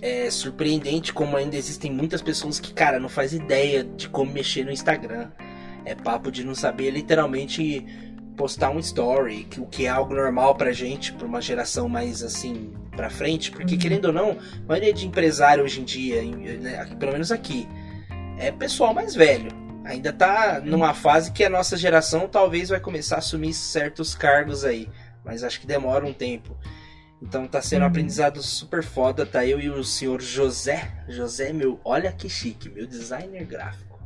é 0.00 0.30
surpreendente 0.30 1.12
como 1.12 1.36
ainda 1.36 1.56
existem 1.56 1.92
muitas 1.92 2.20
pessoas 2.20 2.58
que, 2.58 2.72
cara, 2.74 2.98
não 2.98 3.08
faz 3.08 3.32
ideia 3.32 3.84
de 3.84 4.08
como 4.08 4.32
mexer 4.32 4.64
no 4.64 4.72
Instagram. 4.72 5.30
É 5.84 5.94
papo 5.94 6.30
de 6.30 6.44
não 6.44 6.54
saber 6.54 6.90
literalmente 6.90 7.86
postar 8.36 8.70
um 8.70 8.78
story, 8.78 9.46
o 9.58 9.66
que 9.66 9.86
é 9.86 9.88
algo 9.88 10.14
normal 10.14 10.54
pra 10.54 10.72
gente, 10.72 11.12
pra 11.12 11.26
uma 11.26 11.40
geração 11.40 11.88
mais 11.88 12.22
assim 12.22 12.72
pra 12.90 13.10
frente, 13.10 13.50
porque 13.50 13.74
uhum. 13.74 13.80
querendo 13.80 14.06
ou 14.06 14.12
não, 14.12 14.30
a 14.32 14.68
maioria 14.68 14.92
de 14.92 15.06
empresário 15.06 15.64
hoje 15.64 15.80
em 15.80 15.84
dia, 15.84 16.22
né, 16.22 16.84
pelo 16.98 17.12
menos 17.12 17.30
aqui, 17.30 17.68
é 18.38 18.50
pessoal 18.50 18.94
mais 18.94 19.14
velho. 19.14 19.50
Ainda 19.84 20.12
tá 20.12 20.60
numa 20.60 20.94
fase 20.94 21.32
que 21.32 21.44
a 21.44 21.50
nossa 21.50 21.76
geração 21.76 22.28
talvez 22.28 22.68
vai 22.68 22.78
começar 22.78 23.16
a 23.16 23.18
assumir 23.18 23.52
certos 23.52 24.14
cargos 24.14 24.64
aí, 24.64 24.88
mas 25.24 25.42
acho 25.42 25.60
que 25.60 25.66
demora 25.66 26.06
um 26.06 26.12
tempo. 26.12 26.56
Então 27.20 27.46
tá 27.46 27.60
sendo 27.62 27.80
um 27.80 27.84
uhum. 27.84 27.90
aprendizado 27.90 28.42
super 28.42 28.82
foda, 28.82 29.24
tá 29.24 29.44
eu 29.46 29.60
e 29.60 29.70
o 29.70 29.84
senhor 29.84 30.20
José, 30.20 30.90
José 31.08 31.52
meu, 31.52 31.80
olha 31.84 32.12
que 32.12 32.28
chique, 32.28 32.68
meu 32.68 32.86
designer 32.86 33.44
gráfico. 33.44 34.00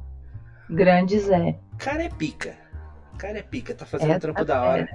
Grande 0.68 1.18
Zé. 1.18 1.59
Cara 1.79 2.03
é 2.05 2.09
pica. 2.09 2.57
Cara 3.18 3.39
é 3.39 3.43
pica, 3.43 3.74
tá 3.74 3.87
fazendo 3.87 4.12
é, 4.12 4.16
um 4.16 4.20
trampo 4.20 4.45
tá 4.45 4.45
da 4.45 4.62
hora. 4.62 4.89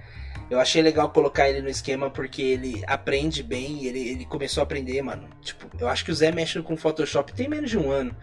Eu 0.49 0.59
achei 0.59 0.81
legal 0.81 1.09
colocar 1.09 1.49
ele 1.49 1.61
no 1.61 1.69
esquema 1.69 2.09
porque 2.09 2.41
ele 2.41 2.83
aprende 2.85 3.41
bem, 3.41 3.85
ele, 3.85 3.99
ele 3.99 4.25
começou 4.25 4.61
a 4.61 4.63
aprender, 4.65 5.01
mano. 5.01 5.27
Tipo, 5.41 5.69
eu 5.79 5.87
acho 5.87 6.03
que 6.03 6.11
o 6.11 6.13
Zé 6.13 6.31
mexe 6.31 6.61
com 6.61 6.75
Photoshop 6.75 7.33
tem 7.33 7.47
menos 7.47 7.69
de 7.69 7.77
um 7.77 7.89
ano. 7.89 8.15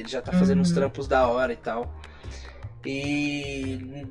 Ele 0.00 0.08
já 0.08 0.20
tá 0.20 0.32
fazendo 0.32 0.58
uhum. 0.58 0.62
uns 0.62 0.72
trampos 0.72 1.08
da 1.08 1.26
hora 1.26 1.52
e 1.52 1.56
tal. 1.56 1.94
E 2.84 4.06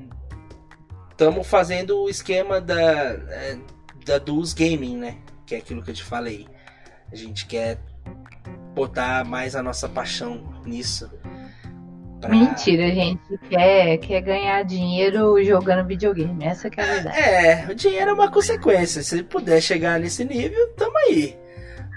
estamos 1.11 1.47
fazendo 1.47 2.03
o 2.03 2.09
esquema 2.09 2.59
da, 2.59 2.81
é, 2.81 3.57
da 4.05 4.17
dos 4.17 4.53
gaming, 4.53 4.97
né? 4.97 5.17
Que 5.45 5.55
é 5.55 5.57
aquilo 5.59 5.81
que 5.81 5.91
eu 5.91 5.95
te 5.95 6.03
falei. 6.03 6.47
A 7.11 7.15
gente 7.15 7.45
quer 7.45 7.79
botar 8.73 9.23
mais 9.23 9.55
a 9.55 9.63
nossa 9.63 9.87
paixão 9.87 10.61
nisso. 10.65 11.09
Pra... 12.19 12.29
Mentira, 12.29 12.93
gente. 12.93 13.21
Quer, 13.49 13.97
quer 13.99 14.21
ganhar 14.21 14.63
dinheiro 14.63 15.41
jogando 15.43 15.87
videogame. 15.87 16.43
Essa 16.43 16.67
é 16.67 16.81
a 16.81 16.85
verdade. 16.85 17.17
É, 17.17 17.67
o 17.69 17.75
dinheiro 17.75 18.11
é 18.11 18.13
uma 18.13 18.31
consequência. 18.31 19.01
Se 19.01 19.23
puder 19.23 19.61
chegar 19.61 19.99
nesse 19.99 20.25
nível, 20.25 20.67
tamo 20.75 20.97
aí. 20.97 21.37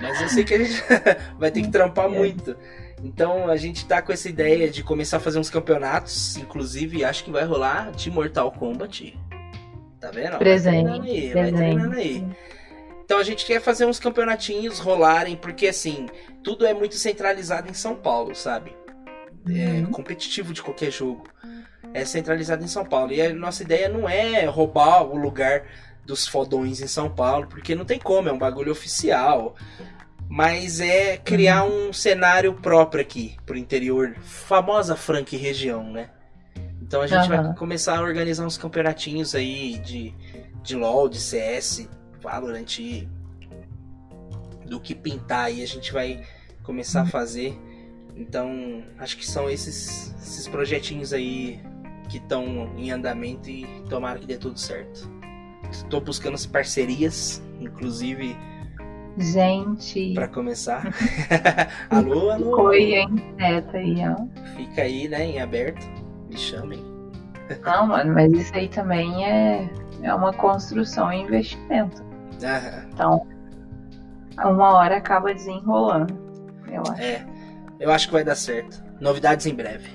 Mas 0.01 0.21
eu 0.21 0.29
sei 0.29 0.45
que 0.45 0.55
a 0.55 0.59
gente 0.59 0.83
vai 1.39 1.51
ter 1.51 1.63
que 1.63 1.71
trampar 1.71 2.07
é. 2.07 2.09
muito. 2.09 2.57
Então 3.03 3.49
a 3.49 3.57
gente 3.57 3.87
tá 3.87 4.03
com 4.03 4.13
essa 4.13 4.29
ideia 4.29 4.69
de 4.69 4.83
começar 4.83 5.19
a 5.19 5.21
fazer 5.21 5.39
uns 5.39 5.51
campeonatos. 5.51 6.37
Inclusive, 6.37 7.05
acho 7.05 7.25
que 7.25 7.31
vai 7.31 7.45
rolar 7.45 7.93
de 7.93 8.11
Mortal 8.11 8.51
Kombat. 8.53 9.19
Tá 10.01 10.11
vendo? 10.11 10.39
Presente. 10.39 10.85
Vai 10.85 11.01
aí, 11.01 11.31
presente. 11.31 11.87
vai 11.87 11.99
aí. 11.99 12.27
Então 13.05 13.19
a 13.19 13.25
gente 13.25 13.47
quer 13.47 13.61
fazer 13.61 13.87
uns 13.87 13.99
campeonatinhos 13.99 14.79
rolarem, 14.79 15.37
porque 15.37 15.67
assim, 15.67 16.07
tudo 16.43 16.67
é 16.67 16.75
muito 16.75 16.95
centralizado 16.97 17.71
em 17.71 17.75
São 17.75 17.95
Paulo, 17.95 18.35
sabe? 18.35 18.75
é, 19.47 19.81
uhum. 19.81 19.91
competitivo 19.91 20.53
de 20.53 20.63
qualquer 20.63 20.91
jogo. 20.91 21.25
É 21.95 22.05
centralizado 22.05 22.63
em 22.63 22.69
São 22.69 22.85
Paulo. 22.85 23.13
E 23.13 23.23
a 23.23 23.33
nossa 23.33 23.63
ideia 23.63 23.89
não 23.89 24.09
é 24.09 24.45
roubar 24.45 25.03
o 25.03 25.17
lugar 25.17 25.65
dos 26.05 26.27
fodões 26.27 26.81
em 26.81 26.87
São 26.87 27.11
Paulo, 27.11 27.47
porque 27.49 27.75
não 27.75 27.85
tem 27.85 27.99
como, 27.99 28.29
é 28.29 28.33
um 28.33 28.39
bagulho 28.39 28.73
oficial. 28.73 29.55
Mas 30.29 30.79
é 30.81 31.17
criar 31.17 31.65
uhum. 31.65 31.89
um 31.89 31.93
cenário 31.93 32.53
próprio 32.55 33.01
aqui, 33.01 33.37
pro 33.47 33.57
interior, 33.57 34.15
famosa 34.21 34.95
Frank 34.95 35.35
região, 35.37 35.91
né? 35.91 36.11
Então 36.83 37.01
a 37.01 37.07
gente 37.07 37.31
uhum. 37.31 37.45
vai 37.45 37.55
começar 37.55 37.99
a 37.99 38.03
organizar 38.03 38.45
uns 38.45 38.59
campeonatinhos 38.59 39.35
aí 39.35 39.79
de, 39.79 40.15
de 40.63 40.77
LoL, 40.77 41.09
de 41.09 41.19
CS, 41.19 41.89
Valorant, 42.21 42.79
do 44.67 44.79
que 44.79 44.95
pintar 44.95 45.47
aí 45.47 45.63
a 45.63 45.67
gente 45.67 45.93
vai 45.93 46.23
começar 46.63 47.01
a 47.01 47.05
uhum. 47.05 47.09
fazer. 47.09 47.59
Então, 48.15 48.83
acho 48.99 49.17
que 49.17 49.27
são 49.27 49.49
esses, 49.49 50.15
esses 50.21 50.49
projetinhos 50.49 51.13
aí 51.13 51.61
que 52.09 52.19
estão 52.19 52.73
em 52.77 52.91
andamento 52.91 53.49
e 53.49 53.65
tomara 53.89 54.19
que 54.19 54.27
dê 54.27 54.37
tudo 54.37 54.59
certo. 54.59 55.11
Estou 55.71 56.01
buscando 56.01 56.35
as 56.35 56.47
parcerias, 56.47 57.43
inclusive. 57.61 58.37
Gente. 59.19 60.15
Para 60.15 60.29
começar. 60.29 60.85
alô, 61.91 62.31
alô. 62.31 62.63
Oi, 62.69 62.95
hein? 62.95 63.09
Neta 63.37 63.77
aí, 63.77 63.97
ó. 64.09 64.17
Fica 64.57 64.83
aí, 64.83 65.09
né, 65.09 65.25
em 65.25 65.41
aberto. 65.41 65.85
Me 66.29 66.37
chamem. 66.37 66.85
Não, 67.65 67.87
mano, 67.87 68.15
mas 68.15 68.33
isso 68.33 68.55
aí 68.55 68.69
também 68.69 69.25
é, 69.25 69.69
é 70.03 70.15
uma 70.15 70.33
construção 70.33 71.13
e 71.13 71.23
investimento. 71.23 72.03
Aham. 72.43 72.89
Então, 72.93 73.27
uma 74.45 74.75
hora 74.75 74.99
acaba 74.99 75.35
desenrolando, 75.35 76.15
eu 76.71 76.83
acho. 76.83 77.03
É. 77.03 77.27
Eu 77.81 77.91
acho 77.91 78.07
que 78.09 78.13
vai 78.13 78.25
dar 78.25 78.35
certo. 78.35 78.83
Novidades 79.01 79.47
em 79.47 79.55
breve. 79.55 79.89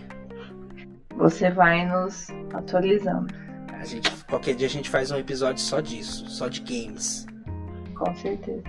Você 1.18 1.50
vai 1.52 1.86
nos 1.86 2.28
atualizando. 2.54 3.34
A 3.80 3.86
gente, 3.86 4.10
qualquer 4.26 4.56
dia 4.56 4.68
a 4.68 4.70
gente 4.70 4.90
faz 4.90 5.12
um 5.12 5.18
episódio 5.18 5.62
só 5.62 5.80
disso, 5.80 6.28
só 6.30 6.48
de 6.48 6.62
games. 6.62 7.26
Com 7.96 8.16
certeza. 8.16 8.64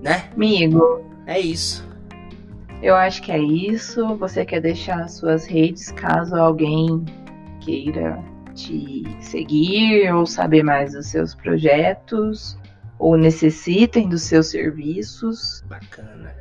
Né? 0.00 0.30
Amigo. 0.34 1.04
É 1.26 1.38
isso. 1.38 1.88
Eu 2.82 2.96
acho 2.96 3.22
que 3.22 3.30
é 3.30 3.38
isso. 3.38 4.16
Você 4.16 4.44
quer 4.44 4.60
deixar 4.60 5.08
suas 5.08 5.46
redes 5.46 5.90
caso 5.92 6.34
alguém 6.34 7.04
queira 7.60 8.22
te 8.54 9.04
seguir 9.20 10.12
ou 10.12 10.26
saber 10.26 10.62
mais 10.62 10.92
dos 10.92 11.06
seus 11.06 11.34
projetos 11.34 12.58
ou 12.98 13.16
necessitem 13.16 14.08
dos 14.08 14.22
seus 14.22 14.48
serviços. 14.48 15.62
Bacana. 15.66 16.34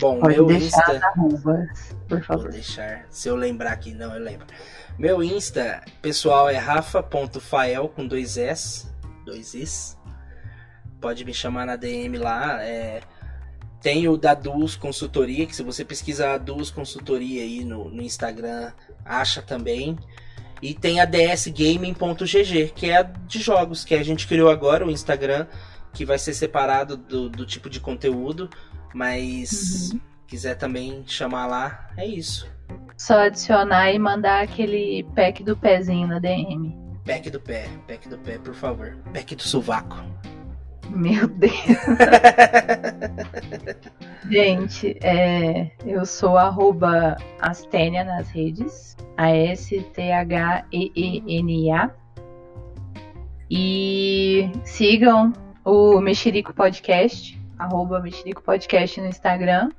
Bom, 0.00 0.18
Pode 0.18 0.36
meu 0.36 0.46
deixar 0.46 0.94
Insta. 0.94 1.06
Arrobas, 1.06 1.96
por 2.08 2.22
favor. 2.22 2.42
Vou 2.44 2.52
deixar. 2.52 3.04
Se 3.10 3.28
eu 3.28 3.36
lembrar 3.36 3.72
aqui, 3.72 3.92
não, 3.92 4.14
eu 4.14 4.22
lembro. 4.22 4.46
Meu 4.98 5.22
Insta, 5.22 5.82
pessoal, 6.00 6.48
é 6.48 6.56
rafa.fael 6.56 7.88
com 7.88 8.06
dois 8.06 8.38
S. 8.38 8.88
Dois 9.26 9.54
Is. 9.54 9.99
Pode 11.00 11.24
me 11.24 11.32
chamar 11.32 11.66
na 11.66 11.76
DM 11.76 12.18
lá. 12.18 12.62
É... 12.62 13.00
Tem 13.80 14.06
o 14.08 14.16
da 14.16 14.34
Duos 14.34 14.76
Consultoria, 14.76 15.46
que 15.46 15.56
se 15.56 15.62
você 15.62 15.84
pesquisar 15.84 16.34
a 16.34 16.38
Duos 16.38 16.70
Consultoria 16.70 17.42
aí 17.42 17.64
no, 17.64 17.88
no 17.88 18.02
Instagram, 18.02 18.72
acha 19.04 19.40
também. 19.40 19.98
E 20.60 20.74
tem 20.74 21.00
a 21.00 21.06
dsgaming.gg, 21.06 22.72
que 22.74 22.90
é 22.90 22.98
a 22.98 23.02
de 23.02 23.38
jogos, 23.38 23.82
que 23.82 23.94
a 23.94 24.02
gente 24.02 24.26
criou 24.26 24.50
agora, 24.50 24.86
o 24.86 24.90
Instagram, 24.90 25.46
que 25.94 26.04
vai 26.04 26.18
ser 26.18 26.34
separado 26.34 26.98
do, 26.98 27.30
do 27.30 27.46
tipo 27.46 27.70
de 27.70 27.80
conteúdo. 27.80 28.50
Mas 28.92 29.92
uhum. 29.92 30.00
quiser 30.26 30.56
também 30.56 31.02
chamar 31.06 31.46
lá, 31.46 31.90
é 31.96 32.06
isso. 32.06 32.46
Só 32.96 33.18
adicionar 33.18 33.90
e 33.92 33.98
mandar 33.98 34.42
aquele 34.42 35.04
pack 35.14 35.42
do 35.42 35.56
pezinho 35.56 36.06
na 36.06 36.18
DM. 36.18 36.76
Pack 37.06 37.30
do 37.30 37.40
pé, 37.40 37.66
pack 37.88 38.08
do 38.08 38.18
pé, 38.18 38.38
por 38.38 38.54
favor. 38.54 38.98
Pack 39.14 39.34
do 39.34 39.42
sovaco. 39.42 39.96
Meu 40.90 41.28
Deus. 41.28 41.52
Gente, 44.30 44.96
é, 45.02 45.72
eu 45.84 46.06
sou 46.06 46.36
arroba 46.36 47.16
Astênia 47.40 48.04
nas 48.04 48.28
redes. 48.30 48.96
A-S-T-H-E-E-N-A. 49.16 49.90
E 53.50 54.52
sigam 54.64 55.32
o 55.64 56.00
Mexerico 56.00 56.54
Podcast 56.54 57.40
arroba 57.60 58.00
Mexerico 58.00 58.42
Podcast 58.42 59.00
no 59.00 59.06
Instagram. 59.06 59.70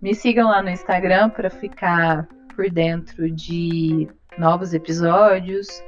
Me 0.00 0.14
sigam 0.14 0.48
lá 0.48 0.62
no 0.62 0.70
Instagram 0.70 1.30
para 1.30 1.50
ficar 1.50 2.28
por 2.54 2.70
dentro 2.70 3.30
de 3.30 4.08
novos 4.38 4.72
episódios. 4.72 5.82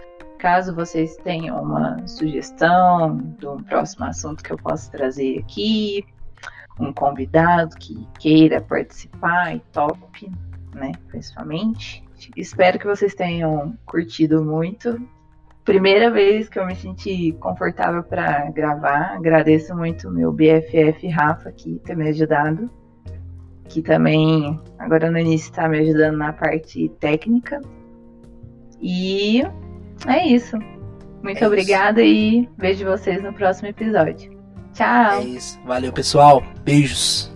Caso 0.45 0.75
vocês 0.75 1.17
tenham 1.25 1.63
uma 1.63 2.07
sugestão 2.07 3.17
de 3.39 3.47
um 3.47 3.63
próximo 3.63 4.05
assunto 4.05 4.45
que 4.45 4.53
eu 4.53 4.59
possa 4.59 4.93
trazer 4.93 5.39
aqui, 5.39 6.05
um 6.79 6.93
convidado 6.93 7.75
que 7.77 8.07
queira 8.21 8.61
participar 8.61 9.57
e 9.57 9.61
top, 9.73 10.31
né? 10.75 10.93
Principalmente. 11.09 12.05
Espero 12.37 12.79
que 12.79 12.87
vocês 12.87 13.15
tenham 13.15 13.75
curtido 13.87 14.45
muito 14.45 15.01
primeira 15.65 16.11
vez 16.11 16.47
que 16.51 16.59
eu 16.59 16.67
me 16.67 16.77
senti 16.77 17.33
confortável 17.41 18.03
para 18.03 18.51
gravar. 18.51 19.15
Agradeço 19.17 19.75
muito 19.75 20.11
meu 20.11 20.31
BFF 20.31 21.09
Rafa 21.09 21.51
que 21.53 21.79
ter 21.87 21.97
me 21.97 22.11
ajudado, 22.11 22.71
que 23.67 23.81
também 23.81 24.61
agora 24.79 25.11
no 25.11 25.19
início 25.19 25.49
está 25.49 25.67
me 25.67 25.79
ajudando 25.79 26.19
na 26.19 26.35
parte 26.35 26.91
técnica. 27.01 27.63
E 28.79 29.43
é 30.07 30.27
isso. 30.27 30.59
Muito 31.23 31.43
é 31.43 31.47
obrigada 31.47 32.03
isso. 32.03 32.15
e 32.15 32.49
vejo 32.59 32.85
vocês 32.85 33.23
no 33.23 33.33
próximo 33.33 33.69
episódio. 33.69 34.33
Tchau. 34.73 35.21
É 35.21 35.25
isso. 35.25 35.59
Valeu, 35.65 35.93
pessoal. 35.93 36.43
Beijos. 36.65 37.34